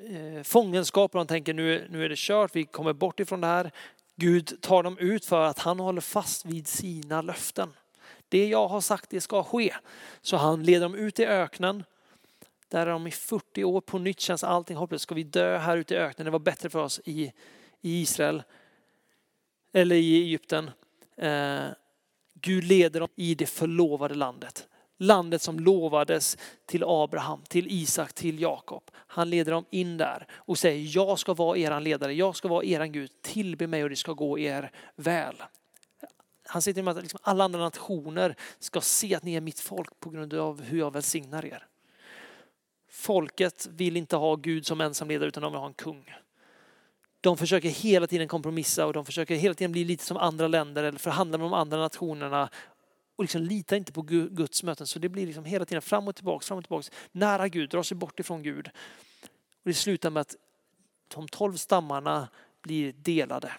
eh, 0.00 0.42
fångenskap 0.42 1.14
och 1.14 1.18
de 1.18 1.26
tänker 1.26 1.54
nu, 1.54 1.88
nu 1.90 2.04
är 2.04 2.08
det 2.08 2.18
kört, 2.18 2.56
vi 2.56 2.64
kommer 2.64 2.92
bort 2.92 3.20
ifrån 3.20 3.40
det 3.40 3.46
här. 3.46 3.70
Gud 4.16 4.62
tar 4.62 4.82
dem 4.82 4.98
ut 4.98 5.24
för 5.24 5.42
att 5.42 5.58
han 5.58 5.80
håller 5.80 6.00
fast 6.00 6.44
vid 6.44 6.66
sina 6.68 7.22
löften. 7.22 7.74
Det 8.28 8.48
jag 8.48 8.68
har 8.68 8.80
sagt 8.80 9.10
det 9.10 9.20
ska 9.20 9.44
ske. 9.44 9.74
Så 10.20 10.36
han 10.36 10.62
leder 10.62 10.80
dem 10.80 10.94
ut 10.94 11.18
i 11.18 11.26
öknen 11.26 11.84
där 12.68 12.86
är 12.86 12.90
de 12.90 13.06
i 13.06 13.10
40 13.10 13.64
år, 13.64 13.80
på 13.80 13.98
nytt 13.98 14.20
känns 14.20 14.44
allting 14.44 14.76
hopplöst. 14.76 15.02
Ska 15.02 15.14
vi 15.14 15.22
dö 15.22 15.58
här 15.58 15.76
ute 15.76 15.94
i 15.94 15.96
öknen? 15.96 16.24
Det 16.24 16.30
var 16.30 16.38
bättre 16.38 16.70
för 16.70 16.78
oss 16.78 17.00
i, 17.04 17.32
i 17.80 18.00
Israel. 18.02 18.42
Eller 19.72 19.96
i 19.96 20.22
Egypten. 20.22 20.70
Eh, 21.16 21.64
Gud 22.40 22.64
leder 22.64 23.00
dem 23.00 23.08
i 23.16 23.34
det 23.34 23.46
förlovade 23.46 24.14
landet. 24.14 24.68
landet 24.98 25.42
som 25.42 25.60
lovades 25.60 26.38
till 26.66 26.84
Abraham, 26.86 27.42
till 27.48 27.66
Isak, 27.70 28.12
till 28.12 28.40
Jakob. 28.40 28.90
Han 28.92 29.30
leder 29.30 29.52
dem 29.52 29.64
in 29.70 29.96
där 29.96 30.26
och 30.32 30.58
säger 30.58 30.96
jag 30.96 31.18
ska 31.18 31.34
vara 31.34 31.58
eran 31.58 31.84
ledare, 31.84 32.14
jag 32.14 32.36
ska 32.36 32.48
vara 32.48 32.64
eran 32.64 32.92
Gud, 32.92 33.10
tillbe 33.22 33.66
mig 33.66 33.82
och 33.82 33.90
det 33.90 33.96
ska 33.96 34.12
gå 34.12 34.38
er 34.38 34.70
väl. 34.96 35.42
Han 36.46 36.62
säger 36.62 36.74
till 36.74 36.88
att 36.88 36.96
liksom 36.96 37.20
alla 37.22 37.44
andra 37.44 37.60
nationer 37.60 38.36
ska 38.58 38.80
se 38.80 39.14
att 39.14 39.22
ni 39.22 39.34
är 39.34 39.40
mitt 39.40 39.60
folk 39.60 40.00
på 40.00 40.10
grund 40.10 40.34
av 40.34 40.62
hur 40.62 40.78
jag 40.78 40.92
välsignar 40.92 41.44
er. 41.44 41.66
Folket 42.96 43.66
vill 43.70 43.96
inte 43.96 44.16
ha 44.16 44.36
Gud 44.36 44.66
som 44.66 44.80
ensam 44.80 45.08
ledare 45.08 45.28
utan 45.28 45.42
de 45.42 45.52
vill 45.52 45.58
ha 45.58 45.66
en 45.66 45.74
kung. 45.74 46.14
De 47.20 47.36
försöker 47.36 47.68
hela 47.68 48.06
tiden 48.06 48.28
kompromissa 48.28 48.86
och 48.86 48.92
de 48.92 49.04
försöker 49.04 49.34
hela 49.34 49.54
tiden 49.54 49.72
bli 49.72 49.84
lite 49.84 50.04
som 50.04 50.16
andra 50.16 50.48
länder 50.48 50.84
eller 50.84 50.98
förhandla 50.98 51.38
med 51.38 51.44
de 51.44 51.52
andra 51.52 51.78
nationerna 51.78 52.50
och 53.16 53.24
liksom 53.24 53.42
litar 53.42 53.76
inte 53.76 53.92
på 53.92 54.02
Guds 54.02 54.62
möten. 54.62 54.86
Så 54.86 54.98
det 54.98 55.08
blir 55.08 55.26
liksom 55.26 55.44
hela 55.44 55.64
tiden 55.64 55.82
fram 55.82 56.08
och 56.08 56.16
tillbaka, 56.16 56.44
fram 56.44 56.58
och 56.58 56.64
tillbaka. 56.64 56.88
Nära 57.12 57.48
Gud, 57.48 57.70
drar 57.70 57.82
sig 57.82 57.96
bort 57.96 58.20
ifrån 58.20 58.42
Gud. 58.42 58.68
Och 59.62 59.64
det 59.64 59.74
slutar 59.74 60.10
med 60.10 60.20
att 60.20 60.36
de 61.14 61.28
tolv 61.28 61.56
stammarna 61.56 62.28
blir 62.62 62.92
delade. 62.92 63.52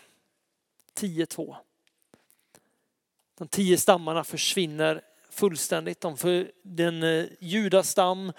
10-2. 1.00 1.56
De 3.38 3.48
tio 3.48 3.78
stammarna 3.78 4.24
försvinner 4.24 5.02
fullständigt. 5.30 6.02
De 6.02 6.18
för, 6.18 6.52
den 6.64 7.04
eh, 7.04 7.82
stam 7.82 8.32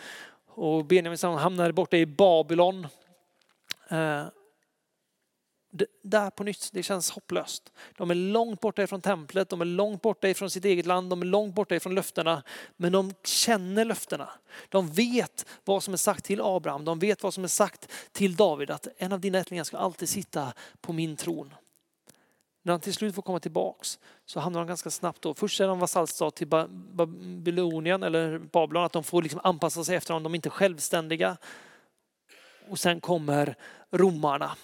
och 0.59 0.85
Benjamins 0.85 1.21
stam 1.21 1.35
hamnar 1.35 1.73
borta 1.73 1.97
i 1.97 2.07
Babylon. 2.07 2.87
Eh, 3.89 4.27
där 6.03 6.31
på 6.31 6.45
nytt, 6.45 6.71
det 6.73 6.83
känns 6.83 7.11
hopplöst. 7.11 7.73
De 7.97 8.11
är 8.11 8.15
långt 8.15 8.61
borta 8.61 8.83
ifrån 8.83 9.01
templet, 9.01 9.49
de 9.49 9.61
är 9.61 9.65
långt 9.65 10.03
borta 10.03 10.29
ifrån 10.29 10.51
sitt 10.51 10.65
eget 10.65 10.87
land, 10.87 11.11
de 11.11 11.23
är 11.23 11.27
långt 11.27 11.55
borta 11.55 11.75
ifrån 11.75 11.95
löftena. 11.95 12.43
Men 12.77 12.93
de 12.93 13.15
känner 13.25 13.85
löftena. 13.85 14.29
De 14.69 14.89
vet 14.89 15.47
vad 15.65 15.83
som 15.83 15.95
är 15.95 15.99
sagt 15.99 16.25
till 16.25 16.41
Abraham, 16.41 16.85
de 16.85 16.99
vet 16.99 17.23
vad 17.23 17.35
som 17.35 17.45
är 17.45 17.49
sagt 17.49 17.89
till 18.13 18.37
David, 18.37 18.71
att 18.71 18.89
en 18.97 19.13
av 19.13 19.21
dina 19.21 19.39
ättlingar 19.39 19.65
ska 19.65 19.77
alltid 19.77 20.09
sitta 20.09 20.53
på 20.81 20.93
min 20.93 21.17
tron. 21.17 21.55
När 22.63 22.73
han 22.73 22.81
till 22.81 22.95
slut 22.95 23.15
får 23.15 23.23
komma 23.23 23.41
tillbaks 23.41 23.99
så 24.27 24.41
hamnar 24.41 24.61
han 24.61 24.67
ganska 24.67 24.91
snabbt 24.91 25.23
då. 25.23 25.35
Först 25.35 25.61
är 25.61 25.69
de 25.69 25.79
vasallstat 25.79 26.37
till 26.37 26.47
Babylonien 26.47 28.03
eller 28.03 28.39
Babylon, 28.39 28.85
att 28.85 28.93
de 28.93 29.05
får 29.05 29.23
liksom 29.23 29.41
anpassa 29.45 29.85
sig 29.85 29.97
efter 29.97 30.15
honom, 30.15 30.23
de 30.23 30.35
är 30.35 30.37
inte 30.37 30.51
självständiga. 30.51 31.37
Och 32.69 32.79
sen 32.79 33.01
kommer 33.01 33.55
romarna 33.91 34.57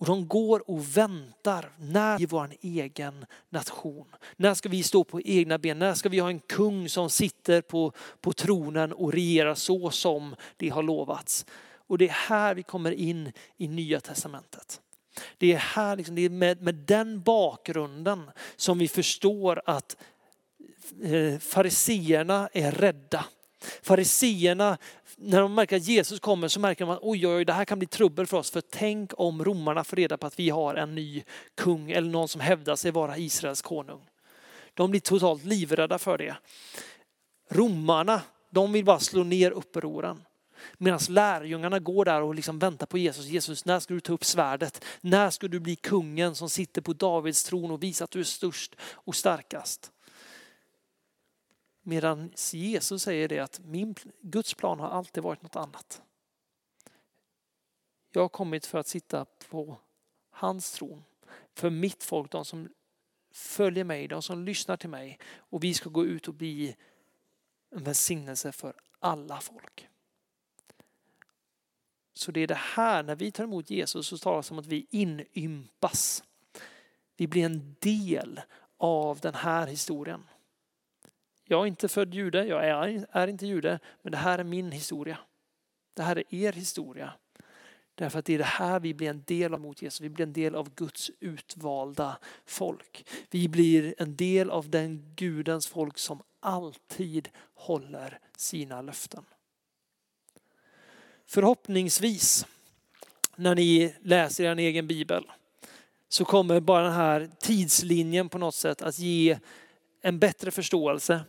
och 0.00 0.06
de 0.06 0.28
går 0.28 0.70
och 0.70 0.96
väntar. 0.96 1.72
När 1.78 2.22
i 2.22 2.26
vår 2.26 2.50
egen 2.60 3.26
nation? 3.48 4.06
När 4.36 4.54
ska 4.54 4.68
vi 4.68 4.82
stå 4.82 5.04
på 5.04 5.20
egna 5.20 5.58
ben? 5.58 5.78
När 5.78 5.94
ska 5.94 6.08
vi 6.08 6.18
ha 6.18 6.28
en 6.28 6.40
kung 6.40 6.88
som 6.88 7.10
sitter 7.10 7.60
på, 7.60 7.92
på 8.20 8.32
tronen 8.32 8.92
och 8.92 9.12
regerar 9.12 9.54
så 9.54 9.90
som 9.90 10.36
det 10.56 10.68
har 10.68 10.82
lovats? 10.82 11.46
Och 11.74 11.98
det 11.98 12.08
är 12.08 12.12
här 12.12 12.54
vi 12.54 12.62
kommer 12.62 12.92
in 12.92 13.32
i 13.56 13.68
Nya 13.68 14.00
Testamentet. 14.00 14.80
Det 15.38 15.52
är 15.52 15.56
här, 15.56 15.96
liksom, 15.96 16.14
det 16.14 16.22
är 16.22 16.30
med, 16.30 16.62
med 16.62 16.74
den 16.74 17.22
bakgrunden 17.22 18.30
som 18.56 18.78
vi 18.78 18.88
förstår 18.88 19.62
att 19.64 19.96
eh, 21.02 21.38
fariseerna 21.38 22.48
är 22.52 22.72
rädda. 22.72 23.24
Fariseerna 23.82 24.78
när 25.22 25.40
de 25.40 25.54
märker 25.54 25.76
att 25.76 25.82
Jesus 25.82 26.20
kommer 26.20 26.48
så 26.48 26.60
märker 26.60 26.86
de 26.86 26.90
att 26.90 26.98
oj, 27.02 27.26
oj, 27.26 27.44
det 27.44 27.52
här 27.52 27.64
kan 27.64 27.78
bli 27.78 27.88
trubbel 27.88 28.26
för 28.26 28.36
oss. 28.36 28.50
För 28.50 28.60
tänk 28.60 29.10
om 29.16 29.44
romarna 29.44 29.84
får 29.84 29.96
reda 29.96 30.16
på 30.16 30.26
att 30.26 30.38
vi 30.38 30.50
har 30.50 30.74
en 30.74 30.94
ny 30.94 31.22
kung 31.54 31.90
eller 31.90 32.10
någon 32.10 32.28
som 32.28 32.40
hävdar 32.40 32.76
sig 32.76 32.90
vara 32.90 33.18
Israels 33.18 33.62
konung. 33.62 34.08
De 34.74 34.90
blir 34.90 35.00
totalt 35.00 35.44
livrädda 35.44 35.98
för 35.98 36.18
det. 36.18 36.36
Romarna, 37.50 38.22
de 38.50 38.72
vill 38.72 38.84
bara 38.84 38.98
slå 38.98 39.24
ner 39.24 39.50
upproren. 39.50 40.24
Medan 40.78 41.00
lärjungarna 41.08 41.78
går 41.78 42.04
där 42.04 42.22
och 42.22 42.34
liksom 42.34 42.58
väntar 42.58 42.86
på 42.86 42.98
Jesus. 42.98 43.26
Jesus, 43.26 43.64
när 43.64 43.80
ska 43.80 43.94
du 43.94 44.00
ta 44.00 44.12
upp 44.12 44.24
svärdet? 44.24 44.84
När 45.00 45.30
ska 45.30 45.48
du 45.48 45.60
bli 45.60 45.76
kungen 45.76 46.34
som 46.34 46.50
sitter 46.50 46.82
på 46.82 46.92
Davids 46.92 47.44
tron 47.44 47.70
och 47.70 47.82
visa 47.82 48.04
att 48.04 48.10
du 48.10 48.20
är 48.20 48.24
störst 48.24 48.76
och 48.82 49.14
starkast? 49.16 49.92
Medan 51.82 52.32
Jesus 52.52 53.02
säger 53.02 53.28
det 53.28 53.38
att 53.38 53.60
min, 53.64 53.94
Guds 54.20 54.54
plan 54.54 54.80
har 54.80 54.88
alltid 54.88 55.22
varit 55.22 55.42
något 55.42 55.56
annat. 55.56 56.02
Jag 58.12 58.22
har 58.22 58.28
kommit 58.28 58.66
för 58.66 58.78
att 58.78 58.86
sitta 58.86 59.24
på 59.24 59.78
hans 60.30 60.72
tron. 60.72 61.04
För 61.54 61.70
mitt 61.70 62.04
folk, 62.04 62.30
de 62.30 62.44
som 62.44 62.68
följer 63.32 63.84
mig, 63.84 64.08
de 64.08 64.22
som 64.22 64.44
lyssnar 64.44 64.76
till 64.76 64.90
mig. 64.90 65.18
Och 65.36 65.64
vi 65.64 65.74
ska 65.74 65.90
gå 65.90 66.04
ut 66.04 66.28
och 66.28 66.34
bli 66.34 66.76
en 67.70 67.84
välsignelse 67.84 68.52
för 68.52 68.74
alla 68.98 69.40
folk. 69.40 69.88
Så 72.20 72.32
det 72.32 72.40
är 72.40 72.46
det 72.46 72.54
här, 72.54 73.02
när 73.02 73.16
vi 73.16 73.30
tar 73.30 73.44
emot 73.44 73.70
Jesus 73.70 74.06
så 74.06 74.18
talas 74.18 74.48
det 74.48 74.52
om 74.52 74.58
att 74.58 74.66
vi 74.66 74.86
inympas. 74.90 76.24
Vi 77.16 77.26
blir 77.26 77.44
en 77.44 77.76
del 77.78 78.40
av 78.76 79.20
den 79.20 79.34
här 79.34 79.66
historien. 79.66 80.22
Jag 81.44 81.62
är 81.62 81.66
inte 81.66 81.88
född 81.88 82.14
jude, 82.14 82.44
jag 82.44 82.68
är, 82.68 83.06
är 83.10 83.26
inte 83.26 83.46
jude, 83.46 83.78
men 84.02 84.12
det 84.12 84.18
här 84.18 84.38
är 84.38 84.44
min 84.44 84.72
historia. 84.72 85.18
Det 85.94 86.02
här 86.02 86.18
är 86.18 86.34
er 86.34 86.52
historia. 86.52 87.12
Därför 87.94 88.18
att 88.18 88.24
det 88.24 88.34
är 88.34 88.38
det 88.38 88.44
här 88.44 88.80
vi 88.80 88.94
blir 88.94 89.10
en 89.10 89.22
del 89.26 89.54
av 89.54 89.60
mot 89.60 89.82
Jesus. 89.82 90.00
Vi 90.00 90.08
blir 90.08 90.26
en 90.26 90.32
del 90.32 90.54
av 90.54 90.74
Guds 90.74 91.10
utvalda 91.20 92.18
folk. 92.46 93.08
Vi 93.30 93.48
blir 93.48 93.94
en 93.98 94.16
del 94.16 94.50
av 94.50 94.70
den 94.70 95.14
Gudens 95.16 95.66
folk 95.66 95.98
som 95.98 96.22
alltid 96.40 97.28
håller 97.54 98.18
sina 98.36 98.82
löften. 98.82 99.24
Förhoppningsvis 101.32 102.46
när 103.36 103.54
ni 103.54 103.94
läser 104.02 104.44
er 104.44 104.56
egen 104.56 104.86
bibel 104.86 105.24
så 106.08 106.24
kommer 106.24 106.60
bara 106.60 106.84
den 106.84 106.92
här 106.92 107.30
tidslinjen 107.40 108.28
på 108.28 108.38
något 108.38 108.54
sätt 108.54 108.82
att 108.82 108.98
ge 108.98 109.38
en 110.00 110.18
bättre 110.18 110.50
förståelse. 110.50 111.20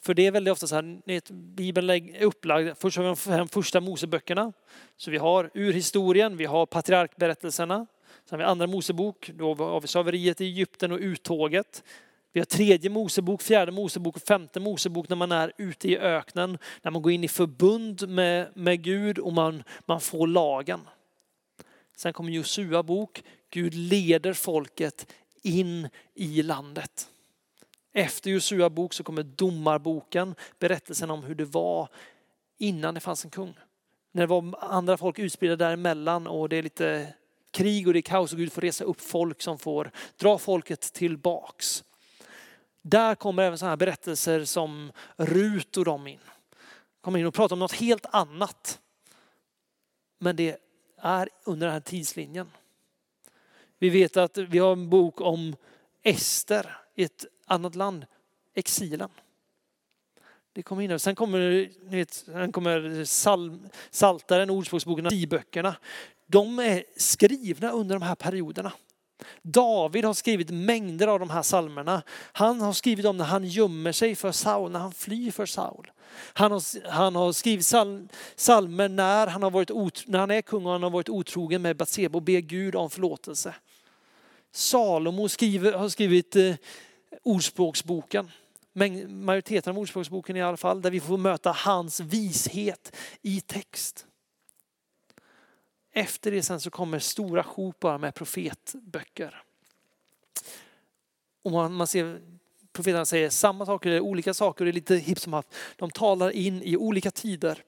För 0.00 0.14
det 0.14 0.26
är 0.26 0.30
väldigt 0.30 0.52
ofta 0.52 0.66
så 0.66 0.74
här, 0.74 1.32
Bibeln 1.32 1.90
är 1.90 2.22
upplagd, 2.22 2.78
först 2.78 2.96
har 2.96 3.04
vi 3.04 3.08
de 3.08 3.16
fem 3.16 3.48
första 3.48 3.80
Moseböckerna. 3.80 4.52
Så 4.96 5.10
vi 5.10 5.18
har 5.18 5.50
urhistorien, 5.54 6.36
vi 6.36 6.44
har 6.44 6.66
patriarkberättelserna. 6.66 7.86
Sen 8.24 8.30
har 8.30 8.38
vi 8.38 8.44
andra 8.44 8.66
Mosebok, 8.66 9.30
då 9.34 9.54
har 9.54 9.80
vi 9.80 9.88
slaveriet 9.88 10.40
i 10.40 10.44
Egypten 10.44 10.92
och 10.92 10.98
uttåget. 10.98 11.82
Vi 12.36 12.40
har 12.40 12.44
tredje 12.44 12.90
Mosebok, 12.90 13.42
fjärde 13.42 13.72
Mosebok 13.72 14.16
och 14.16 14.22
femte 14.22 14.60
Mosebok 14.60 15.08
när 15.08 15.16
man 15.16 15.32
är 15.32 15.52
ute 15.58 15.88
i 15.88 15.98
öknen. 15.98 16.58
När 16.82 16.90
man 16.90 17.02
går 17.02 17.12
in 17.12 17.24
i 17.24 17.28
förbund 17.28 18.08
med, 18.08 18.48
med 18.54 18.82
Gud 18.82 19.18
och 19.18 19.32
man, 19.32 19.62
man 19.86 20.00
får 20.00 20.26
lagen. 20.26 20.80
Sen 21.96 22.12
kommer 22.12 22.30
Josua 22.30 22.82
bok, 22.82 23.22
Gud 23.50 23.74
leder 23.74 24.32
folket 24.32 25.12
in 25.42 25.88
i 26.14 26.42
landet. 26.42 27.08
Efter 27.92 28.30
Josua 28.30 28.70
bok 28.70 28.92
så 28.92 29.04
kommer 29.04 29.22
domarboken, 29.22 30.34
berättelsen 30.58 31.10
om 31.10 31.22
hur 31.22 31.34
det 31.34 31.44
var 31.44 31.88
innan 32.58 32.94
det 32.94 33.00
fanns 33.00 33.24
en 33.24 33.30
kung. 33.30 33.54
När 34.12 34.22
det 34.22 34.26
var 34.26 34.54
andra 34.60 34.96
folk 34.96 35.18
utspridda 35.18 35.56
däremellan 35.56 36.26
och 36.26 36.48
det 36.48 36.56
är 36.56 36.62
lite 36.62 37.12
krig 37.50 37.86
och 37.86 37.92
det 37.92 37.98
är 37.98 38.02
kaos 38.02 38.32
och 38.32 38.38
Gud 38.38 38.52
får 38.52 38.62
resa 38.62 38.84
upp 38.84 39.00
folk 39.00 39.42
som 39.42 39.58
får 39.58 39.90
dra 40.16 40.38
folket 40.38 40.80
tillbaks. 40.80 41.82
Där 42.88 43.14
kommer 43.14 43.42
även 43.42 43.58
sådana 43.58 43.70
här 43.70 43.76
berättelser 43.76 44.44
som 44.44 44.92
Rut 45.16 45.76
och 45.76 45.84
de 45.84 46.06
in. 46.06 46.20
Kommer 47.00 47.18
in 47.18 47.26
och 47.26 47.34
pratar 47.34 47.56
om 47.56 47.60
något 47.60 47.72
helt 47.72 48.06
annat. 48.10 48.80
Men 50.18 50.36
det 50.36 50.56
är 50.96 51.28
under 51.44 51.66
den 51.66 51.74
här 51.74 51.80
tidslinjen. 51.80 52.50
Vi 53.78 53.90
vet 53.90 54.16
att 54.16 54.38
vi 54.38 54.58
har 54.58 54.72
en 54.72 54.90
bok 54.90 55.20
om 55.20 55.56
Ester 56.02 56.76
i 56.94 57.04
ett 57.04 57.24
annat 57.46 57.74
land, 57.74 58.06
exilen. 58.54 59.10
Det 60.52 60.62
kommer 60.62 60.82
in. 60.82 60.98
Sen 60.98 61.14
kommer, 61.14 61.38
ni 61.88 61.96
vet, 61.96 62.14
sen 62.14 62.52
kommer 62.52 63.04
salm, 63.04 63.68
Saltaren, 63.90 64.50
Ordspråksboken, 64.50 65.28
böckerna. 65.28 65.76
De 66.26 66.58
är 66.58 66.84
skrivna 66.96 67.70
under 67.70 67.94
de 67.94 68.02
här 68.02 68.14
perioderna. 68.14 68.72
David 69.42 70.04
har 70.04 70.14
skrivit 70.14 70.50
mängder 70.50 71.06
av 71.06 71.18
de 71.20 71.30
här 71.30 71.42
salmerna. 71.42 72.02
Han 72.32 72.60
har 72.60 72.72
skrivit 72.72 73.06
om 73.06 73.16
när 73.16 73.24
han 73.24 73.44
gömmer 73.44 73.92
sig 73.92 74.14
för 74.14 74.32
Saul, 74.32 74.70
när 74.70 74.80
han 74.80 74.92
flyr 74.92 75.30
för 75.30 75.46
Saul. 75.46 75.90
Han 76.32 76.52
har, 76.52 76.88
han 76.90 77.16
har 77.16 77.32
skrivit 77.32 77.66
sal, 77.66 78.08
salmer 78.36 78.88
när 78.88 79.26
han, 79.26 79.42
har 79.42 79.50
varit 79.50 80.06
när 80.06 80.18
han 80.18 80.30
är 80.30 80.42
kung 80.42 80.66
och 80.66 80.72
han 80.72 80.82
har 80.82 80.90
varit 80.90 81.08
otrogen 81.08 81.62
med 81.62 81.76
Batseba 81.76 82.16
och 82.16 82.22
ber 82.22 82.40
Gud 82.40 82.74
om 82.74 82.90
förlåtelse. 82.90 83.54
Salomo 84.52 85.28
skriver, 85.28 85.72
har 85.72 85.88
skrivit 85.88 86.36
eh, 86.36 86.54
Ordspråksboken. 87.22 88.30
Majoriteten 89.08 89.70
av 89.70 89.78
Ordspråksboken 89.78 90.36
i 90.36 90.42
alla 90.42 90.56
fall, 90.56 90.82
där 90.82 90.90
vi 90.90 91.00
får 91.00 91.16
möta 91.16 91.52
hans 91.52 92.00
vishet 92.00 92.96
i 93.22 93.40
text. 93.40 94.06
Efter 95.96 96.30
det 96.30 96.42
sen 96.42 96.60
så 96.60 96.70
kommer 96.70 96.98
stora 96.98 97.44
sjok 97.44 97.78
bara 97.80 97.98
med 97.98 98.14
profetböcker. 98.14 99.42
Och 101.42 101.50
man, 101.52 101.74
man 101.74 101.86
ser 101.86 102.20
profeterna 102.72 103.04
säger 103.04 103.30
samma 103.30 103.66
saker, 103.66 104.00
olika 104.00 104.34
saker, 104.34 104.64
det 104.64 104.70
är 104.70 104.72
lite 104.72 104.96
hipp 104.96 105.18
som 105.18 105.32
happ. 105.32 105.54
De 105.76 105.90
talar 105.90 106.30
in 106.30 106.62
i 106.62 106.76
olika 106.76 107.10
tider. 107.10 107.62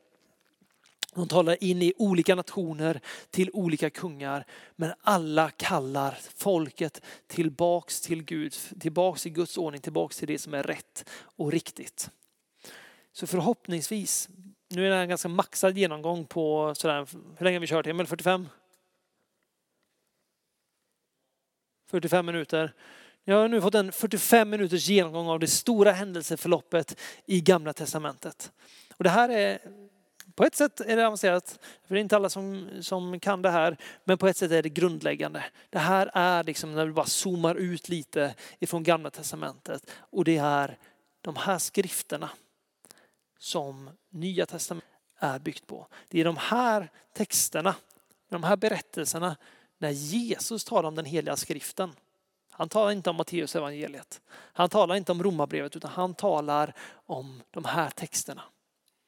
De 1.14 1.28
talar 1.28 1.64
in 1.64 1.82
i 1.82 1.92
olika 1.96 2.34
nationer 2.34 3.00
till 3.30 3.50
olika 3.52 3.90
kungar, 3.90 4.44
men 4.76 4.92
alla 5.00 5.50
kallar 5.50 6.18
folket 6.36 7.02
tillbaks 7.26 8.00
till 8.00 8.24
Gud, 8.24 8.54
tillbaks 8.80 9.22
till 9.22 9.32
Guds 9.32 9.58
ordning, 9.58 9.80
tillbaks 9.80 10.16
till 10.16 10.28
det 10.28 10.38
som 10.38 10.54
är 10.54 10.62
rätt 10.62 11.08
och 11.20 11.52
riktigt. 11.52 12.10
Så 13.12 13.26
förhoppningsvis, 13.26 14.28
nu 14.68 14.86
är 14.86 14.90
det 14.90 14.96
en 14.96 15.08
ganska 15.08 15.28
maxad 15.28 15.78
genomgång 15.78 16.26
på 16.26 16.74
sådär, 16.74 17.06
hur 17.36 17.44
länge 17.44 17.56
har 17.56 17.60
vi 17.60 17.66
kört? 17.66 17.86
Emil, 17.86 18.06
45? 18.06 18.48
45 21.90 22.26
minuter. 22.26 22.72
Jag 23.24 23.36
har 23.36 23.48
nu 23.48 23.60
fått 23.60 23.74
en 23.74 23.92
45 23.92 24.50
minuters 24.50 24.88
genomgång 24.88 25.28
av 25.28 25.40
det 25.40 25.46
stora 25.46 25.92
händelseförloppet 25.92 27.00
i 27.26 27.40
Gamla 27.40 27.72
Testamentet. 27.72 28.52
Och 28.96 29.04
det 29.04 29.10
här 29.10 29.28
är, 29.28 29.58
på 30.34 30.44
ett 30.44 30.54
sätt 30.54 30.80
är 30.80 30.96
det 30.96 31.06
avancerat, 31.06 31.58
för 31.86 31.94
det 31.94 32.00
är 32.00 32.02
inte 32.02 32.16
alla 32.16 32.28
som, 32.28 32.68
som 32.80 33.20
kan 33.20 33.42
det 33.42 33.50
här, 33.50 33.76
men 34.04 34.18
på 34.18 34.28
ett 34.28 34.36
sätt 34.36 34.52
är 34.52 34.62
det 34.62 34.68
grundläggande. 34.68 35.44
Det 35.70 35.78
här 35.78 36.10
är 36.14 36.44
liksom 36.44 36.74
när 36.74 36.86
vi 36.86 36.92
bara 36.92 37.06
zoomar 37.06 37.54
ut 37.54 37.88
lite 37.88 38.34
ifrån 38.58 38.82
Gamla 38.82 39.10
Testamentet 39.10 39.90
och 39.96 40.24
det 40.24 40.36
är 40.36 40.78
de 41.20 41.36
här 41.36 41.58
skrifterna 41.58 42.30
som 43.38 43.90
Nya 44.10 44.46
Testamentet 44.46 44.90
är 45.18 45.38
byggt 45.38 45.66
på. 45.66 45.86
Det 46.08 46.20
är 46.20 46.24
de 46.24 46.36
här 46.36 46.90
texterna, 47.12 47.74
de 48.28 48.44
här 48.44 48.56
berättelserna 48.56 49.36
när 49.78 49.90
Jesus 49.90 50.64
talar 50.64 50.88
om 50.88 50.94
den 50.94 51.04
heliga 51.04 51.36
skriften. 51.36 51.92
Han 52.50 52.68
talar 52.68 52.92
inte 52.92 53.10
om 53.10 53.16
Matteus 53.16 53.56
evangeliet. 53.56 54.20
Han 54.30 54.68
talar 54.68 54.94
inte 54.94 55.12
om 55.12 55.22
Romarbrevet 55.22 55.76
utan 55.76 55.90
han 55.90 56.14
talar 56.14 56.74
om 57.06 57.42
de 57.50 57.64
här 57.64 57.90
texterna 57.90 58.42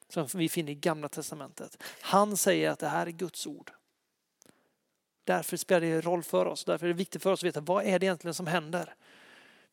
som 0.09 0.27
vi 0.33 0.49
finner 0.49 0.71
i 0.71 0.75
gamla 0.75 1.09
testamentet. 1.09 1.83
Han 2.01 2.37
säger 2.37 2.69
att 2.69 2.79
det 2.79 2.87
här 2.87 3.07
är 3.07 3.11
Guds 3.11 3.47
ord. 3.47 3.71
Därför 5.23 5.57
spelar 5.57 5.81
det 5.81 6.01
roll 6.01 6.23
för 6.23 6.45
oss. 6.45 6.65
Därför 6.65 6.85
är 6.85 6.87
det 6.87 6.97
viktigt 6.97 7.23
för 7.23 7.31
oss 7.31 7.39
att 7.39 7.43
veta 7.43 7.61
vad 7.61 7.85
är 7.85 7.99
det 7.99 8.05
egentligen 8.05 8.33
som 8.33 8.47
händer. 8.47 8.95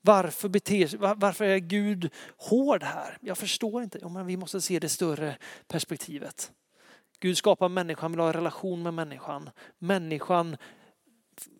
Varför, 0.00 0.48
beter, 0.48 1.14
varför 1.14 1.44
är 1.44 1.58
Gud 1.58 2.10
hård 2.36 2.82
här? 2.82 3.18
Jag 3.20 3.38
förstår 3.38 3.82
inte. 3.82 3.98
Ja, 4.02 4.08
men 4.08 4.26
vi 4.26 4.36
måste 4.36 4.60
se 4.60 4.78
det 4.78 4.88
större 4.88 5.36
perspektivet. 5.66 6.52
Gud 7.20 7.38
skapar 7.38 7.68
människan, 7.68 8.12
vill 8.12 8.20
ha 8.20 8.26
en 8.26 8.32
relation 8.32 8.82
med 8.82 8.94
människan. 8.94 9.50
Människan 9.78 10.56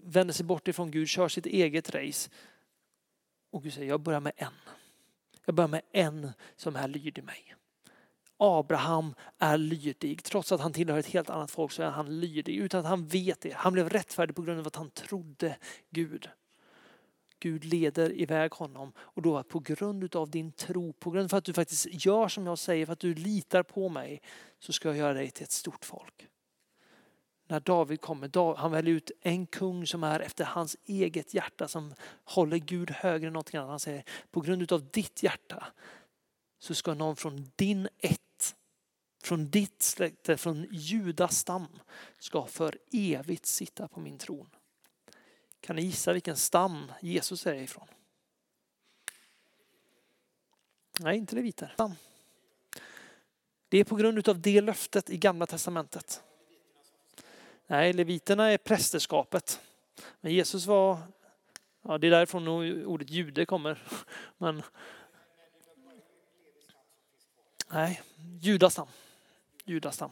vänder 0.03 0.35
sig 0.35 0.47
bort 0.47 0.69
ifrån 0.69 0.91
Gud, 0.91 1.09
kör 1.09 1.29
sitt 1.29 1.47
eget 1.47 1.95
race. 1.95 2.31
Och 3.51 3.63
Gud 3.63 3.73
säger, 3.73 3.89
jag 3.89 4.01
börjar 4.01 4.21
med 4.21 4.33
en. 4.37 4.53
Jag 5.45 5.55
börjar 5.55 5.69
med 5.69 5.83
en 5.93 6.33
som 6.57 6.77
är 6.77 6.89
lydig 6.89 7.25
mig. 7.25 7.55
Abraham 8.37 9.15
är 9.39 9.59
lydig. 9.59 10.23
Trots 10.23 10.53
att 10.53 10.61
han 10.61 10.73
tillhör 10.73 10.99
ett 10.99 11.07
helt 11.07 11.31
annat 11.31 11.51
folk 11.51 11.73
så 11.73 11.83
är 11.83 11.91
han 11.91 12.21
lydig 12.21 12.57
utan 12.57 12.81
att 12.81 12.87
han 12.87 13.07
vet 13.07 13.41
det. 13.41 13.55
Han 13.55 13.73
blev 13.73 13.89
rättfärdig 13.89 14.37
på 14.37 14.43
grund 14.43 14.61
av 14.61 14.67
att 14.67 14.77
han 14.77 14.91
trodde 14.91 15.57
Gud. 15.91 16.29
Gud 17.41 17.65
leder 17.65 18.21
iväg 18.21 18.53
honom 18.53 18.93
och 18.99 19.23
då 19.23 19.43
på 19.43 19.59
grund 19.59 20.17
av 20.17 20.31
din 20.31 20.53
tro, 20.53 20.93
på 20.93 21.11
grund 21.11 21.33
av 21.35 21.39
att 21.39 21.45
du 21.45 21.53
faktiskt 21.53 21.87
gör 21.91 22.29
som 22.29 22.47
jag 22.47 22.59
säger, 22.59 22.87
för 22.87 22.93
att 22.93 23.01
du 23.01 23.15
litar 23.15 23.63
på 23.63 23.89
mig 23.89 24.23
så 24.59 24.73
ska 24.73 24.89
jag 24.89 24.97
göra 24.97 25.15
dig 25.15 25.31
till 25.31 25.45
ett 25.45 25.53
stort 25.53 25.85
folk 25.85 26.29
när 27.49 27.61
David 27.61 28.01
kommer, 28.01 28.57
han 28.57 28.71
väljer 28.71 28.95
ut 28.95 29.11
en 29.21 29.47
kung 29.47 29.87
som 29.87 30.05
är 30.05 30.21
efter 30.21 30.45
hans 30.45 30.77
eget 30.85 31.35
hjärta 31.35 31.69
som 31.69 31.95
håller 32.25 32.59
Gud 32.59 32.91
högre 32.91 33.27
än 33.27 33.33
någonting 33.33 33.59
annat. 33.59 33.71
Han 33.71 33.81
säger 33.81 34.05
på 34.31 34.41
grund 34.41 34.73
av 34.73 34.91
ditt 34.91 35.23
hjärta 35.23 35.67
så 36.59 36.75
ska 36.75 36.95
någon 36.95 37.17
från 37.17 37.51
din 37.57 37.89
ett, 37.99 38.57
från 39.23 39.51
ditt 39.51 39.83
släkte, 39.83 40.37
från 40.37 40.67
Judas 40.71 41.39
stam 41.39 41.67
ska 42.19 42.47
för 42.47 42.79
evigt 42.93 43.47
sitta 43.47 43.89
på 43.89 44.01
min 44.01 44.19
tron. 44.19 44.49
Kan 45.69 45.77
ni 45.77 45.83
gissa 45.83 46.13
vilken 46.13 46.37
stam 46.37 46.93
Jesus 47.01 47.47
är 47.47 47.55
ifrån? 47.55 47.89
Nej, 51.01 51.19
inte 51.19 51.35
leviter. 51.37 51.75
Det 53.69 53.79
är 53.79 53.85
på 53.85 53.97
grund 53.97 54.29
av 54.29 54.41
det 54.41 54.61
löftet 54.61 55.11
i 55.11 55.17
gamla 55.17 55.47
testamentet. 55.47 56.23
Nej, 57.67 57.93
leviterna 57.93 58.51
är 58.51 58.59
prästerskapet. 58.59 59.61
Men 60.21 60.33
Jesus 60.33 60.67
var, 60.67 60.99
ja 61.83 61.99
det 61.99 62.07
är 62.07 62.11
därifrån 62.11 62.49
ordet 62.87 63.11
jude 63.11 63.47
kommer. 63.47 63.83
Men 64.39 64.63
Nej, 67.69 68.03
judastam. 68.41 68.89
judastam. 69.65 70.11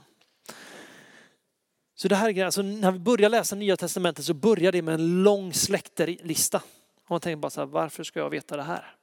Så 1.98 2.08
det 2.08 2.16
här 2.16 2.38
är 2.38 2.44
alltså 2.44 2.62
när 2.62 2.92
vi 2.92 2.98
börjar 2.98 3.30
läsa 3.30 3.56
Nya 3.56 3.76
Testamentet 3.76 4.24
så 4.24 4.34
börjar 4.34 4.72
det 4.72 4.82
med 4.82 4.94
en 4.94 5.22
lång 5.22 5.52
släkterlista. 5.54 6.62
Och 7.04 7.10
man 7.10 7.20
tänker 7.20 7.36
bara 7.36 7.50
så 7.50 7.60
här, 7.60 7.66
varför 7.66 8.04
ska 8.04 8.20
jag 8.20 8.30
veta 8.30 8.56
det 8.56 8.62
här? 8.62 8.96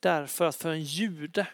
Därför 0.00 0.44
att 0.44 0.56
för 0.56 0.70
en 0.70 0.82
jude 0.82 1.46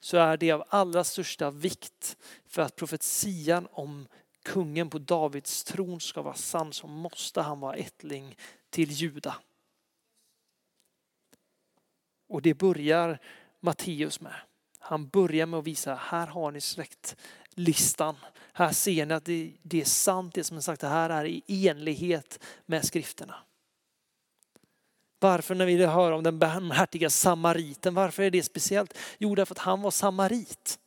så 0.00 0.16
är 0.16 0.36
det 0.36 0.52
av 0.52 0.64
allra 0.68 1.04
största 1.04 1.50
vikt 1.50 2.16
för 2.46 2.62
att 2.62 2.76
profetian 2.76 3.68
om 3.70 4.08
kungen 4.42 4.90
på 4.90 4.98
Davids 4.98 5.64
tron 5.64 6.00
ska 6.00 6.22
vara 6.22 6.34
sann 6.34 6.72
så 6.72 6.86
måste 6.86 7.40
han 7.40 7.60
vara 7.60 7.74
ättling 7.74 8.36
till 8.70 8.90
Juda. 8.90 9.36
Och 12.28 12.42
det 12.42 12.54
börjar 12.54 13.18
Matteus 13.60 14.20
med. 14.20 14.34
Han 14.78 15.08
börjar 15.08 15.46
med 15.46 15.58
att 15.58 15.66
visa, 15.66 15.94
här 15.94 16.26
har 16.26 16.50
ni 16.50 16.60
släkt 16.60 17.16
listan. 17.56 18.16
Här 18.52 18.72
ser 18.72 19.06
ni 19.06 19.14
att 19.14 19.24
det, 19.24 19.52
det 19.62 19.80
är 19.80 19.84
sant 19.84 20.34
det 20.34 20.44
som 20.44 20.56
är 20.56 20.60
sagt, 20.60 20.80
det 20.80 20.88
här 20.88 21.10
är 21.10 21.24
i 21.24 21.68
enlighet 21.68 22.40
med 22.66 22.84
skrifterna. 22.84 23.34
Varför 25.18 25.54
när 25.54 25.66
vi 25.66 25.86
hör 25.86 26.12
om 26.12 26.22
den 26.22 26.38
barmhärtiga 26.38 27.10
samariten, 27.10 27.94
varför 27.94 28.22
är 28.22 28.30
det 28.30 28.42
speciellt? 28.42 28.98
Jo, 29.18 29.34
därför 29.34 29.54
att 29.54 29.58
han 29.58 29.82
var 29.82 29.90
samarit. 29.90 30.78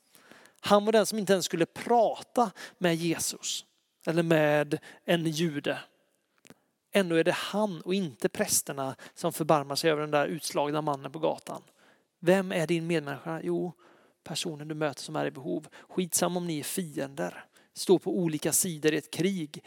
Han 0.60 0.86
var 0.86 0.92
den 0.92 1.06
som 1.06 1.20
inte 1.20 1.34
ens 1.34 1.46
skulle 1.46 1.66
prata 1.66 2.52
med 2.78 2.96
Jesus 2.96 3.66
eller 4.08 4.24
med 4.24 4.80
en 5.06 5.28
jude. 5.28 5.80
Ändå 6.92 7.16
är 7.16 7.24
det 7.24 7.32
han 7.32 7.82
och 7.82 7.94
inte 7.94 8.30
prästerna 8.30 8.96
som 9.14 9.34
förbarmar 9.34 9.76
sig 9.76 9.92
över 9.92 10.02
den 10.02 10.12
där 10.12 10.28
utslagna 10.28 10.82
mannen 10.82 11.12
på 11.12 11.20
gatan. 11.20 11.62
Vem 12.20 12.52
är 12.52 12.68
din 12.68 12.88
medmänniska? 12.88 13.42
Jo, 13.44 13.74
personen 14.30 14.68
du 14.68 14.76
möter 14.76 15.02
som 15.02 15.16
är 15.16 15.26
i 15.26 15.32
behov. 15.32 15.68
Skitsam 15.90 16.38
om 16.38 16.48
ni 16.48 16.60
är 16.60 16.64
fiender, 16.64 17.46
står 17.74 18.00
på 18.00 18.18
olika 18.18 18.54
sidor 18.54 18.94
i 18.94 18.98
ett 18.98 19.12
krig. 19.12 19.64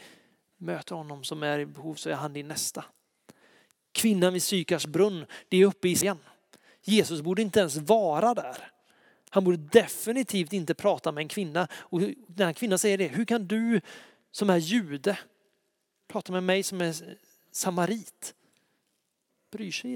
Möter 0.57 0.95
honom 0.95 1.23
som 1.23 1.43
är 1.43 1.59
i 1.59 1.65
behov 1.65 1.95
så 1.95 2.09
är 2.09 2.13
han 2.13 2.33
din 2.33 2.47
nästa. 2.47 2.85
Kvinnan 3.91 4.33
vid 4.33 4.43
Sykars 4.43 4.85
brunn, 4.85 5.25
det 5.49 5.57
är 5.57 5.65
uppe 5.65 5.89
i 5.89 5.95
scen. 5.95 6.17
Jesus 6.81 7.21
borde 7.21 7.41
inte 7.41 7.59
ens 7.59 7.77
vara 7.77 8.33
där. 8.33 8.71
Han 9.29 9.43
borde 9.43 9.57
definitivt 9.57 10.53
inte 10.53 10.73
prata 10.73 11.11
med 11.11 11.21
en 11.21 11.27
kvinna. 11.27 11.67
Och 11.73 11.99
den 12.27 12.47
här 12.47 12.53
kvinnan 12.53 12.79
säger 12.79 12.97
det, 12.97 13.07
hur 13.07 13.25
kan 13.25 13.47
du 13.47 13.81
som 14.31 14.49
är 14.49 14.57
jude 14.57 15.17
prata 16.07 16.31
med 16.31 16.43
mig 16.43 16.63
som 16.63 16.81
är 16.81 17.17
samarit? 17.51 18.35
Bryr 19.51 19.71
sig 19.71 19.91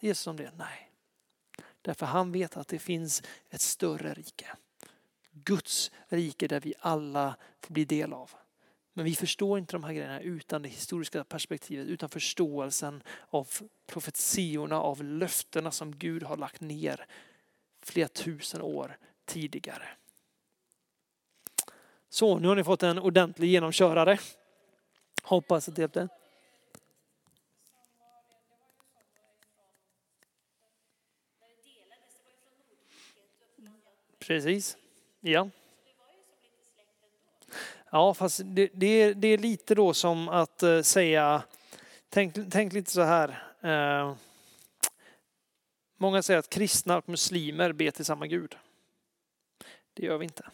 Jesus 0.00 0.26
om 0.26 0.36
det? 0.36 0.50
Nej. 0.56 0.89
Därför 1.82 2.06
han 2.06 2.32
vet 2.32 2.56
att 2.56 2.68
det 2.68 2.78
finns 2.78 3.22
ett 3.50 3.60
större 3.60 4.14
rike. 4.14 4.46
Guds 5.32 5.90
rike 6.08 6.48
där 6.48 6.60
vi 6.60 6.74
alla 6.80 7.36
får 7.60 7.74
bli 7.74 7.84
del 7.84 8.12
av. 8.12 8.30
Men 8.92 9.04
vi 9.04 9.14
förstår 9.14 9.58
inte 9.58 9.72
de 9.72 9.84
här 9.84 9.92
grejerna 9.92 10.20
utan 10.20 10.62
det 10.62 10.68
historiska 10.68 11.24
perspektivet, 11.24 11.86
utan 11.86 12.08
förståelsen 12.08 13.02
av 13.30 13.48
profetiorna, 13.86 14.80
av 14.80 15.04
löftena 15.04 15.70
som 15.70 15.96
Gud 15.96 16.22
har 16.22 16.36
lagt 16.36 16.60
ner 16.60 17.06
flera 17.82 18.08
tusen 18.08 18.62
år 18.62 18.98
tidigare. 19.24 19.88
Så, 22.08 22.38
nu 22.38 22.48
har 22.48 22.56
ni 22.56 22.64
fått 22.64 22.82
en 22.82 22.98
ordentlig 22.98 23.48
genomkörare. 23.48 24.18
Hoppas 25.22 25.68
att 25.68 25.76
det 25.76 25.82
hjälpte. 25.82 26.08
Precis, 34.30 34.76
ja. 35.20 35.50
Ja, 37.90 38.14
fast 38.14 38.40
det, 38.44 38.70
det, 38.74 38.86
är, 38.86 39.14
det 39.14 39.28
är 39.28 39.38
lite 39.38 39.74
då 39.74 39.94
som 39.94 40.28
att 40.28 40.62
eh, 40.62 40.82
säga, 40.82 41.42
tänk, 42.08 42.34
tänk 42.50 42.72
lite 42.72 42.90
så 42.90 43.02
här. 43.02 43.42
Eh, 43.60 44.14
många 45.96 46.22
säger 46.22 46.38
att 46.38 46.48
kristna 46.48 46.96
och 46.98 47.08
muslimer 47.08 47.72
ber 47.72 47.90
till 47.90 48.04
samma 48.04 48.26
Gud. 48.26 48.56
Det 49.94 50.06
gör 50.06 50.18
vi 50.18 50.24
inte. 50.24 50.44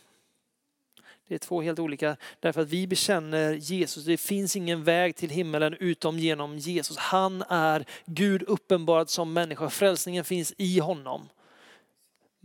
Det 1.29 1.35
är 1.35 1.39
två 1.39 1.63
helt 1.63 1.79
olika, 1.79 2.17
därför 2.41 2.61
att 2.61 2.69
vi 2.69 2.87
bekänner 2.87 3.53
Jesus. 3.53 4.05
Det 4.05 4.17
finns 4.17 4.57
ingen 4.57 4.85
väg 4.85 5.17
till 5.17 5.31
himmelen 5.31 5.75
utom 5.75 6.19
genom 6.19 6.59
Jesus. 6.59 6.97
Han 6.97 7.43
är 7.49 7.85
Gud 8.05 8.43
uppenbarad 8.43 9.11
som 9.11 9.33
människa. 9.33 9.71
Frälsningen 9.71 10.25
finns 10.25 10.55
i 10.57 10.79
honom. 10.79 11.29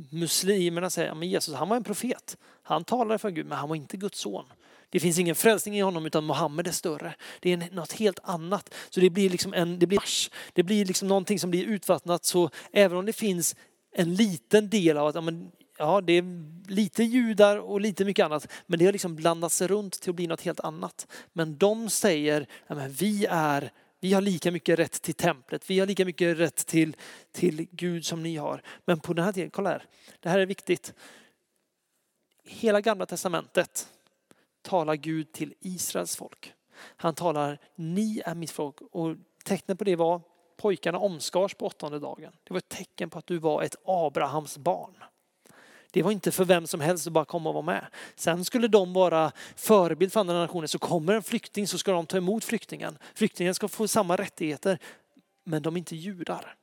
Muslimerna 0.09 0.89
säger 0.89 1.11
att 1.11 1.25
Jesus 1.25 1.55
han 1.55 1.69
var 1.69 1.77
en 1.77 1.83
profet. 1.83 2.37
Han 2.63 2.83
talade 2.83 3.17
för 3.17 3.29
Gud, 3.29 3.45
men 3.45 3.57
han 3.57 3.69
var 3.69 3.75
inte 3.75 3.97
Guds 3.97 4.19
son. 4.19 4.45
Det 4.89 4.99
finns 4.99 5.19
ingen 5.19 5.35
frälsning 5.35 5.77
i 5.77 5.81
honom 5.81 6.05
utan 6.05 6.23
Mohammed 6.23 6.67
är 6.67 6.71
större. 6.71 7.15
Det 7.39 7.53
är 7.53 7.69
något 7.71 7.91
helt 7.91 8.19
annat. 8.23 8.73
Så 8.89 8.99
det 8.99 9.09
blir 9.09 9.29
liksom 9.29 9.53
en, 9.53 9.79
det 9.79 9.87
blir, 9.87 10.01
det 10.53 10.63
blir 10.63 10.85
liksom 10.85 11.07
någonting 11.07 11.39
som 11.39 11.51
blir 11.51 11.65
utvattnat. 11.65 12.25
Så 12.25 12.49
även 12.71 12.97
om 12.97 13.05
det 13.05 13.13
finns 13.13 13.55
en 13.91 14.15
liten 14.15 14.69
del 14.69 14.97
av 14.97 15.07
att 15.07 15.15
ja, 15.15 15.21
men, 15.21 15.51
ja, 15.77 16.01
det 16.01 16.13
är 16.13 16.23
lite 16.69 17.03
judar 17.03 17.57
och 17.57 17.81
lite 17.81 18.05
mycket 18.05 18.25
annat, 18.25 18.47
men 18.65 18.79
det 18.79 18.85
har 18.85 18.91
liksom 18.91 19.15
blandats 19.15 19.61
runt 19.61 20.01
till 20.01 20.09
att 20.09 20.15
bli 20.15 20.27
något 20.27 20.41
helt 20.41 20.59
annat. 20.59 21.07
Men 21.33 21.57
de 21.57 21.89
säger, 21.89 22.47
ja, 22.67 22.75
men 22.75 22.91
vi 22.91 23.25
är 23.29 23.71
vi 24.01 24.13
har 24.13 24.21
lika 24.21 24.51
mycket 24.51 24.79
rätt 24.79 25.01
till 25.01 25.13
templet, 25.13 25.69
vi 25.69 25.79
har 25.79 25.87
lika 25.87 26.05
mycket 26.05 26.37
rätt 26.37 26.55
till, 26.55 26.95
till 27.31 27.67
Gud 27.71 28.05
som 28.05 28.23
ni 28.23 28.35
har. 28.35 28.61
Men 28.85 28.99
på 28.99 29.13
den 29.13 29.25
här 29.25 29.31
tiden, 29.31 29.49
kolla 29.49 29.69
här, 29.69 29.85
det 30.19 30.29
här 30.29 30.39
är 30.39 30.45
viktigt. 30.45 30.93
Hela 32.43 32.81
gamla 32.81 33.05
testamentet 33.05 33.87
talar 34.61 34.95
Gud 34.95 35.31
till 35.31 35.53
Israels 35.59 36.15
folk. 36.15 36.53
Han 36.75 37.15
talar, 37.15 37.59
ni 37.75 38.21
är 38.25 38.35
mitt 38.35 38.51
folk. 38.51 38.81
Och 38.81 39.15
tecknet 39.45 39.77
på 39.77 39.83
det 39.83 39.95
var 39.95 40.21
pojkarna 40.57 40.97
omskars 40.97 41.53
på 41.53 41.65
åttonde 41.65 41.99
dagen. 41.99 42.33
Det 42.43 42.53
var 42.53 42.57
ett 42.57 42.69
tecken 42.69 43.09
på 43.09 43.19
att 43.19 43.27
du 43.27 43.37
var 43.37 43.63
ett 43.63 43.75
Abrahams 43.85 44.57
barn. 44.57 45.03
Det 45.91 46.03
var 46.03 46.11
inte 46.11 46.31
för 46.31 46.45
vem 46.45 46.67
som 46.67 46.81
helst 46.81 47.07
att 47.07 47.13
bara 47.13 47.25
komma 47.25 47.49
och 47.49 47.53
vara 47.53 47.65
med. 47.65 47.85
Sen 48.15 48.45
skulle 48.45 48.67
de 48.67 48.93
vara 48.93 49.31
förebild 49.55 50.13
för 50.13 50.19
andra 50.19 50.39
nationer. 50.39 50.67
Så 50.67 50.79
kommer 50.79 51.13
en 51.13 51.23
flykting 51.23 51.67
så 51.67 51.77
ska 51.77 51.91
de 51.91 52.05
ta 52.05 52.17
emot 52.17 52.43
flyktingen. 52.43 52.97
Flyktingen 53.13 53.55
ska 53.55 53.67
få 53.67 53.87
samma 53.87 54.15
rättigheter, 54.15 54.79
men 55.43 55.61
de 55.61 55.75
är 55.75 55.77
inte 55.77 55.95
judar. 55.95 56.55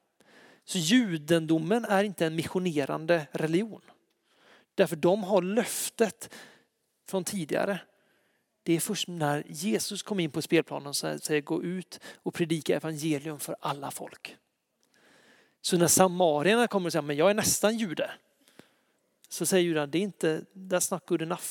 Så 0.64 0.79
judendomen 0.79 1.85
är 1.85 2.05
inte 2.05 2.26
en 2.26 2.37
missionerande 2.37 3.26
religion. 3.33 3.81
Därför 4.74 4.97
de 4.97 5.24
har 5.24 5.43
löftet 5.43 6.35
från 7.09 7.24
tidigare. 7.24 7.81
Det 8.62 8.72
är 8.72 8.81
först 8.81 9.09
när 9.09 9.45
Jesus 9.47 10.03
kom 10.03 10.20
in 10.20 10.31
på 10.31 10.43
spelplanen 10.43 10.87
och 10.87 10.97
säger 10.97 11.41
gå 11.41 11.62
ut 11.62 12.01
och 12.22 12.35
predika 12.35 12.76
evangelium 12.76 13.39
för 13.39 13.57
alla 13.61 13.91
folk. 13.91 14.37
Så 15.61 15.76
när 15.79 15.87
samarierna 15.87 16.66
kommer 16.66 16.87
och 16.87 16.93
säger 16.93 17.03
men 17.03 17.16
jag 17.16 17.31
är 17.31 17.35
nästan 17.35 17.76
jude. 17.76 18.11
Så 19.29 19.47
säger 19.47 19.64
judarna 19.64 19.87
det 19.87 19.99
är 19.99 20.03
inte, 20.03 20.45
that's 20.55 20.93
not 20.93 21.07
good 21.07 21.22
enough. 21.22 21.47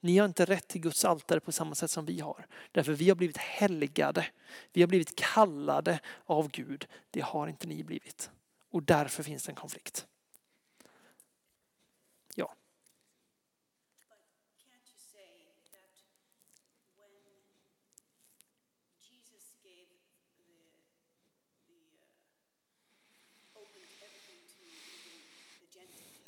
Ni 0.00 0.18
har 0.18 0.26
inte 0.26 0.44
rätt 0.44 0.68
till 0.68 0.80
Guds 0.80 1.04
altare 1.04 1.40
på 1.40 1.52
samma 1.52 1.74
sätt 1.74 1.90
som 1.90 2.06
vi 2.06 2.20
har. 2.20 2.46
Därför 2.72 2.92
vi 2.92 3.08
har 3.08 3.16
blivit 3.16 3.36
helgade. 3.36 4.26
Vi 4.72 4.80
har 4.80 4.88
blivit 4.88 5.16
kallade 5.16 6.00
av 6.24 6.50
Gud. 6.50 6.86
Det 7.10 7.20
har 7.20 7.48
inte 7.48 7.66
ni 7.66 7.84
blivit. 7.84 8.30
Och 8.70 8.82
därför 8.82 9.22
finns 9.22 9.44
det 9.44 9.52
en 9.52 9.56
konflikt. 9.56 10.06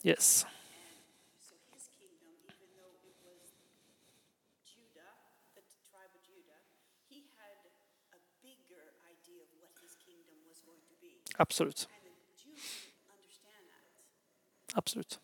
Yes. 0.03 0.47
Absolut. 11.39 11.89
Absolut. 14.75 15.21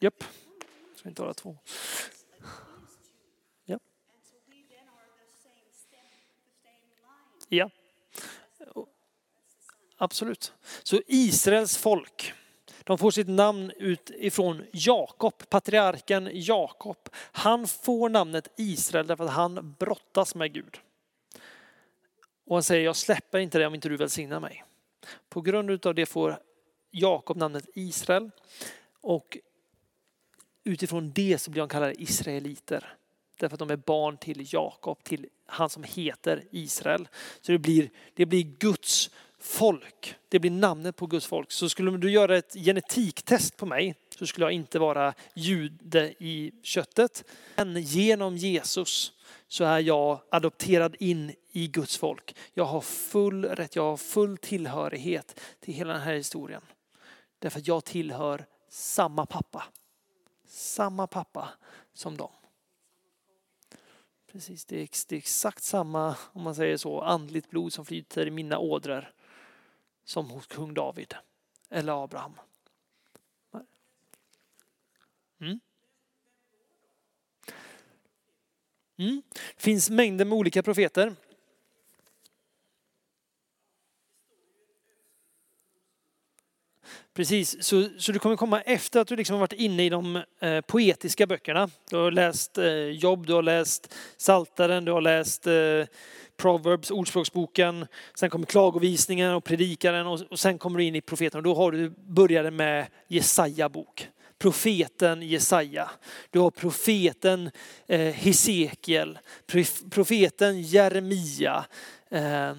Japp. 0.00 0.24
Ska 0.94 1.08
inte 1.08 1.22
vara 1.22 1.34
två. 1.34 1.58
Ja. 3.64 3.78
Ja. 7.48 7.70
Absolut. 9.96 10.52
Så 10.82 11.00
Israels 11.06 11.76
folk, 11.76 12.32
de 12.84 12.98
får 12.98 13.10
sitt 13.10 13.28
namn 13.28 13.72
utifrån 13.76 14.64
Jakob, 14.72 15.48
patriarken 15.48 16.30
Jakob. 16.32 17.08
Han 17.14 17.66
får 17.66 18.08
namnet 18.08 18.48
Israel 18.56 19.06
därför 19.06 19.24
att 19.24 19.30
han 19.30 19.74
brottas 19.78 20.34
med 20.34 20.52
Gud. 20.52 20.80
Och 22.46 22.56
han 22.56 22.62
säger, 22.62 22.84
jag 22.84 22.96
släpper 22.96 23.38
inte 23.38 23.58
det 23.58 23.66
om 23.66 23.74
inte 23.74 23.88
du 23.88 23.96
välsignar 23.96 24.40
mig. 24.40 24.64
På 25.28 25.40
grund 25.40 25.86
av 25.86 25.94
det 25.94 26.06
får 26.06 26.38
Jakob 26.90 27.36
namnet 27.36 27.68
Israel. 27.74 28.30
Och 29.00 29.38
utifrån 30.64 31.12
det 31.12 31.38
så 31.38 31.50
blir 31.50 31.62
de 31.62 31.68
kallade 31.68 32.02
israeliter. 32.02 32.96
Därför 33.38 33.54
att 33.54 33.58
de 33.58 33.70
är 33.70 33.76
barn 33.76 34.16
till 34.16 34.54
Jakob, 34.54 35.04
till 35.04 35.28
han 35.46 35.70
som 35.70 35.84
heter 35.84 36.44
Israel. 36.50 37.08
Så 37.40 37.52
det 37.52 37.58
blir, 37.58 37.90
det 38.14 38.26
blir 38.26 38.42
Guds 38.42 39.10
folk. 39.46 40.14
Det 40.28 40.38
blir 40.38 40.50
namnet 40.50 40.96
på 40.96 41.06
Guds 41.06 41.26
folk. 41.26 41.52
Så 41.52 41.68
skulle 41.68 41.96
du 41.96 42.10
göra 42.10 42.36
ett 42.36 42.52
genetiktest 42.54 43.56
på 43.56 43.66
mig 43.66 43.94
så 44.18 44.26
skulle 44.26 44.46
jag 44.46 44.52
inte 44.52 44.78
vara 44.78 45.14
jude 45.34 46.14
i 46.18 46.52
köttet. 46.62 47.24
Men 47.56 47.82
genom 47.82 48.36
Jesus 48.36 49.12
så 49.48 49.64
är 49.64 49.80
jag 49.80 50.20
adopterad 50.30 50.96
in 50.98 51.32
i 51.52 51.66
Guds 51.68 51.96
folk. 51.96 52.36
Jag 52.54 52.64
har 52.64 52.80
full 52.80 53.44
rätt, 53.44 53.76
jag 53.76 53.82
har 53.82 53.96
full 53.96 54.36
tillhörighet 54.38 55.40
till 55.60 55.74
hela 55.74 55.92
den 55.92 56.02
här 56.02 56.14
historien. 56.14 56.62
Därför 57.38 57.58
att 57.60 57.68
jag 57.68 57.84
tillhör 57.84 58.46
samma 58.68 59.26
pappa 59.26 59.64
samma 60.56 61.06
pappa 61.06 61.48
som 61.92 62.16
dem. 62.16 62.32
Precis, 64.32 64.64
det 64.64 64.82
är, 64.82 64.88
det 65.08 65.14
är 65.14 65.18
exakt 65.18 65.62
samma, 65.62 66.16
om 66.32 66.42
man 66.42 66.54
säger 66.54 66.76
så, 66.76 67.00
andligt 67.00 67.50
blod 67.50 67.72
som 67.72 67.84
flyter 67.84 68.26
i 68.26 68.30
mina 68.30 68.58
ådror 68.58 69.12
som 70.06 70.30
hos 70.30 70.46
kung 70.46 70.74
David 70.74 71.14
eller 71.70 72.04
Abraham. 72.04 72.38
Mm. 75.40 75.60
Mm. 78.96 79.22
Det 79.56 79.62
finns 79.62 79.90
mängder 79.90 80.24
med 80.24 80.38
olika 80.38 80.62
profeter. 80.62 81.14
Precis, 87.14 87.64
så, 87.64 87.88
så 87.98 88.12
du 88.12 88.18
kommer 88.18 88.36
komma 88.36 88.60
efter 88.60 89.00
att 89.00 89.08
du 89.08 89.16
liksom 89.16 89.34
har 89.34 89.40
varit 89.40 89.52
inne 89.52 89.84
i 89.84 89.88
de 89.88 90.22
eh, 90.40 90.60
poetiska 90.60 91.26
böckerna. 91.26 91.70
Du 91.90 91.96
har 91.96 92.10
läst 92.10 92.58
eh, 92.58 92.66
Jobb, 92.74 93.26
du 93.26 93.32
har 93.32 93.42
läst 93.42 93.94
Saltaren, 94.16 94.84
du 94.84 94.92
har 94.92 95.00
läst 95.00 95.46
eh, 95.46 95.52
Proverbs, 96.36 96.90
Ordspråksboken. 96.90 97.86
Sen 98.14 98.30
kommer 98.30 98.46
klagovisningen 98.46 99.34
och 99.34 99.44
predikaren 99.44 100.06
och, 100.06 100.20
och 100.30 100.38
sen 100.38 100.58
kommer 100.58 100.78
du 100.78 100.84
in 100.84 100.94
i 100.94 101.00
profeten. 101.00 101.38
Och 101.38 101.44
då 101.44 101.54
har 101.54 101.72
du 101.72 101.92
började 102.06 102.50
med 102.50 102.86
Jesaja 103.08 103.68
bok. 103.68 104.08
Profeten 104.38 105.22
Jesaja. 105.22 105.90
Du 106.30 106.38
har 106.38 106.50
profeten 106.50 107.50
eh, 107.86 108.00
Hesekiel, 108.00 109.18
profeten 109.90 110.62
Jeremia. 110.62 111.64
Eh, 112.10 112.52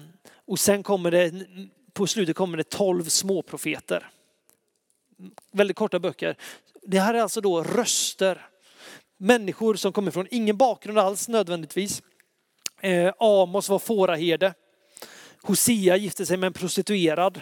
och 0.46 0.58
sen 0.58 0.82
kommer 0.82 1.10
det, 1.10 1.46
på 1.92 2.06
slutet 2.06 2.36
kommer 2.36 2.56
det 2.56 2.70
tolv 2.70 3.04
småprofeter 3.04 4.10
väldigt 5.52 5.76
korta 5.76 5.98
böcker. 5.98 6.36
Det 6.82 7.00
här 7.00 7.14
är 7.14 7.22
alltså 7.22 7.40
då 7.40 7.62
röster. 7.62 8.46
Människor 9.16 9.74
som 9.74 9.92
kommer 9.92 10.10
från 10.10 10.26
ingen 10.30 10.56
bakgrund 10.56 10.98
alls 10.98 11.28
nödvändigtvis. 11.28 12.02
Eh, 12.80 13.12
Amos 13.18 13.68
var 13.68 13.78
fåraherde. 13.78 14.54
Hosea 15.42 15.96
gifte 15.96 16.26
sig 16.26 16.36
med 16.36 16.46
en 16.46 16.52
prostituerad 16.52 17.40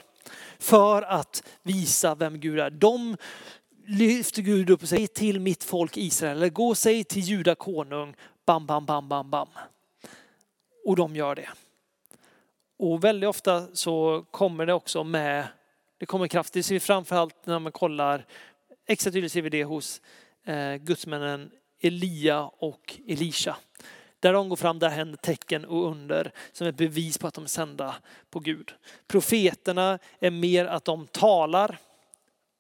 för 0.59 1.03
att 1.03 1.43
visa 1.63 2.15
vem 2.15 2.41
Gud 2.41 2.61
är. 2.61 2.71
De 2.71 3.17
lyfter 3.87 4.43
Gud 4.43 4.71
upp 4.71 4.83
och 4.83 4.89
säger 4.89 5.07
till 5.07 5.41
mitt 5.41 5.65
folk 5.65 5.97
Israel, 5.97 6.37
eller 6.37 6.49
gå 6.49 6.69
och 6.69 6.79
säg 6.79 7.05
till 7.05 7.23
juda 7.23 7.55
konung, 7.55 8.15
bam, 8.47 8.67
bam, 8.67 8.87
bam, 8.87 9.09
bam, 9.09 9.31
bam. 9.31 9.49
Och 10.85 10.97
de 10.97 11.17
gör 11.17 11.35
det. 11.35 11.49
Och 12.79 13.05
väldigt 13.05 13.29
ofta 13.29 13.67
så 13.73 14.25
kommer 14.31 14.67
det 14.67 14.73
också 14.73 15.05
med 15.05 15.47
det 15.99 16.07
kommer 16.07 16.29
kraft. 16.29 16.53
Det 16.53 16.63
ser 16.63 16.75
vi 16.75 16.81
framförallt 16.81 17.47
när 17.47 17.59
man 17.59 17.73
kollar, 17.73 18.27
extra 18.87 19.13
tydligt 19.13 19.33
ser 19.33 19.43
vi 19.43 19.49
det 19.49 19.65
hos 19.65 20.01
eh, 20.45 20.75
gudsmännen 20.75 21.51
Elia 21.81 22.43
och 22.43 23.01
Elisha. 23.07 23.57
Där 24.21 24.33
de 24.33 24.49
går 24.49 24.57
fram, 24.57 24.79
där 24.79 24.89
händer 24.89 25.17
tecken 25.17 25.65
och 25.65 25.91
under 25.91 26.33
som 26.53 26.67
ett 26.67 26.77
bevis 26.77 27.19
på 27.19 27.27
att 27.27 27.35
de 27.35 27.45
är 27.45 27.49
sända 27.49 27.97
på 28.31 28.41
Gud. 28.41 28.73
Profeterna 29.07 29.99
är 30.21 30.31
mer 30.31 30.67
att 30.67 30.85
de 30.85 31.07
talar 31.07 31.79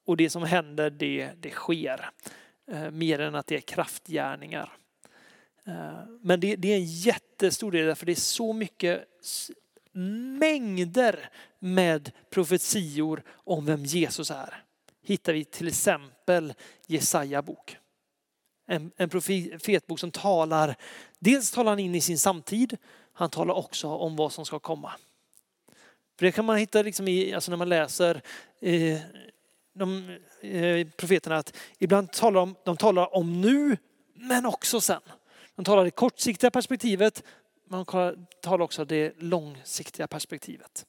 och 0.06 0.16
det 0.16 0.30
som 0.30 0.42
händer 0.42 0.90
det, 0.90 1.30
det 1.40 1.50
sker. 1.50 2.10
Eh, 2.70 2.90
mer 2.90 3.18
än 3.18 3.34
att 3.34 3.46
det 3.46 3.56
är 3.56 3.60
kraftgärningar. 3.60 4.72
Eh, 5.66 5.98
men 6.20 6.40
det, 6.40 6.56
det, 6.56 6.72
är 6.72 6.76
en 6.76 6.84
jättestor 6.84 7.72
del 7.72 7.94
för 7.94 8.06
det 8.06 8.12
är 8.12 8.14
så 8.14 8.52
mycket 8.52 9.04
mängder 10.38 11.30
med 11.74 12.10
profetior 12.30 13.22
om 13.34 13.66
vem 13.66 13.84
Jesus 13.84 14.30
är. 14.30 14.64
Hittar 15.02 15.32
vi 15.32 15.44
till 15.44 15.68
exempel 15.68 16.54
Jesaja 16.86 17.42
bok. 17.42 17.76
En, 18.66 18.92
en 18.96 19.08
profetbok 19.08 20.00
som 20.00 20.10
talar, 20.10 20.76
dels 21.18 21.50
talar 21.50 21.72
han 21.72 21.78
in 21.78 21.94
i 21.94 22.00
sin 22.00 22.18
samtid, 22.18 22.76
han 23.12 23.30
talar 23.30 23.54
också 23.54 23.88
om 23.88 24.16
vad 24.16 24.32
som 24.32 24.46
ska 24.46 24.58
komma. 24.58 24.92
För 26.18 26.26
det 26.26 26.32
kan 26.32 26.44
man 26.44 26.56
hitta 26.56 26.82
liksom 26.82 27.08
i, 27.08 27.34
alltså 27.34 27.50
när 27.50 27.58
man 27.58 27.68
läser 27.68 28.22
eh, 28.60 29.00
de, 29.74 30.16
eh, 30.40 30.88
profeterna, 30.88 31.36
att 31.36 31.56
ibland 31.78 32.12
talar 32.12 32.40
de, 32.40 32.54
de 32.64 32.76
talar 32.76 33.16
om 33.16 33.40
nu, 33.40 33.76
men 34.14 34.46
också 34.46 34.80
sen. 34.80 35.00
De 35.56 35.64
talar 35.64 35.84
det 35.84 35.90
kortsiktiga 35.90 36.50
perspektivet, 36.50 37.22
man 37.68 37.84
talar 38.42 38.64
också 38.64 38.84
det 38.84 39.14
långsiktiga 39.18 40.08
perspektivet. 40.08 40.86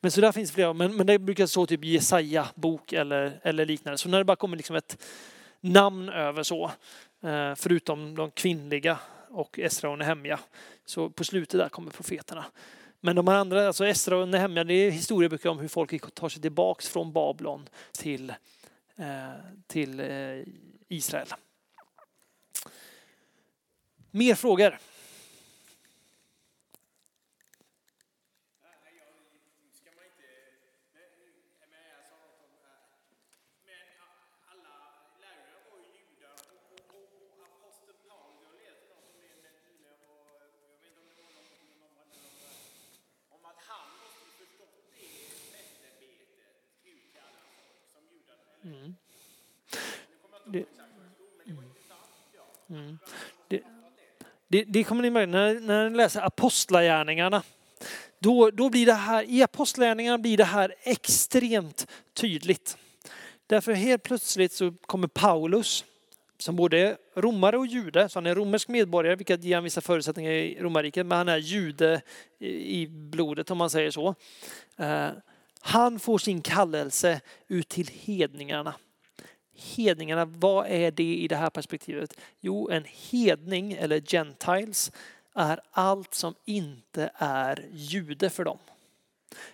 Men 0.00 0.10
så 0.10 0.20
där 0.20 0.32
finns 0.32 0.52
flera, 0.52 0.72
men, 0.72 0.96
men 0.96 1.06
det 1.06 1.18
brukar 1.18 1.46
stå 1.46 1.66
typ 1.66 1.84
Jesaja 1.84 2.48
bok 2.54 2.92
eller, 2.92 3.40
eller 3.42 3.66
liknande. 3.66 3.98
Så 3.98 4.08
när 4.08 4.18
det 4.18 4.24
bara 4.24 4.36
kommer 4.36 4.56
liksom 4.56 4.76
ett 4.76 5.02
namn 5.60 6.08
över 6.08 6.42
så, 6.42 6.64
eh, 7.22 7.54
förutom 7.54 8.14
de 8.14 8.30
kvinnliga 8.30 8.98
och 9.30 9.58
Esra 9.58 9.90
och 9.90 9.98
Nehemja, 9.98 10.40
så 10.84 11.10
på 11.10 11.24
slutet 11.24 11.60
där 11.60 11.68
kommer 11.68 11.90
profeterna. 11.90 12.44
Men 13.00 13.16
de 13.16 13.28
andra, 13.28 13.66
alltså 13.66 13.86
Esra 13.86 14.16
och 14.16 14.28
Nehemja, 14.28 14.64
det 14.64 14.74
är 14.74 14.90
historieböcker 14.90 15.48
om 15.48 15.58
hur 15.58 15.68
folk 15.68 16.14
tar 16.14 16.28
sig 16.28 16.42
tillbaks 16.42 16.88
från 16.88 17.12
Babylon 17.12 17.68
till, 17.92 18.30
eh, 18.96 19.30
till 19.66 20.00
eh, 20.00 20.42
Israel. 20.88 21.28
Mer 24.10 24.34
frågor? 24.34 24.78
Mm. 48.66 48.94
Det, 50.46 50.64
mm. 52.68 52.98
det, 53.48 53.62
det, 54.48 54.64
det, 54.64 54.84
kommer 54.84 55.02
ni 55.02 55.10
märka 55.10 55.30
när, 55.30 55.60
när 55.60 55.90
ni 55.90 55.96
läser 55.96 56.20
apostlagärningarna. 56.20 57.42
Då, 58.18 58.50
då 58.50 58.70
blir 58.70 58.86
det 58.86 58.92
här, 58.92 59.24
I 59.24 59.42
apostlagärningarna 59.42 60.18
blir 60.18 60.36
det 60.36 60.44
här 60.44 60.74
extremt 60.82 61.86
tydligt. 62.14 62.76
Därför 63.46 63.72
helt 63.72 64.02
plötsligt 64.02 64.52
så 64.52 64.72
kommer 64.86 65.08
Paulus, 65.08 65.84
som 66.38 66.56
både 66.56 66.78
är 66.78 66.96
romare 67.14 67.58
och 67.58 67.66
jude, 67.66 68.08
så 68.08 68.18
han 68.18 68.26
är 68.26 68.34
romersk 68.34 68.68
medborgare, 68.68 69.16
vilket 69.16 69.44
ger 69.44 69.54
han 69.54 69.64
vissa 69.64 69.80
förutsättningar 69.80 70.32
i 70.32 70.58
romarriket, 70.60 71.06
men 71.06 71.18
han 71.18 71.28
är 71.28 71.38
jude 71.38 72.02
i 72.38 72.86
blodet 72.86 73.50
om 73.50 73.58
man 73.58 73.70
säger 73.70 73.90
så. 73.90 74.14
Eh, 74.76 75.08
han 75.60 75.98
får 75.98 76.18
sin 76.18 76.42
kallelse 76.42 77.20
ut 77.48 77.68
till 77.68 77.88
hedningarna. 77.92 78.74
Hedningarna, 79.76 80.24
vad 80.24 80.66
är 80.66 80.90
det 80.90 81.14
i 81.16 81.28
det 81.28 81.36
här 81.36 81.50
perspektivet? 81.50 82.20
Jo, 82.40 82.70
en 82.70 82.84
hedning 83.10 83.72
eller 83.72 84.00
gentiles 84.00 84.92
är 85.34 85.60
allt 85.70 86.14
som 86.14 86.34
inte 86.44 87.10
är 87.14 87.64
jude 87.72 88.30
för 88.30 88.44
dem. 88.44 88.58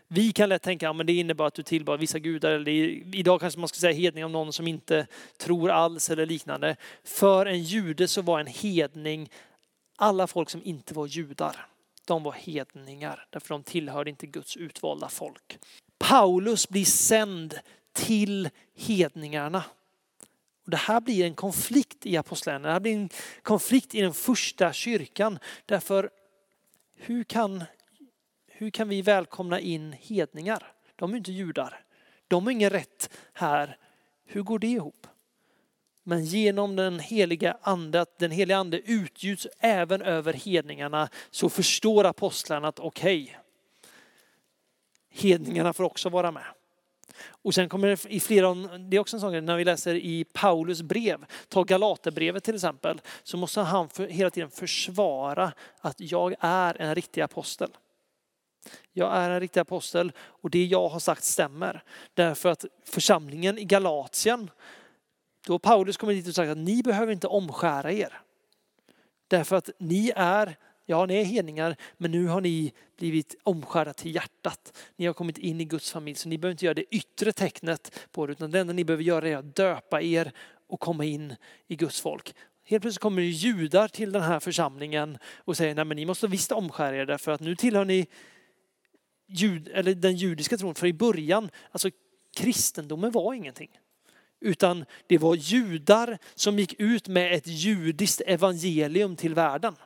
Vi 0.08 0.32
kan 0.32 0.48
lätt 0.48 0.62
tänka 0.62 0.90
att 0.90 0.96
ja, 0.96 1.04
det 1.04 1.12
innebär 1.12 1.44
att 1.44 1.54
du 1.54 1.62
tillbar 1.62 1.96
vissa 1.96 2.18
gudar. 2.18 2.50
Eller 2.50 2.72
idag 3.16 3.40
kanske 3.40 3.60
man 3.60 3.68
ska 3.68 3.78
säga 3.78 3.92
hedning 3.92 4.24
om 4.24 4.32
någon 4.32 4.52
som 4.52 4.68
inte 4.68 5.06
tror 5.36 5.70
alls 5.70 6.10
eller 6.10 6.26
liknande. 6.26 6.76
För 7.04 7.46
en 7.46 7.62
jude 7.62 8.08
så 8.08 8.22
var 8.22 8.40
en 8.40 8.46
hedning 8.46 9.30
alla 9.96 10.26
folk 10.26 10.50
som 10.50 10.64
inte 10.64 10.94
var 10.94 11.06
judar. 11.06 11.66
De 12.06 12.22
var 12.22 12.32
hedningar 12.32 13.26
därför 13.30 13.48
de 13.48 13.62
tillhörde 13.62 14.10
inte 14.10 14.26
Guds 14.26 14.56
utvalda 14.56 15.08
folk. 15.08 15.58
Paulus 16.02 16.68
blir 16.68 16.84
sänd 16.84 17.58
till 17.92 18.48
hedningarna. 18.74 19.64
Och 20.64 20.70
det 20.70 20.76
här 20.76 21.00
blir 21.00 21.24
en 21.24 21.34
konflikt 21.34 22.06
i 22.06 22.16
apostlagärningarna. 22.16 22.68
Det 22.68 22.72
här 22.72 22.80
blir 22.80 22.92
en 22.92 23.08
konflikt 23.42 23.94
i 23.94 24.00
den 24.00 24.14
första 24.14 24.72
kyrkan. 24.72 25.38
Därför 25.66 26.10
hur 26.96 27.24
kan, 27.24 27.64
hur 28.46 28.70
kan 28.70 28.88
vi 28.88 29.02
välkomna 29.02 29.60
in 29.60 29.92
hedningar? 29.92 30.72
De 30.96 31.12
är 31.12 31.16
inte 31.16 31.32
judar. 31.32 31.84
De 32.28 32.44
har 32.44 32.50
ingen 32.52 32.70
rätt 32.70 33.10
här. 33.32 33.76
Hur 34.26 34.42
går 34.42 34.58
det 34.58 34.66
ihop? 34.66 35.06
Men 36.02 36.24
genom 36.24 36.76
den 36.76 37.00
heliga 37.00 37.56
ande, 37.62 38.00
att 38.00 38.18
den 38.18 38.30
heliga 38.30 38.56
ande 38.56 38.80
utgjuts 38.80 39.46
även 39.58 40.02
över 40.02 40.32
hedningarna 40.32 41.08
så 41.30 41.48
förstår 41.48 42.04
apostlarna 42.04 42.68
att 42.68 42.80
okej, 42.80 43.22
okay, 43.22 43.36
hedningarna 45.12 45.72
får 45.72 45.84
också 45.84 46.08
vara 46.08 46.30
med. 46.30 46.44
Och 47.24 47.54
sen 47.54 47.68
kommer 47.68 47.88
det 47.88 48.04
i 48.04 48.20
flera, 48.20 48.54
det 48.78 48.96
är 48.96 49.00
också 49.00 49.16
en 49.16 49.20
sån 49.20 49.32
grej 49.32 49.40
när 49.40 49.56
vi 49.56 49.64
läser 49.64 49.94
i 49.94 50.24
Paulus 50.32 50.82
brev, 50.82 51.24
ta 51.48 51.62
Galaterbrevet 51.62 52.44
till 52.44 52.54
exempel, 52.54 53.00
så 53.22 53.36
måste 53.36 53.60
han 53.60 53.88
för, 53.88 54.06
hela 54.06 54.30
tiden 54.30 54.50
försvara 54.50 55.52
att 55.80 56.00
jag 56.00 56.34
är 56.40 56.80
en 56.80 56.94
riktig 56.94 57.20
apostel. 57.20 57.70
Jag 58.92 59.16
är 59.16 59.30
en 59.30 59.40
riktig 59.40 59.60
apostel 59.60 60.12
och 60.18 60.50
det 60.50 60.64
jag 60.64 60.88
har 60.88 61.00
sagt 61.00 61.24
stämmer. 61.24 61.82
Därför 62.14 62.48
att 62.48 62.64
församlingen 62.84 63.58
i 63.58 63.64
Galatien, 63.64 64.50
då 65.46 65.58
Paulus 65.58 65.96
kommer 65.96 66.12
dit 66.12 66.28
och 66.28 66.34
sagt 66.34 66.50
att 66.50 66.58
ni 66.58 66.82
behöver 66.82 67.12
inte 67.12 67.26
omskära 67.26 67.92
er. 67.92 68.20
Därför 69.28 69.56
att 69.56 69.70
ni 69.78 70.12
är 70.16 70.56
Ja, 70.86 71.06
ni 71.06 71.14
är 71.14 71.24
hedningar, 71.24 71.76
men 71.96 72.10
nu 72.10 72.26
har 72.26 72.40
ni 72.40 72.72
blivit 72.98 73.34
omskärda 73.42 73.92
till 73.92 74.14
hjärtat. 74.14 74.78
Ni 74.96 75.06
har 75.06 75.14
kommit 75.14 75.38
in 75.38 75.60
i 75.60 75.64
Guds 75.64 75.92
familj, 75.92 76.16
så 76.16 76.28
ni 76.28 76.38
behöver 76.38 76.52
inte 76.52 76.64
göra 76.64 76.74
det 76.74 76.94
yttre 76.94 77.32
tecknet 77.32 78.08
på 78.12 78.26
det, 78.26 78.32
utan 78.32 78.50
det 78.50 78.60
enda 78.60 78.72
ni 78.72 78.84
behöver 78.84 79.04
göra 79.04 79.28
är 79.28 79.36
att 79.36 79.56
döpa 79.56 80.02
er 80.02 80.32
och 80.68 80.80
komma 80.80 81.04
in 81.04 81.34
i 81.68 81.76
Guds 81.76 82.00
folk. 82.00 82.34
Helt 82.64 82.82
plötsligt 82.82 83.02
kommer 83.02 83.22
det 83.22 83.28
judar 83.28 83.88
till 83.88 84.12
den 84.12 84.22
här 84.22 84.40
församlingen 84.40 85.18
och 85.36 85.56
säger, 85.56 85.74
nej 85.74 85.84
men 85.84 85.96
ni 85.96 86.06
måste 86.06 86.26
visst 86.26 86.52
omskära 86.52 86.96
er 86.96 87.06
därför 87.06 87.32
att 87.32 87.40
nu 87.40 87.56
tillhör 87.56 87.84
ni 87.84 88.06
jud, 89.26 89.68
eller 89.68 89.94
den 89.94 90.16
judiska 90.16 90.56
tron. 90.56 90.74
För 90.74 90.86
i 90.86 90.92
början, 90.92 91.50
alltså 91.70 91.90
kristendomen 92.36 93.10
var 93.10 93.34
ingenting. 93.34 93.70
Utan 94.40 94.84
det 95.06 95.18
var 95.18 95.34
judar 95.34 96.18
som 96.34 96.58
gick 96.58 96.80
ut 96.80 97.08
med 97.08 97.32
ett 97.32 97.46
judiskt 97.46 98.20
evangelium 98.20 99.16
till 99.16 99.34
världen. 99.34 99.76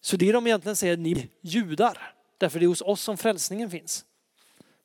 Så 0.00 0.16
det 0.16 0.32
de 0.32 0.46
egentligen 0.46 0.76
säger, 0.76 0.96
ni 0.96 1.12
är 1.12 1.28
judar. 1.40 2.14
Därför 2.38 2.58
det 2.58 2.64
är 2.64 2.68
hos 2.68 2.82
oss 2.82 3.02
som 3.02 3.16
frälsningen 3.16 3.70
finns. 3.70 4.04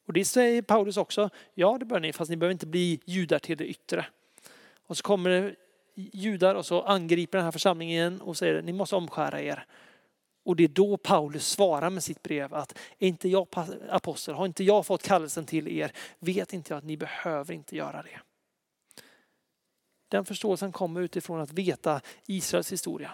Och 0.07 0.13
det 0.13 0.25
säger 0.25 0.61
Paulus 0.61 0.97
också, 0.97 1.29
ja 1.53 1.77
det 1.77 1.85
bör 1.85 1.99
ni, 1.99 2.13
fast 2.13 2.29
ni 2.29 2.37
behöver 2.37 2.51
inte 2.51 2.65
bli 2.65 2.99
judar 3.05 3.39
till 3.39 3.57
det 3.57 3.65
yttre. 3.65 4.05
Och 4.87 4.97
så 4.97 5.03
kommer 5.03 5.29
det 5.29 5.55
judar 5.95 6.55
och 6.55 6.65
så 6.65 6.81
angriper 6.81 7.37
den 7.37 7.45
här 7.45 7.51
församlingen 7.51 8.21
och 8.21 8.37
säger, 8.37 8.61
ni 8.61 8.73
måste 8.73 8.95
omskära 8.95 9.41
er. 9.41 9.65
Och 10.43 10.55
det 10.55 10.63
är 10.63 10.67
då 10.67 10.97
Paulus 10.97 11.47
svarar 11.47 11.89
med 11.89 12.03
sitt 12.03 12.23
brev 12.23 12.53
att, 12.53 12.77
är 12.99 13.07
inte 13.07 13.29
jag 13.29 13.47
apostel, 13.89 14.35
har 14.35 14.45
inte 14.45 14.63
jag 14.63 14.85
fått 14.85 15.03
kallelsen 15.03 15.45
till 15.45 15.67
er, 15.67 15.91
vet 16.19 16.53
inte 16.53 16.73
jag 16.73 16.77
att 16.77 16.83
ni 16.83 16.97
behöver 16.97 17.53
inte 17.53 17.75
göra 17.75 18.03
det. 18.03 18.19
Den 20.07 20.25
förståelsen 20.25 20.71
kommer 20.71 21.01
utifrån 21.01 21.41
att 21.41 21.51
veta 21.51 22.01
Israels 22.25 22.71
historia 22.71 23.11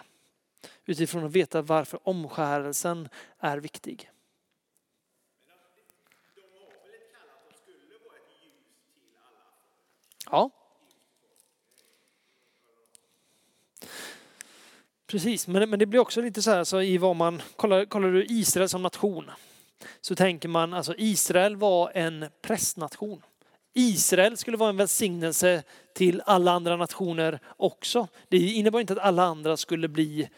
utifrån 0.84 1.24
att 1.24 1.32
veta 1.32 1.62
varför 1.62 2.08
omskärelsen 2.08 3.08
är 3.38 3.58
viktig. 3.58 4.10
Ja. 10.30 10.50
Precis, 15.06 15.48
men, 15.48 15.70
men 15.70 15.78
det 15.78 15.86
blir 15.86 16.00
också 16.00 16.20
lite 16.20 16.42
så 16.42 16.50
här 16.50 16.64
så 16.64 16.80
i 16.80 16.98
vad 16.98 17.16
man, 17.16 17.42
kollar, 17.56 17.84
kollar 17.84 18.12
du 18.12 18.24
Israel 18.24 18.68
som 18.68 18.82
nation 18.82 19.30
så 20.00 20.14
tänker 20.14 20.48
man 20.48 20.74
alltså 20.74 20.94
Israel 20.98 21.56
var 21.56 21.92
en 21.94 22.26
prästnation. 22.42 23.22
Israel 23.74 24.36
skulle 24.36 24.56
vara 24.56 24.70
en 24.70 24.76
välsignelse 24.76 25.62
till 25.94 26.22
alla 26.26 26.52
andra 26.52 26.76
nationer 26.76 27.40
också. 27.56 28.08
Det 28.28 28.36
innebar 28.38 28.80
inte 28.80 28.92
att 28.92 28.98
alla 28.98 29.22
andra 29.22 29.56
skulle 29.56 29.88
bli, 29.88 30.28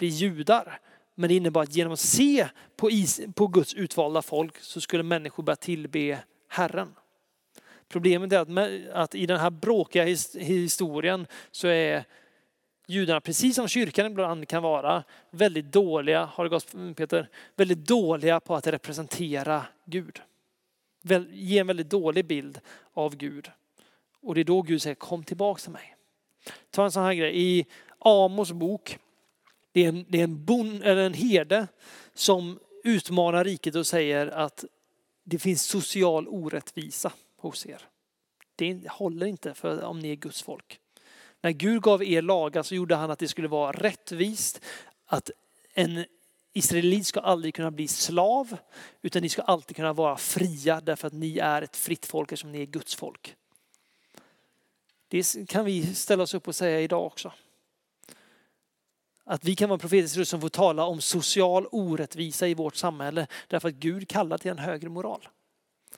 bli 0.00 0.08
judar. 0.08 0.80
Men 1.14 1.28
det 1.28 1.34
innebar 1.34 1.62
att 1.62 1.76
genom 1.76 1.92
att 1.92 2.00
se 2.00 2.48
på, 2.76 2.90
is, 2.90 3.20
på 3.34 3.46
Guds 3.46 3.74
utvalda 3.74 4.22
folk 4.22 4.58
så 4.60 4.80
skulle 4.80 5.02
människor 5.02 5.42
börja 5.42 5.56
tillbe 5.56 6.18
Herren. 6.48 6.94
Problemet 7.88 8.32
är 8.32 8.38
att, 8.38 8.94
att 8.94 9.14
i 9.14 9.26
den 9.26 9.40
här 9.40 9.50
bråkiga 9.50 10.04
historien 10.34 11.26
så 11.50 11.68
är 11.68 12.04
judarna, 12.86 13.20
precis 13.20 13.56
som 13.56 13.68
kyrkan 13.68 14.06
ibland 14.06 14.48
kan 14.48 14.62
vara, 14.62 15.04
väldigt 15.30 15.72
dåliga, 15.72 16.24
har 16.24 16.44
det 16.44 16.50
gått 16.50 16.96
Peter, 16.96 17.28
väldigt 17.56 17.86
dåliga 17.86 18.40
på 18.40 18.54
att 18.54 18.66
representera 18.66 19.66
Gud. 19.84 20.20
Ge 21.30 21.58
en 21.58 21.66
väldigt 21.66 21.90
dålig 21.90 22.26
bild 22.26 22.60
av 22.94 23.16
Gud. 23.16 23.50
Och 24.22 24.34
det 24.34 24.40
är 24.40 24.44
då 24.44 24.62
Gud 24.62 24.82
säger 24.82 24.94
kom 24.94 25.24
tillbaka 25.24 25.60
till 25.60 25.70
mig. 25.70 25.96
Ta 26.70 26.84
en 26.84 26.92
sån 26.92 27.02
här 27.02 27.14
grej. 27.14 27.32
I 27.42 27.66
Amos 27.98 28.52
bok, 28.52 28.98
det 29.72 29.84
är 29.84 29.88
en, 29.88 30.04
det 30.08 30.20
är 30.20 30.24
en, 30.24 30.44
bon, 30.44 30.82
eller 30.82 31.02
en 31.02 31.14
herde 31.14 31.66
som 32.14 32.58
utmanar 32.84 33.44
riket 33.44 33.74
och 33.74 33.86
säger 33.86 34.26
att 34.26 34.64
det 35.24 35.38
finns 35.38 35.62
social 35.62 36.28
orättvisa 36.28 37.12
hos 37.36 37.66
er. 37.66 37.82
Det 38.56 38.88
håller 38.88 39.26
inte 39.26 39.54
för 39.54 39.82
om 39.82 40.00
ni 40.00 40.10
är 40.10 40.16
Guds 40.16 40.42
folk. 40.42 40.80
När 41.40 41.50
Gud 41.50 41.82
gav 41.82 42.04
er 42.04 42.22
lagar 42.22 42.62
så 42.62 42.74
gjorde 42.74 42.94
han 42.94 43.10
att 43.10 43.18
det 43.18 43.28
skulle 43.28 43.48
vara 43.48 43.72
rättvist, 43.72 44.60
att 45.06 45.30
en 45.74 46.04
Israelit 46.52 47.06
ska 47.06 47.20
aldrig 47.20 47.54
kunna 47.54 47.70
bli 47.70 47.88
slav, 47.88 48.56
utan 49.02 49.22
ni 49.22 49.28
ska 49.28 49.42
alltid 49.42 49.76
kunna 49.76 49.92
vara 49.92 50.16
fria 50.16 50.80
därför 50.80 51.06
att 51.06 51.12
ni 51.12 51.38
är 51.38 51.62
ett 51.62 51.76
fritt 51.76 52.06
folk 52.06 52.32
eftersom 52.32 52.52
ni 52.52 52.62
är 52.62 52.66
Guds 52.66 52.94
folk. 52.94 53.36
Det 55.08 55.48
kan 55.48 55.64
vi 55.64 55.94
ställa 55.94 56.22
oss 56.22 56.34
upp 56.34 56.48
och 56.48 56.56
säga 56.56 56.80
idag 56.80 57.06
också. 57.06 57.32
Att 59.30 59.44
vi 59.44 59.56
kan 59.56 59.68
vara 59.68 59.74
en 59.74 59.80
profetisk 59.80 60.16
röst 60.16 60.30
som 60.30 60.40
får 60.40 60.48
tala 60.48 60.84
om 60.84 61.00
social 61.00 61.66
orättvisa 61.66 62.48
i 62.48 62.54
vårt 62.54 62.76
samhälle 62.76 63.26
därför 63.48 63.68
att 63.68 63.74
Gud 63.74 64.08
kallar 64.08 64.38
till 64.38 64.50
en 64.50 64.58
högre 64.58 64.88
moral. 64.88 65.28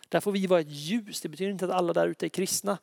Där 0.08 0.20
får 0.20 0.32
vi 0.32 0.46
vara 0.46 0.60
ett 0.60 0.70
ljus. 0.70 1.20
Det 1.20 1.28
betyder 1.28 1.50
inte 1.50 1.64
att 1.64 1.70
alla 1.70 1.92
där 1.92 2.06
ute 2.06 2.26
är 2.26 2.28
kristna, 2.28 2.78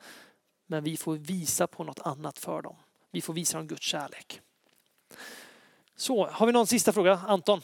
men 0.66 0.84
vi 0.84 0.97
får 0.97 1.16
visa 1.16 1.68
på 1.68 1.84
något 1.84 2.00
annat 2.00 2.39
för 2.39 2.62
dem. 2.62 2.76
Vi 3.12 3.22
får 3.22 3.34
visa 3.34 3.58
dem 3.58 3.68
Guds 3.68 3.82
kärlek. 3.82 4.41
Så, 5.95 6.28
har 6.28 6.45
vi 6.45 6.54
någon 6.54 6.68
sista 6.68 6.93
fråga? 6.93 7.22
Anton? 7.28 7.62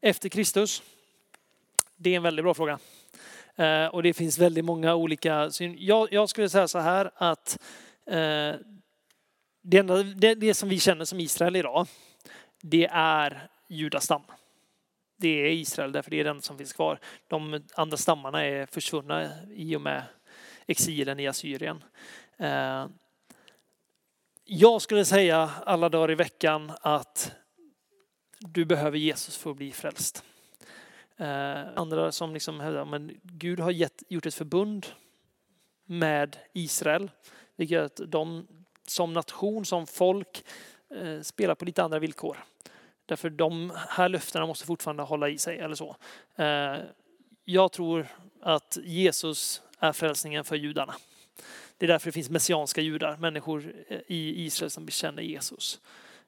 Efter 0.00 0.28
Kristus? 0.28 0.82
Det 1.96 2.10
är 2.10 2.16
en 2.16 2.22
väldigt 2.22 2.44
bra 2.44 2.54
fråga. 2.54 2.78
Eh, 3.56 3.86
och 3.86 4.02
det 4.02 4.14
finns 4.14 4.38
väldigt 4.38 4.64
många 4.64 4.94
olika 4.94 5.50
syn. 5.50 5.76
Jag, 5.78 6.12
jag 6.12 6.28
skulle 6.28 6.48
säga 6.48 6.68
så 6.68 6.78
här 6.78 7.10
att 7.14 7.58
eh, 8.06 8.54
det, 9.62 9.78
enda, 9.78 10.02
det, 10.02 10.34
det 10.34 10.54
som 10.54 10.68
vi 10.68 10.80
känner 10.80 11.04
som 11.04 11.20
Israel 11.20 11.56
idag, 11.56 11.86
det 12.62 12.88
är 12.92 13.48
judastam. 13.68 14.22
Det 15.18 15.28
är 15.28 15.50
Israel 15.50 15.92
därför 15.92 16.10
det 16.10 16.20
är 16.20 16.24
den 16.24 16.42
som 16.42 16.58
finns 16.58 16.72
kvar. 16.72 16.98
De 17.28 17.64
andra 17.74 17.96
stammarna 17.96 18.44
är 18.44 18.66
försvunna 18.66 19.28
i 19.50 19.76
och 19.76 19.80
med 19.80 20.02
exilen 20.66 21.20
i 21.20 21.26
Assyrien. 21.26 21.84
Eh, 22.38 22.86
jag 24.44 24.82
skulle 24.82 25.04
säga 25.04 25.50
alla 25.64 25.88
dagar 25.88 26.10
i 26.10 26.14
veckan 26.14 26.72
att 26.80 27.32
du 28.38 28.64
behöver 28.64 28.98
Jesus 28.98 29.36
för 29.36 29.50
att 29.50 29.56
bli 29.56 29.72
frälst. 29.72 30.24
Eh, 31.16 31.68
andra 31.74 32.12
som 32.12 32.34
liksom 32.34 32.60
hävdar 32.60 32.84
men 32.84 33.20
Gud 33.22 33.60
har 33.60 33.70
gett, 33.70 34.02
gjort 34.08 34.26
ett 34.26 34.34
förbund 34.34 34.86
med 35.86 36.36
Israel. 36.52 37.10
Vilket 37.56 37.74
gör 37.74 37.84
att 37.84 38.00
de 38.06 38.46
som 38.86 39.12
nation, 39.12 39.64
som 39.64 39.86
folk 39.86 40.44
eh, 40.90 41.20
spelar 41.20 41.54
på 41.54 41.64
lite 41.64 41.82
andra 41.82 41.98
villkor. 41.98 42.44
Därför 43.06 43.30
de 43.30 43.72
här 43.88 44.08
löftena 44.08 44.46
måste 44.46 44.66
fortfarande 44.66 45.02
hålla 45.02 45.28
i 45.28 45.38
sig 45.38 45.58
eller 45.58 45.74
så. 45.74 45.96
Eh, 46.36 46.76
jag 47.44 47.72
tror 47.72 48.06
att 48.42 48.78
Jesus 48.84 49.62
är 49.78 49.92
frälsningen 49.92 50.44
för 50.44 50.56
judarna. 50.56 50.94
Det 51.78 51.86
är 51.86 51.88
därför 51.88 52.06
det 52.08 52.12
finns 52.12 52.30
messianska 52.30 52.80
judar, 52.80 53.16
människor 53.16 53.72
eh, 53.88 53.98
i 54.06 54.44
Israel 54.44 54.70
som 54.70 54.86
bekänner 54.86 55.22
Jesus. 55.22 55.80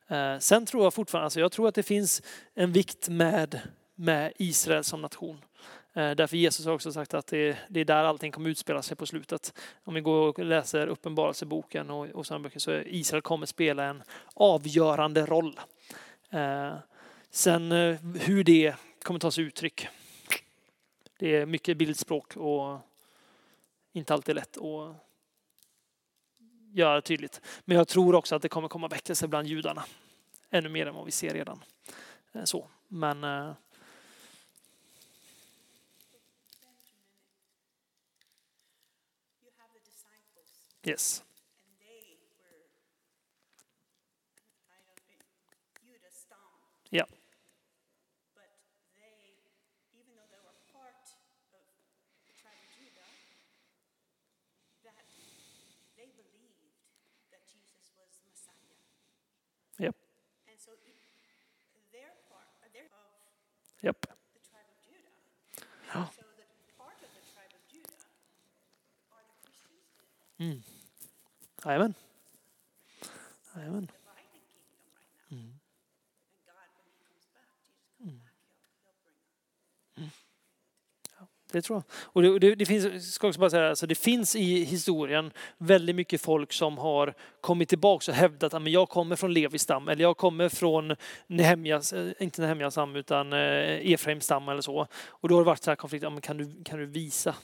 Eh, 0.09 0.39
sen 0.39 0.67
tror 0.67 0.85
jag 0.85 0.95
fortfarande, 0.95 1.25
alltså 1.25 1.41
jag 1.41 1.53
tror 1.53 1.69
att 1.69 1.75
det 1.75 1.83
finns 1.83 2.23
en 2.55 2.73
vikt 2.73 3.09
med, 3.09 3.61
med 3.99 4.33
Israel 4.37 4.85
som 4.85 5.03
nation. 5.03 5.45
Eh, 5.93 6.11
därför 6.11 6.37
Jesus 6.37 6.67
har 6.67 6.73
också 6.73 6.93
sagt 6.93 7.15
att 7.15 7.27
det, 7.27 7.57
är 7.75 7.85
där 7.85 8.05
allting 8.05 8.33
kommer 8.33 8.51
utspela 8.51 8.83
sig 8.83 8.97
på 8.97 9.07
slutet. 9.07 9.55
Om 9.85 9.95
vi 9.95 10.01
går 10.01 10.29
och 10.29 10.39
läser 10.39 10.87
Uppenbarelseboken 10.87 11.91
och, 11.91 12.07
och 12.07 12.27
sådana 12.27 12.43
böcker 12.43 12.61
så 12.61 12.73
Israel 12.73 13.23
kommer 13.23 13.47
spela 13.47 13.85
en 13.85 14.03
avgörande 14.35 15.27
roll. 15.27 15.61
Eh, 16.31 16.75
sen 17.31 17.73
eh, 17.73 17.97
hur 18.21 18.45
det 18.45 18.75
kommer 19.03 19.21
ta 19.21 19.31
sig 19.31 19.45
uttryck. 19.45 19.89
Det 21.19 21.37
är 21.37 21.47
mycket 21.47 21.77
bildspråk 21.77 22.37
och 22.37 22.79
inte 23.93 24.15
alltid 24.15 24.35
lätt 24.35 24.59
att 24.59 24.97
göra 26.73 27.01
tydligt. 27.01 27.41
Men 27.65 27.77
jag 27.77 27.89
tror 27.89 28.15
också 28.15 28.37
att 28.37 28.43
det 28.43 28.49
kommer 28.49 28.69
komma 28.69 28.89
väckelse 28.89 29.29
bland 29.29 29.47
judarna. 29.49 29.85
Ännu 30.51 30.69
mer 30.69 30.87
än 30.87 30.95
vad 30.95 31.05
vi 31.05 31.11
ser 31.11 31.35
redan. 31.35 31.65
Så. 32.45 32.69
Men 32.89 33.25
Yes. 40.89 41.21
Yeah. 46.89 47.05
But 48.33 48.49
they, 48.97 49.37
even 49.93 50.17
though 50.17 50.25
they 50.33 50.41
were 50.41 50.57
part 50.73 50.97
of 51.53 51.69
the 52.25 52.33
tribe 52.41 52.57
of 52.57 52.69
Judah, 52.73 53.05
that 54.89 55.05
they 56.01 56.09
believed 56.17 56.73
that 57.37 57.45
Jesus 57.45 57.93
was 57.93 58.09
the 58.17 58.25
Messiah. 58.33 58.81
Yep. 59.77 59.93
And 60.49 60.57
so 60.57 60.73
their 61.93 62.17
part, 62.33 62.49
their 62.73 62.89
of 62.89 63.13
yep. 63.85 64.01
the 64.33 64.41
tribe 64.41 64.65
of 64.73 64.81
Judah. 64.81 65.13
Oh. 65.93 66.09
So 66.17 66.25
the 66.41 66.49
part 66.81 66.97
of 67.05 67.13
the 67.13 67.25
tribe 67.37 67.53
of 67.53 67.61
Judah 67.69 68.01
are 69.13 69.21
the 69.29 69.37
Christians. 69.45 69.85
Mm. 70.41 70.78
Amen. 71.63 71.95
Amen. 73.55 73.91
Mm. 75.31 75.59
Mm. 79.97 80.11
Det 81.53 81.63
tror 81.63 81.77
jag. 81.77 81.85
Och 82.03 82.23
det, 82.23 82.39
det, 82.39 82.55
det, 82.55 82.67
finns, 82.67 83.15
ska 83.15 83.29
också 83.29 83.41
bara 83.41 83.51
säga, 83.51 83.69
alltså 83.69 83.87
det 83.87 83.95
finns 83.95 84.37
i 84.37 84.65
historien 84.65 85.33
väldigt 85.59 85.97
mycket 85.97 86.21
folk 86.21 86.53
som 86.53 86.79
har 86.79 87.15
kommit 87.41 87.69
tillbaka 87.69 88.11
och 88.11 88.17
hävdat 88.17 88.55
ah, 88.55 88.57
att 88.57 88.71
jag 88.71 88.89
kommer 88.89 89.17
från 89.17 89.33
Levis 89.33 89.63
stam 89.63 89.89
eller 89.89 90.03
jag 90.03 90.17
kommer 90.17 90.49
från 90.49 90.97
Nehemjas, 91.27 91.93
eh, 91.93 92.13
inte 92.19 92.43
Nehemjas 92.43 92.75
stam 92.75 92.97
utan 92.97 93.33
eh, 93.33 93.93
Efraims 93.93 94.25
stam 94.25 94.49
eller 94.49 94.63
så. 94.63 94.87
Och 95.07 95.29
då 95.29 95.35
har 95.35 95.43
det 95.43 95.47
varit 95.47 95.63
så 95.63 95.71
här 95.71 95.77
konflikter, 95.77 96.09
ah, 96.09 96.21
kan, 96.21 96.37
du, 96.37 96.65
kan 96.65 96.79
du 96.79 96.87
visa 96.87 97.35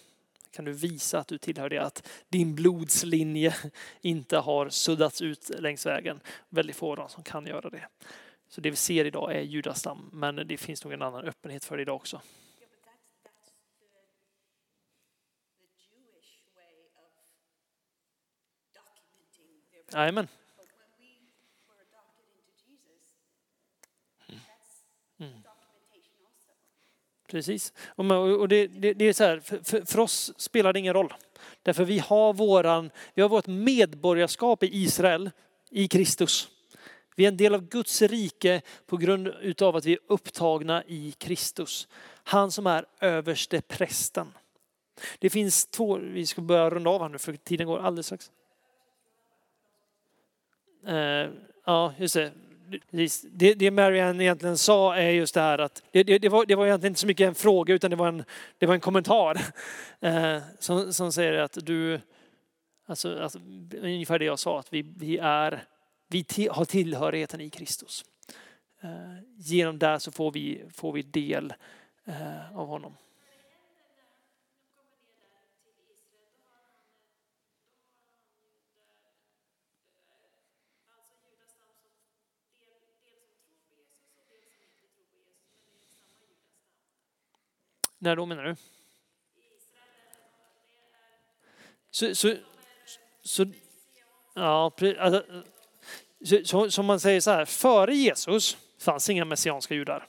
kan 0.55 0.65
du 0.65 0.73
visa 0.73 1.19
att 1.19 1.29
du 1.29 1.39
tillhör 1.39 1.69
det, 1.69 1.79
att 1.79 2.09
din 2.29 2.55
blodslinje 2.55 3.55
inte 4.01 4.39
har 4.39 4.69
suddats 4.69 5.23
ut 5.23 5.51
längs 5.59 5.87
vägen. 5.87 6.21
Väldigt 6.49 6.77
få 6.77 6.91
av 6.91 6.97
dem 6.97 7.09
som 7.09 7.23
kan 7.23 7.47
göra 7.47 7.71
det. 7.71 7.89
Så 8.49 8.61
det 8.61 8.71
vi 8.71 8.77
ser 8.77 9.05
idag 9.05 9.37
är 9.37 9.41
judastam, 9.41 10.11
men 10.13 10.37
det 10.37 10.57
finns 10.57 10.85
nog 10.85 10.93
en 10.93 11.03
annan 11.03 11.25
öppenhet 11.25 11.65
för 11.65 11.77
det 11.77 11.83
idag 11.83 11.97
också. 11.97 12.21
Jajamän. 19.93 20.29
Precis. 27.35 27.73
Och 27.97 28.49
det, 28.49 28.67
det, 28.67 28.93
det, 28.93 29.05
är 29.05 29.13
så 29.13 29.25
här, 29.25 29.41
för, 29.41 29.87
för, 29.87 29.99
oss 29.99 30.33
spelar 30.37 30.73
det 30.73 30.79
ingen 30.79 30.95
roll. 30.95 31.15
Därför 31.63 31.85
vi 31.85 31.99
har, 31.99 32.35
våran, 32.35 32.91
vi 33.15 33.23
har 33.23 33.29
vårt 33.29 33.47
medborgarskap 33.47 34.63
i 34.63 34.83
Israel, 34.83 35.31
i 35.71 35.89
Kristus. 35.89 36.49
Vi 37.17 37.25
är 37.25 37.29
en 37.29 37.37
del 37.37 37.55
av 37.55 37.69
Guds 37.69 38.03
rike 38.03 38.63
på 38.87 38.97
grund 38.97 39.29
utav 39.41 39.77
att 39.77 39.85
vi 39.85 39.93
är 39.93 39.99
upptagna 40.07 40.85
i 40.85 41.15
Kristus. 41.19 41.89
Han 42.25 42.51
som 42.51 42.67
är 42.67 42.87
överste 43.01 43.61
prästen. 43.61 44.33
Det 45.19 45.31
finns 45.31 45.67
två, 45.67 45.99
vi 45.99 46.27
ska 46.27 46.43
börja 46.43 46.71
runda 46.71 46.91
av 46.91 47.03
här 47.03 47.09
nu 47.09 47.19
för 47.19 47.33
tiden 47.33 47.67
går 47.67 47.79
alldeles 47.79 48.07
strax. 48.07 48.31
Eh, 50.87 51.29
ja, 51.65 51.95
just 51.99 52.15
det. 52.15 52.33
Det, 53.31 53.55
det 53.55 53.71
Marianne 53.71 54.25
egentligen 54.25 54.59
sa 54.59 54.97
är 54.97 55.11
just 55.11 55.35
det 55.35 55.41
här 55.41 55.59
att 55.59 55.83
det, 55.91 56.03
det, 56.03 56.19
det, 56.19 56.29
var, 56.29 56.47
det 56.47 56.55
var 56.55 56.67
egentligen 56.67 56.91
inte 56.91 57.01
så 57.01 57.07
mycket 57.07 57.29
en 57.29 57.35
fråga 57.35 57.75
utan 57.75 57.91
det 57.91 57.97
var 57.97 58.09
en, 58.09 58.25
det 58.59 58.67
var 58.67 58.75
en 58.75 58.81
kommentar 58.81 59.41
eh, 60.01 60.39
som, 60.59 60.93
som 60.93 61.13
säger 61.13 61.33
att 61.33 61.59
du, 61.63 62.01
alltså, 62.87 63.19
alltså, 63.19 63.39
ungefär 63.81 64.19
det 64.19 64.25
jag 64.25 64.39
sa, 64.39 64.59
att 64.59 64.73
vi, 64.73 64.83
vi, 64.97 65.19
är, 65.19 65.65
vi 66.09 66.25
till, 66.25 66.51
har 66.51 66.65
tillhörigheten 66.65 67.41
i 67.41 67.51
Kristus. 67.51 68.05
Eh, 68.83 68.91
genom 69.37 69.79
det 69.79 70.01
så 70.01 70.13
får 70.13 70.33
vi, 70.33 70.63
får 70.75 70.93
vi 70.93 71.03
del 71.03 71.53
eh, 72.05 72.59
av 72.59 72.67
honom. 72.67 72.97
När 88.05 88.17
då 88.17 88.27
menar 88.27 88.45
du? 88.45 88.57
Så, 91.91 92.15
så, 92.15 92.35
så, 93.23 93.47
ja, 94.35 94.73
alltså, 94.99 95.25
så, 96.45 96.71
som 96.71 96.87
man 96.87 97.01
säger 97.01 97.21
så 97.21 97.31
här, 97.31 97.45
före 97.45 97.95
Jesus 97.95 98.57
fanns 98.79 99.11
inga 99.11 99.25
messianska 99.25 99.75
judar. 99.75 100.07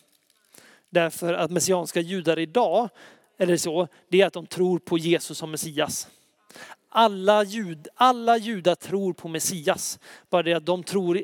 Därför 0.89 1.33
att 1.33 1.51
messianska 1.51 1.99
judar 1.99 2.39
idag, 2.39 2.89
eller 3.37 3.57
så, 3.57 3.87
det 4.09 4.21
är 4.21 4.25
att 4.25 4.33
de 4.33 4.47
tror 4.47 4.79
på 4.79 4.97
Jesus 4.97 5.37
som 5.37 5.51
Messias. 5.51 6.07
Alla, 6.89 7.43
jud, 7.43 7.87
alla 7.95 8.37
judar 8.37 8.75
tror 8.75 9.13
på 9.13 9.27
Messias. 9.27 9.99
Bara 10.29 10.43
det 10.43 10.53
att 10.53 10.65
de 10.65 10.83
tror, 10.83 11.21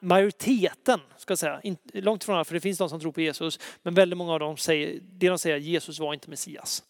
majoriteten, 0.00 1.00
ska 1.16 1.32
jag 1.32 1.38
säga, 1.38 1.60
långt 1.92 2.22
ifrån 2.22 2.34
alla, 2.34 2.44
för 2.44 2.54
det 2.54 2.60
finns 2.60 2.78
de 2.78 2.88
som 2.88 3.00
tror 3.00 3.12
på 3.12 3.20
Jesus, 3.20 3.58
men 3.82 3.94
väldigt 3.94 4.16
många 4.16 4.32
av 4.32 4.40
dem 4.40 4.56
säger, 4.56 5.00
det 5.02 5.28
de 5.28 5.38
säger, 5.38 5.56
Jesus 5.56 5.98
var 5.98 6.14
inte 6.14 6.30
Messias. 6.30 6.82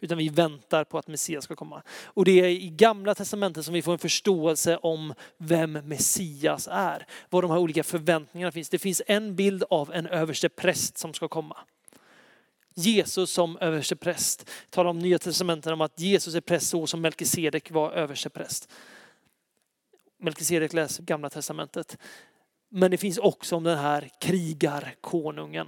Utan 0.00 0.18
vi 0.18 0.28
väntar 0.28 0.84
på 0.84 0.98
att 0.98 1.08
Messias 1.08 1.44
ska 1.44 1.56
komma. 1.56 1.82
Och 2.04 2.24
det 2.24 2.40
är 2.40 2.48
i 2.48 2.70
gamla 2.70 3.14
testamentet 3.14 3.64
som 3.64 3.74
vi 3.74 3.82
får 3.82 3.92
en 3.92 3.98
förståelse 3.98 4.76
om 4.76 5.14
vem 5.38 5.72
Messias 5.72 6.68
är. 6.70 7.06
Vad 7.30 7.44
de 7.44 7.50
här 7.50 7.58
olika 7.58 7.84
förväntningarna 7.84 8.52
finns. 8.52 8.68
Det 8.68 8.78
finns 8.78 9.02
en 9.06 9.36
bild 9.36 9.64
av 9.70 9.92
en 9.92 10.06
överste 10.06 10.48
präst 10.48 10.98
som 10.98 11.14
ska 11.14 11.28
komma. 11.28 11.56
Jesus 12.74 13.30
som 13.30 13.58
överste 13.58 13.96
präst. 13.96 14.50
Talar 14.70 14.90
om 14.90 14.98
nya 14.98 15.18
testamentet 15.18 15.72
om 15.72 15.80
att 15.80 16.00
Jesus 16.00 16.34
är 16.34 16.40
präst 16.40 16.68
så 16.68 16.86
som 16.86 17.00
Melkisedek 17.00 17.70
var 17.70 17.92
överste 17.92 18.30
präst. 18.30 18.68
Melkisedek 20.18 20.72
läser 20.72 21.02
gamla 21.02 21.30
testamentet. 21.30 21.98
Men 22.76 22.90
det 22.90 22.96
finns 22.96 23.18
också 23.18 23.56
om 23.56 23.64
den 23.64 23.78
här 23.78 24.10
krigarkonungen. 24.20 25.66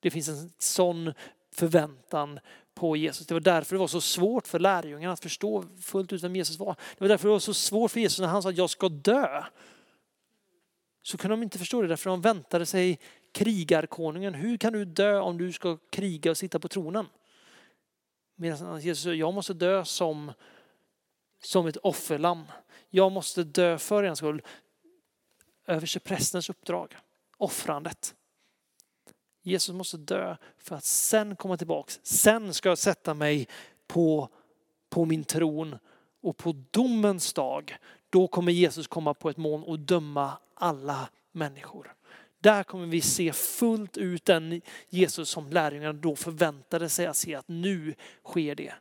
Det 0.00 0.10
finns 0.10 0.28
en 0.28 0.52
sån 0.58 1.12
förväntan 1.52 2.40
på 2.74 2.96
Jesus. 2.96 3.26
Det 3.26 3.34
var 3.34 3.40
därför 3.40 3.74
det 3.74 3.80
var 3.80 3.86
så 3.86 4.00
svårt 4.00 4.46
för 4.46 4.58
lärjungarna 4.58 5.12
att 5.12 5.20
förstå 5.20 5.64
fullt 5.80 6.12
ut 6.12 6.22
vem 6.22 6.36
Jesus 6.36 6.58
var. 6.58 6.76
Det 6.98 7.00
var 7.00 7.08
därför 7.08 7.28
det 7.28 7.32
var 7.32 7.38
så 7.38 7.54
svårt 7.54 7.90
för 7.90 8.00
Jesus 8.00 8.18
när 8.20 8.26
han 8.26 8.42
sa 8.42 8.48
att 8.48 8.56
jag 8.56 8.70
ska 8.70 8.88
dö. 8.88 9.44
Så 11.02 11.18
kunde 11.18 11.32
de 11.36 11.42
inte 11.42 11.58
förstå 11.58 11.82
det 11.82 11.88
därför 11.88 12.10
de 12.10 12.20
väntade 12.20 12.66
sig 12.66 12.98
krigarkonungen. 13.32 14.34
Hur 14.34 14.56
kan 14.56 14.72
du 14.72 14.84
dö 14.84 15.20
om 15.20 15.38
du 15.38 15.52
ska 15.52 15.78
kriga 15.90 16.30
och 16.30 16.36
sitta 16.36 16.58
på 16.58 16.68
tronen? 16.68 17.06
Medan 18.36 18.80
Jesus 18.80 19.04
sa, 19.04 19.10
jag 19.10 19.34
måste 19.34 19.54
dö 19.54 19.84
som, 19.84 20.32
som 21.42 21.66
ett 21.66 21.76
offerlamm. 21.76 22.44
Jag 22.90 23.12
måste 23.12 23.44
dö 23.44 23.78
för 23.78 24.04
er 24.04 24.14
skull. 24.14 24.42
Översteprästens 25.70 26.50
uppdrag, 26.50 26.96
offrandet. 27.36 28.14
Jesus 29.42 29.74
måste 29.74 29.96
dö 29.96 30.36
för 30.58 30.76
att 30.76 30.84
sen 30.84 31.36
komma 31.36 31.56
tillbaks. 31.56 32.00
Sen 32.02 32.54
ska 32.54 32.68
jag 32.68 32.78
sätta 32.78 33.14
mig 33.14 33.48
på, 33.86 34.28
på 34.88 35.04
min 35.04 35.24
tron 35.24 35.78
och 36.22 36.36
på 36.36 36.54
domens 36.70 37.32
dag, 37.32 37.76
då 38.10 38.28
kommer 38.28 38.52
Jesus 38.52 38.86
komma 38.86 39.14
på 39.14 39.30
ett 39.30 39.36
moln 39.36 39.62
och 39.62 39.78
döma 39.78 40.32
alla 40.54 41.08
människor. 41.32 41.94
Där 42.38 42.62
kommer 42.62 42.86
vi 42.86 43.00
se 43.00 43.32
fullt 43.32 43.96
ut 43.96 44.24
den 44.24 44.60
Jesus 44.88 45.28
som 45.30 45.50
lärjungarna 45.50 45.92
då 45.92 46.16
förväntade 46.16 46.88
sig 46.88 47.06
att 47.06 47.16
se 47.16 47.34
att 47.34 47.48
nu 47.48 47.94
sker 48.24 48.54
det. 48.54 48.74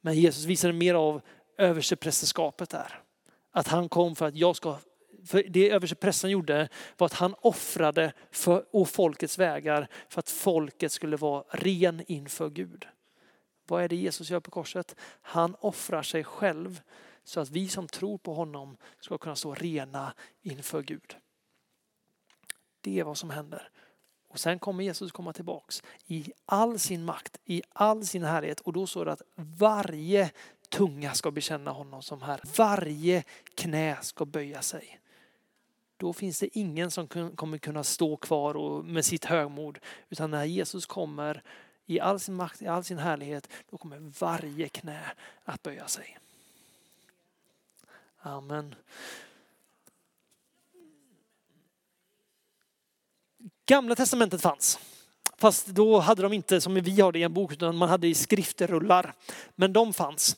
Men 0.00 0.14
Jesus 0.14 0.44
visade 0.44 0.72
mer 0.72 0.94
av 0.94 1.20
översteprästerskapet 1.58 2.70
där. 2.70 3.02
Att 3.50 3.68
han 3.68 3.88
kom 3.88 4.16
för 4.16 4.26
att 4.26 4.36
jag 4.36 4.56
ska 4.56 4.78
för 5.30 5.42
det 5.42 5.70
översteprästen 5.70 6.30
gjorde 6.30 6.68
var 6.96 7.06
att 7.06 7.12
han 7.12 7.34
offrade 7.40 8.12
för, 8.30 8.64
å 8.70 8.84
folkets 8.84 9.38
vägar 9.38 9.88
för 10.08 10.18
att 10.18 10.30
folket 10.30 10.92
skulle 10.92 11.16
vara 11.16 11.44
ren 11.50 12.02
inför 12.06 12.50
Gud. 12.50 12.86
Vad 13.66 13.82
är 13.84 13.88
det 13.88 13.96
Jesus 13.96 14.30
gör 14.30 14.40
på 14.40 14.50
korset? 14.50 14.96
Han 15.20 15.56
offrar 15.60 16.02
sig 16.02 16.24
själv 16.24 16.80
så 17.24 17.40
att 17.40 17.50
vi 17.50 17.68
som 17.68 17.88
tror 17.88 18.18
på 18.18 18.34
honom 18.34 18.76
ska 19.00 19.18
kunna 19.18 19.36
stå 19.36 19.54
rena 19.54 20.14
inför 20.42 20.82
Gud. 20.82 21.16
Det 22.80 23.00
är 23.00 23.04
vad 23.04 23.18
som 23.18 23.30
händer. 23.30 23.68
Och 24.28 24.40
sen 24.40 24.58
kommer 24.58 24.84
Jesus 24.84 25.12
komma 25.12 25.32
tillbaks 25.32 25.82
i 26.06 26.32
all 26.46 26.78
sin 26.78 27.04
makt, 27.04 27.38
i 27.44 27.62
all 27.68 28.06
sin 28.06 28.24
härlighet. 28.24 28.60
Och 28.60 28.72
då 28.72 28.86
står 28.86 29.04
det 29.04 29.12
att 29.12 29.22
varje 29.36 30.30
tunga 30.68 31.14
ska 31.14 31.30
bekänna 31.30 31.70
honom 31.70 32.02
som 32.02 32.22
Herre. 32.22 32.42
Varje 32.56 33.24
knä 33.54 33.96
ska 34.02 34.24
böja 34.24 34.62
sig 34.62 34.99
då 36.00 36.12
finns 36.12 36.38
det 36.38 36.58
ingen 36.58 36.90
som 36.90 37.08
kommer 37.08 37.58
kunna 37.58 37.84
stå 37.84 38.16
kvar 38.16 38.56
och, 38.56 38.84
med 38.84 39.04
sitt 39.04 39.24
högmod. 39.24 39.78
Utan 40.08 40.30
när 40.30 40.44
Jesus 40.44 40.86
kommer 40.86 41.42
i 41.86 42.00
all 42.00 42.20
sin 42.20 42.34
makt, 42.34 42.62
i 42.62 42.66
all 42.66 42.84
sin 42.84 42.98
härlighet, 42.98 43.48
då 43.70 43.78
kommer 43.78 43.98
varje 44.20 44.68
knä 44.68 45.00
att 45.44 45.62
böja 45.62 45.88
sig. 45.88 46.18
Amen. 48.18 48.74
Gamla 53.66 53.94
testamentet 53.96 54.42
fanns. 54.42 54.78
Fast 55.40 55.66
då 55.66 55.98
hade 55.98 56.22
de 56.22 56.32
inte 56.32 56.60
som 56.60 56.74
vi 56.74 57.00
har 57.00 57.12
det 57.12 57.18
i 57.18 57.22
en 57.22 57.34
bok 57.34 57.52
utan 57.52 57.76
man 57.76 57.88
hade 57.88 58.08
i 58.08 58.14
skriftrullar. 58.14 59.12
Men 59.54 59.72
de 59.72 59.92
fanns. 59.92 60.36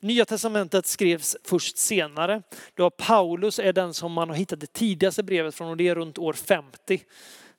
Nya 0.00 0.24
testamentet 0.24 0.86
skrevs 0.86 1.36
först 1.44 1.78
senare. 1.78 2.42
Då 2.74 2.90
Paulus 2.90 3.58
är 3.58 3.72
den 3.72 3.94
som 3.94 4.12
man 4.12 4.28
har 4.28 4.36
hittat 4.36 4.60
det 4.60 4.72
tidigaste 4.72 5.22
brevet 5.22 5.54
från 5.54 5.68
och 5.68 5.76
det 5.76 5.88
är 5.88 5.94
runt 5.94 6.18
år 6.18 6.32
50. 6.32 7.02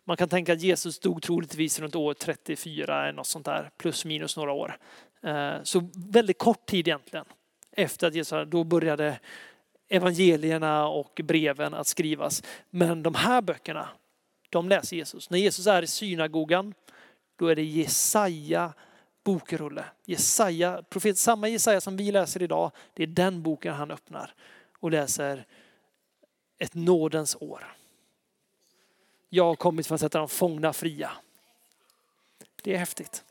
Man 0.06 0.18
kan 0.18 0.30
tänka 0.30 0.54
att 0.54 0.62
Jesus 0.62 1.00
dog 1.00 1.22
troligtvis 1.22 1.80
runt 1.80 1.96
år 1.96 2.14
34 2.14 3.04
eller 3.04 3.14
något 3.14 3.28
sånt 3.28 3.46
där, 3.46 3.70
plus 3.78 4.06
minus 4.06 4.38
några 4.38 4.52
år. 4.52 4.78
Eh, 5.24 5.54
så 5.64 5.90
väldigt 5.94 6.38
kort 6.38 6.66
tid 6.66 6.88
egentligen. 6.88 7.26
Efter 7.72 8.08
att 8.08 8.16
Jesus, 8.16 8.48
då 8.48 8.64
började 8.64 9.20
evangelierna 9.90 10.88
och 10.88 11.22
breven 11.24 11.74
att 11.74 11.88
skrivas. 11.88 12.44
Men 12.70 13.04
de 13.04 13.16
här 13.16 13.42
böckerna, 13.42 13.90
de 14.54 14.70
läser 14.70 14.98
Jesus. 14.98 15.30
När 15.30 15.38
Jesus 15.38 15.68
är 15.68 15.82
i 15.82 15.88
synagogan, 15.88 16.74
då 17.36 17.48
är 17.48 17.56
det 17.56 17.64
Jesaja 17.64 18.74
bokrulle. 19.24 19.86
Jesaja, 20.06 20.84
profet, 20.90 21.18
samma 21.18 21.48
Jesaja 21.48 21.82
som 21.82 21.98
vi 21.98 22.12
läser 22.12 22.44
idag, 22.44 22.72
det 22.94 23.04
är 23.04 23.08
den 23.08 23.44
boken 23.44 23.74
han 23.74 23.92
öppnar 23.92 24.34
och 24.80 24.92
läser 24.92 25.46
ett 26.58 26.74
nådens 26.74 27.38
år. 27.40 27.76
Jag 29.30 29.46
har 29.46 29.56
kommit 29.56 29.88
för 29.88 29.96
att 29.96 30.02
sätta 30.02 30.20
de 30.20 30.30
fångna 30.30 30.74
fria. 30.74 31.12
Det 32.64 32.74
är 32.74 32.78
häftigt. 32.78 33.24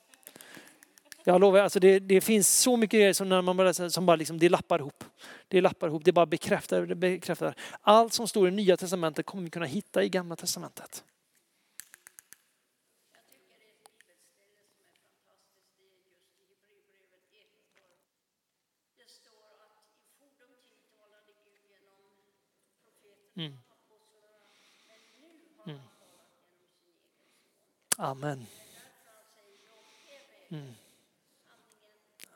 Jag 1.24 1.40
lovar, 1.40 1.60
alltså 1.60 1.80
det, 1.80 1.98
det 1.98 2.20
finns 2.20 2.58
så 2.58 2.76
mycket 2.76 3.00
grejer 3.00 3.12
som, 3.12 3.28
när 3.28 3.42
man 3.42 3.56
bara 3.56 3.66
läser, 3.66 3.88
som 3.88 4.06
bara 4.06 4.16
liksom, 4.16 4.38
det 4.38 4.48
lappar 4.48 4.78
ihop. 4.78 5.04
Det 5.48 5.60
lappar 5.60 5.88
ihop, 5.88 6.04
det 6.04 6.12
bara 6.12 6.26
bekräftar, 6.26 6.82
det 6.82 6.94
bekräftar. 6.94 7.54
Allt 7.80 8.12
som 8.12 8.28
står 8.28 8.48
i 8.48 8.50
Nya 8.50 8.76
Testamentet 8.76 9.26
kommer 9.26 9.44
vi 9.44 9.50
kunna 9.50 9.66
hitta 9.66 10.02
i 10.02 10.08
Gamla 10.08 10.36
Testamentet. 10.36 11.04
Mm. 23.36 23.52
Mm. 25.66 25.78
Amen. 27.96 28.46
Mm. 30.50 30.74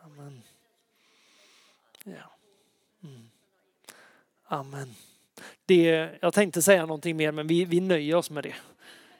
Amen. 0.01 0.43
Ja. 2.05 2.33
Mm. 3.05 3.31
Amen. 4.45 4.95
Det, 5.67 6.11
jag 6.21 6.35
tänkte 6.35 6.63
säga 6.63 6.87
någonting 6.87 7.17
mer 7.17 7.33
men 7.33 7.47
vi, 7.47 7.65
vi 7.65 7.81
nöjer 7.81 8.17
oss 8.17 8.31
med 8.31 8.45
det. 8.45 8.55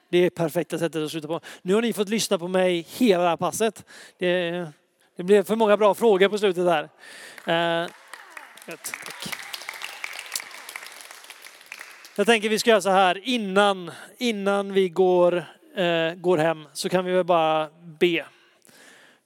Det 0.09 0.17
är 0.17 0.29
perfekta 0.29 0.79
sättet 0.79 1.03
att 1.03 1.11
sluta 1.11 1.27
på. 1.27 1.41
Nu 1.61 1.73
har 1.73 1.81
ni 1.81 1.93
fått 1.93 2.09
lyssna 2.09 2.39
på 2.39 2.47
mig 2.47 2.85
hela 2.89 3.23
det 3.23 3.29
här 3.29 3.37
passet. 3.37 3.85
Det, 4.17 4.71
det 5.15 5.23
blev 5.23 5.43
för 5.43 5.55
många 5.55 5.77
bra 5.77 5.93
frågor 5.93 6.29
på 6.29 6.37
slutet 6.37 6.65
där. 6.65 6.83
Eh, 7.83 7.89
tack. 8.67 9.46
Jag 12.17 12.27
tänker 12.27 12.49
vi 12.49 12.59
ska 12.59 12.69
göra 12.69 12.81
så 12.81 12.89
här 12.89 13.21
innan, 13.23 13.91
innan 14.17 14.73
vi 14.73 14.89
går, 14.89 15.35
eh, 15.75 16.13
går 16.13 16.37
hem 16.37 16.65
så 16.73 16.89
kan 16.89 17.05
vi 17.05 17.11
väl 17.11 17.23
bara 17.23 17.69
be. 17.99 18.25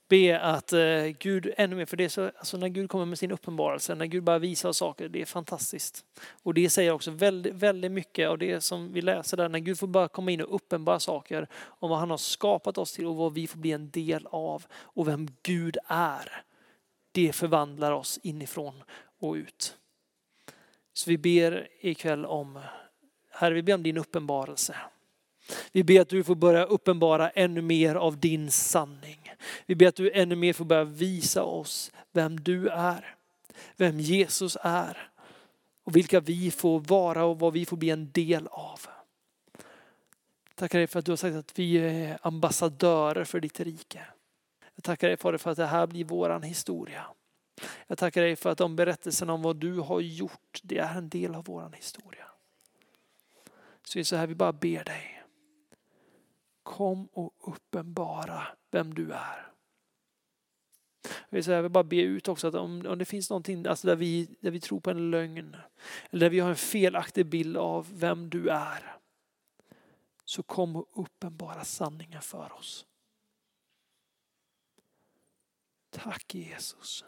Be 0.08 0.40
att 0.40 0.72
eh, 0.72 1.04
Gud 1.18 1.52
ännu 1.56 1.76
mer, 1.76 1.86
för 1.86 1.96
det 1.96 2.04
är 2.04 2.08
så, 2.08 2.24
alltså 2.24 2.56
när 2.56 2.68
Gud 2.68 2.90
kommer 2.90 3.04
med 3.04 3.18
sin 3.18 3.32
uppenbarelse, 3.32 3.94
när 3.94 4.06
Gud 4.06 4.22
bara 4.24 4.38
visar 4.38 4.72
saker, 4.72 5.08
det 5.08 5.22
är 5.22 5.26
fantastiskt. 5.26 6.04
Och 6.42 6.54
det 6.54 6.70
säger 6.70 6.92
också 6.92 7.10
väldigt, 7.10 7.54
väldigt 7.54 7.92
mycket 7.92 8.28
av 8.28 8.38
det 8.38 8.60
som 8.60 8.92
vi 8.92 9.02
läser 9.02 9.36
där, 9.36 9.48
när 9.48 9.58
Gud 9.58 9.78
får 9.78 9.86
bara 9.86 10.08
komma 10.08 10.30
in 10.30 10.40
och 10.40 10.54
uppenbara 10.54 11.00
saker 11.00 11.48
om 11.64 11.90
vad 11.90 11.98
han 11.98 12.10
har 12.10 12.16
skapat 12.16 12.78
oss 12.78 12.92
till 12.92 13.06
och 13.06 13.16
vad 13.16 13.34
vi 13.34 13.46
får 13.46 13.58
bli 13.58 13.72
en 13.72 13.90
del 13.90 14.26
av 14.30 14.64
och 14.72 15.08
vem 15.08 15.28
Gud 15.42 15.76
är. 15.86 16.42
Det 17.12 17.32
förvandlar 17.32 17.92
oss 17.92 18.20
inifrån 18.22 18.82
och 19.20 19.32
ut. 19.34 19.76
Så 20.94 21.10
vi 21.10 21.18
ber 21.18 21.68
ikväll 21.80 22.26
om, 22.26 22.58
Herre 23.42 23.54
vi 23.54 23.62
ber 23.62 23.74
om 23.74 23.82
din 23.82 23.96
uppenbarelse. 23.96 24.76
Vi 25.72 25.84
ber 25.84 26.00
att 26.00 26.08
du 26.08 26.24
får 26.24 26.34
börja 26.34 26.64
uppenbara 26.64 27.30
ännu 27.30 27.62
mer 27.62 27.94
av 27.94 28.18
din 28.18 28.50
sanning. 28.50 29.32
Vi 29.66 29.74
ber 29.74 29.86
att 29.86 29.96
du 29.96 30.10
ännu 30.10 30.36
mer 30.36 30.52
får 30.52 30.64
börja 30.64 30.84
visa 30.84 31.42
oss 31.42 31.92
vem 32.12 32.40
du 32.40 32.68
är, 32.68 33.14
vem 33.76 34.00
Jesus 34.00 34.56
är 34.60 35.10
och 35.84 35.96
vilka 35.96 36.20
vi 36.20 36.50
får 36.50 36.80
vara 36.80 37.24
och 37.24 37.38
vad 37.38 37.52
vi 37.52 37.66
får 37.66 37.76
bli 37.76 37.90
en 37.90 38.12
del 38.12 38.46
av. 38.46 38.80
Tackar 40.54 40.78
dig 40.78 40.86
för 40.86 40.98
att 40.98 41.04
du 41.04 41.12
har 41.12 41.16
sagt 41.16 41.36
att 41.36 41.58
vi 41.58 41.76
är 41.76 42.18
ambassadörer 42.22 43.24
för 43.24 43.40
ditt 43.40 43.60
rike. 43.60 44.02
Jag 44.74 44.84
tackar 44.84 45.08
dig 45.08 45.16
Fader 45.16 45.38
för 45.38 45.50
att 45.50 45.56
det 45.56 45.66
här 45.66 45.86
blir 45.86 46.04
våran 46.04 46.42
historia. 46.42 47.04
Jag 47.86 47.98
tackar 47.98 48.22
dig 48.22 48.36
för 48.36 48.50
att 48.50 48.58
de 48.58 48.76
berättelserna 48.76 49.32
om 49.32 49.42
vad 49.42 49.56
du 49.56 49.80
har 49.80 50.00
gjort, 50.00 50.60
det 50.62 50.78
är 50.78 50.98
en 50.98 51.08
del 51.08 51.34
av 51.34 51.44
våran 51.44 51.72
historia. 51.72 52.26
Så 53.92 53.98
är 53.98 54.02
så 54.02 54.16
här, 54.16 54.26
vi 54.26 54.34
bara 54.34 54.52
ber 54.52 54.84
dig. 54.84 55.22
Kom 56.62 57.06
och 57.06 57.34
uppenbara 57.40 58.46
vem 58.70 58.94
du 58.94 59.12
är. 59.12 59.52
Vi 61.28 61.36
vill, 61.36 61.46
jag 61.46 61.62
vill 61.62 61.70
bara 61.70 61.84
be 61.84 62.00
ut 62.02 62.28
också 62.28 62.48
att 62.48 62.54
om, 62.54 62.86
om 62.86 62.98
det 62.98 63.04
finns 63.04 63.30
någonting 63.30 63.66
alltså 63.66 63.86
där, 63.86 63.96
vi, 63.96 64.36
där 64.40 64.50
vi 64.50 64.60
tror 64.60 64.80
på 64.80 64.90
en 64.90 65.10
lögn 65.10 65.56
eller 66.10 66.20
där 66.20 66.30
vi 66.30 66.40
har 66.40 66.50
en 66.50 66.56
felaktig 66.56 67.26
bild 67.26 67.56
av 67.56 67.98
vem 67.98 68.30
du 68.30 68.48
är. 68.48 68.96
Så 70.24 70.42
kom 70.42 70.76
och 70.76 70.88
uppenbara 70.92 71.64
sanningen 71.64 72.22
för 72.22 72.52
oss. 72.52 72.86
Tack 75.90 76.34
Jesus. 76.34 77.04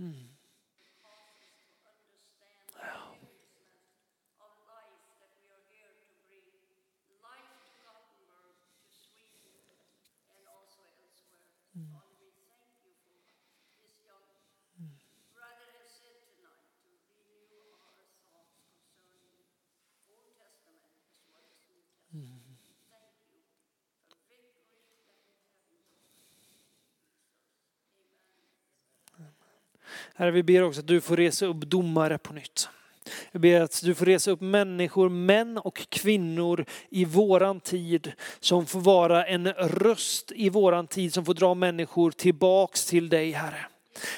Mm. 0.00 0.29
Herre, 30.14 30.30
vi 30.30 30.42
ber 30.42 30.62
också 30.62 30.80
att 30.80 30.86
du 30.86 31.00
får 31.00 31.16
resa 31.16 31.46
upp 31.46 31.60
domare 31.60 32.18
på 32.18 32.32
nytt. 32.32 32.68
Jag 33.32 33.42
ber 33.42 33.60
att 33.60 33.80
du 33.84 33.94
får 33.94 34.06
resa 34.06 34.30
upp 34.30 34.40
människor, 34.40 35.08
män 35.08 35.58
och 35.58 35.86
kvinnor 35.88 36.64
i 36.90 37.04
våran 37.04 37.60
tid 37.60 38.12
som 38.40 38.66
får 38.66 38.80
vara 38.80 39.26
en 39.26 39.52
röst 39.52 40.32
i 40.34 40.48
våran 40.48 40.86
tid 40.86 41.14
som 41.14 41.24
får 41.24 41.34
dra 41.34 41.54
människor 41.54 42.10
tillbaks 42.10 42.86
till 42.86 43.08
dig 43.08 43.30
Herre. 43.30 43.66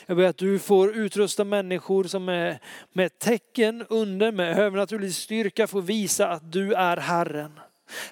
Jag 0.06 0.16
ber 0.16 0.24
att 0.24 0.36
du 0.36 0.58
får 0.58 0.96
utrusta 0.96 1.44
människor 1.44 2.04
som 2.04 2.28
är 2.28 2.58
med 2.92 3.18
tecken, 3.18 3.86
under, 3.88 4.32
med 4.32 4.58
övernaturlig 4.58 5.14
styrka 5.14 5.66
får 5.66 5.82
visa 5.82 6.28
att 6.28 6.52
du 6.52 6.74
är 6.74 6.96
Herren. 6.96 7.60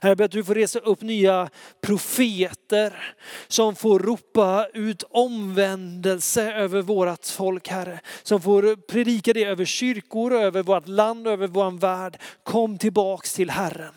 Herre, 0.00 0.10
jag 0.10 0.18
ber 0.18 0.24
att 0.24 0.30
du 0.30 0.44
får 0.44 0.54
resa 0.54 0.78
upp 0.78 1.00
nya 1.00 1.50
profeter 1.80 3.14
som 3.48 3.76
får 3.76 3.98
ropa 3.98 4.66
ut 4.74 5.04
omvändelse 5.10 6.52
över 6.52 6.82
vårat 6.82 7.28
folk, 7.28 7.68
Herre. 7.68 8.00
Som 8.22 8.40
får 8.40 8.76
predika 8.76 9.32
det 9.32 9.44
över 9.44 9.64
kyrkor, 9.64 10.32
över 10.32 10.62
vårt 10.62 10.88
land, 10.88 11.26
över 11.26 11.46
vår 11.46 11.70
värld. 11.70 12.18
Kom 12.42 12.78
tillbaks 12.78 13.34
till 13.34 13.50
Herren. 13.50 13.94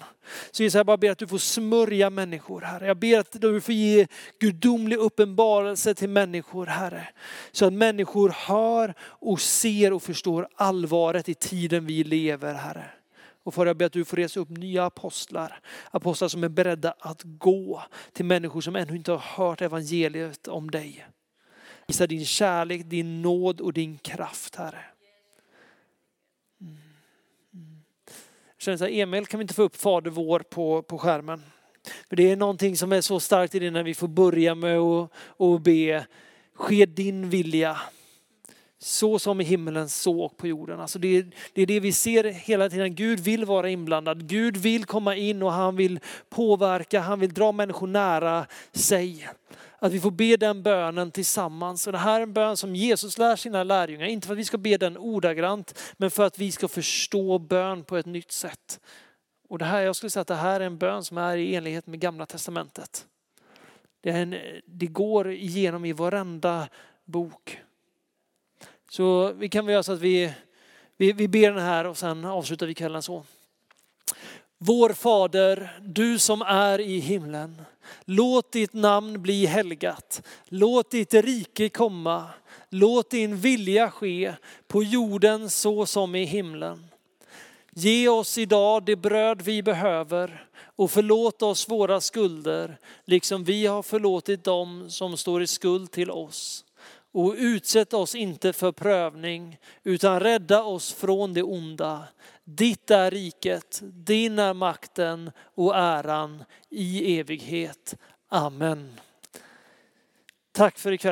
Så 0.51 0.63
Jesus, 0.63 0.77
jag 0.77 0.85
bara 0.85 0.97
ber 0.97 1.11
att 1.11 1.17
du 1.17 1.27
får 1.27 1.37
smörja 1.37 2.09
människor, 2.09 2.61
Herre. 2.61 2.87
Jag 2.87 2.97
ber 2.97 3.19
att 3.19 3.41
du 3.41 3.61
får 3.61 3.73
ge 3.73 4.07
gudomlig 4.39 4.97
uppenbarelse 4.97 5.93
till 5.93 6.09
människor, 6.09 6.65
Herre. 6.65 7.07
Så 7.51 7.65
att 7.65 7.73
människor 7.73 8.29
hör 8.29 8.93
och 9.01 9.41
ser 9.41 9.93
och 9.93 10.03
förstår 10.03 10.47
allvaret 10.55 11.29
i 11.29 11.33
tiden 11.33 11.85
vi 11.85 12.03
lever, 12.03 12.53
Herre. 12.53 12.85
Och 13.43 13.53
Fader, 13.53 13.69
jag 13.69 13.77
ber 13.77 13.85
att 13.85 13.91
du 13.91 14.05
får 14.05 14.17
resa 14.17 14.39
upp 14.39 14.49
nya 14.49 14.85
apostlar. 14.85 15.59
Apostlar 15.91 16.27
som 16.27 16.43
är 16.43 16.49
beredda 16.49 16.93
att 16.99 17.21
gå 17.23 17.83
till 18.13 18.25
människor 18.25 18.61
som 18.61 18.75
ännu 18.75 18.95
inte 18.95 19.11
har 19.11 19.17
hört 19.17 19.61
evangeliet 19.61 20.47
om 20.47 20.71
dig. 20.71 21.05
Visa 21.87 22.07
din 22.07 22.25
kärlek, 22.25 22.81
din 22.85 23.21
nåd 23.21 23.61
och 23.61 23.73
din 23.73 23.97
kraft, 23.97 24.55
Herre. 24.55 24.85
Mm. 26.61 26.77
Jag 28.55 28.61
känner 28.61 28.77
så 28.77 28.83
här, 28.83 28.91
Emil, 28.91 29.25
kan 29.25 29.37
vi 29.37 29.41
inte 29.41 29.53
få 29.53 29.63
upp 29.63 29.75
Fader 29.75 30.11
vår 30.11 30.39
på, 30.39 30.81
på 30.81 30.97
skärmen? 30.97 31.43
För 32.09 32.15
det 32.15 32.31
är 32.31 32.35
någonting 32.35 32.77
som 32.77 32.91
är 32.91 33.01
så 33.01 33.19
starkt 33.19 33.55
i 33.55 33.59
det 33.59 33.71
när 33.71 33.83
vi 33.83 33.93
får 33.93 34.07
börja 34.07 34.55
med 34.55 34.77
att 34.79 35.61
be, 35.63 36.05
ske 36.53 36.85
din 36.85 37.29
vilja 37.29 37.77
så 38.83 39.19
som 39.19 39.41
i 39.41 39.43
himlen, 39.43 39.89
så 39.89 40.21
och 40.21 40.37
på 40.37 40.47
jorden. 40.47 40.79
Alltså 40.79 40.99
det, 40.99 41.07
är, 41.07 41.25
det 41.53 41.61
är 41.61 41.65
det 41.65 41.79
vi 41.79 41.91
ser 41.91 42.23
hela 42.23 42.69
tiden. 42.69 42.95
Gud 42.95 43.19
vill 43.19 43.45
vara 43.45 43.69
inblandad. 43.69 44.27
Gud 44.27 44.57
vill 44.57 44.85
komma 44.85 45.15
in 45.15 45.43
och 45.43 45.51
han 45.51 45.75
vill 45.75 45.99
påverka, 46.29 46.99
han 46.99 47.19
vill 47.19 47.33
dra 47.33 47.51
människor 47.51 47.87
nära 47.87 48.45
sig. 48.71 49.29
Att 49.79 49.91
vi 49.91 49.99
får 49.99 50.11
be 50.11 50.37
den 50.37 50.63
bönen 50.63 51.11
tillsammans. 51.11 51.87
Och 51.87 51.93
det 51.93 51.99
här 51.99 52.19
är 52.19 52.23
en 52.23 52.33
bön 52.33 52.57
som 52.57 52.75
Jesus 52.75 53.17
lär 53.17 53.35
sina 53.35 53.63
lärjungar. 53.63 54.05
Inte 54.05 54.27
för 54.27 54.33
att 54.33 54.39
vi 54.39 54.45
ska 54.45 54.57
be 54.57 54.77
den 54.77 54.97
ordagrant, 54.97 55.79
men 55.97 56.11
för 56.11 56.23
att 56.23 56.39
vi 56.39 56.51
ska 56.51 56.67
förstå 56.67 57.39
bön 57.39 57.83
på 57.83 57.97
ett 57.97 58.05
nytt 58.05 58.31
sätt. 58.31 58.79
Och 59.49 59.59
det 59.59 59.65
här, 59.65 59.81
jag 59.81 59.95
skulle 59.95 60.09
säga 60.09 60.21
att 60.21 60.27
det 60.27 60.35
här 60.35 60.59
är 60.59 60.65
en 60.65 60.77
bön 60.77 61.03
som 61.03 61.17
är 61.17 61.37
i 61.37 61.55
enlighet 61.55 61.87
med 61.87 61.99
gamla 61.99 62.25
testamentet. 62.25 63.05
Det, 64.01 64.09
en, 64.09 64.35
det 64.65 64.87
går 64.87 65.31
igenom 65.31 65.85
i 65.85 65.93
varenda 65.93 66.67
bok. 67.05 67.59
Så 68.95 69.33
vi 69.33 69.49
kan 69.49 69.65
väl 69.65 69.73
göra 69.73 69.83
så 69.83 69.91
att 69.91 69.99
vi, 69.99 70.33
vi, 70.97 71.11
vi 71.11 71.27
ber 71.27 71.51
den 71.51 71.63
här 71.63 71.85
och 71.85 71.97
sen 71.97 72.25
avslutar 72.25 72.67
vi 72.67 72.73
kvällen 72.73 73.01
så. 73.01 73.23
Vår 74.57 74.93
Fader, 74.93 75.79
du 75.81 76.19
som 76.19 76.41
är 76.41 76.81
i 76.81 76.99
himlen. 76.99 77.61
Låt 78.05 78.51
ditt 78.51 78.73
namn 78.73 79.21
bli 79.21 79.45
helgat. 79.45 80.21
Låt 80.45 80.91
ditt 80.91 81.13
rike 81.13 81.69
komma. 81.69 82.29
Låt 82.69 83.09
din 83.09 83.37
vilja 83.37 83.91
ske 83.91 84.33
på 84.67 84.83
jorden 84.83 85.49
så 85.49 85.85
som 85.85 86.15
i 86.15 86.23
himlen. 86.23 86.85
Ge 87.71 88.07
oss 88.07 88.37
idag 88.37 88.85
det 88.85 88.95
bröd 88.95 89.41
vi 89.41 89.63
behöver 89.63 90.47
och 90.75 90.91
förlåt 90.91 91.41
oss 91.41 91.69
våra 91.69 92.01
skulder, 92.01 92.77
liksom 93.05 93.43
vi 93.43 93.65
har 93.65 93.83
förlåtit 93.83 94.43
dem 94.43 94.89
som 94.89 95.17
står 95.17 95.43
i 95.43 95.47
skuld 95.47 95.91
till 95.91 96.11
oss. 96.11 96.65
Och 97.13 97.35
utsätt 97.37 97.93
oss 97.93 98.15
inte 98.15 98.53
för 98.53 98.71
prövning, 98.71 99.57
utan 99.83 100.19
rädda 100.19 100.63
oss 100.63 100.93
från 100.93 101.33
det 101.33 101.43
onda. 101.43 102.07
Ditt 102.43 102.91
är 102.91 103.11
riket, 103.11 103.79
din 103.83 104.39
är 104.39 104.53
makten 104.53 105.31
och 105.55 105.75
äran 105.75 106.43
i 106.69 107.19
evighet. 107.19 107.95
Amen. 108.29 108.99
Tack 110.51 110.77
för 110.77 110.91
ikväll. 110.91 111.11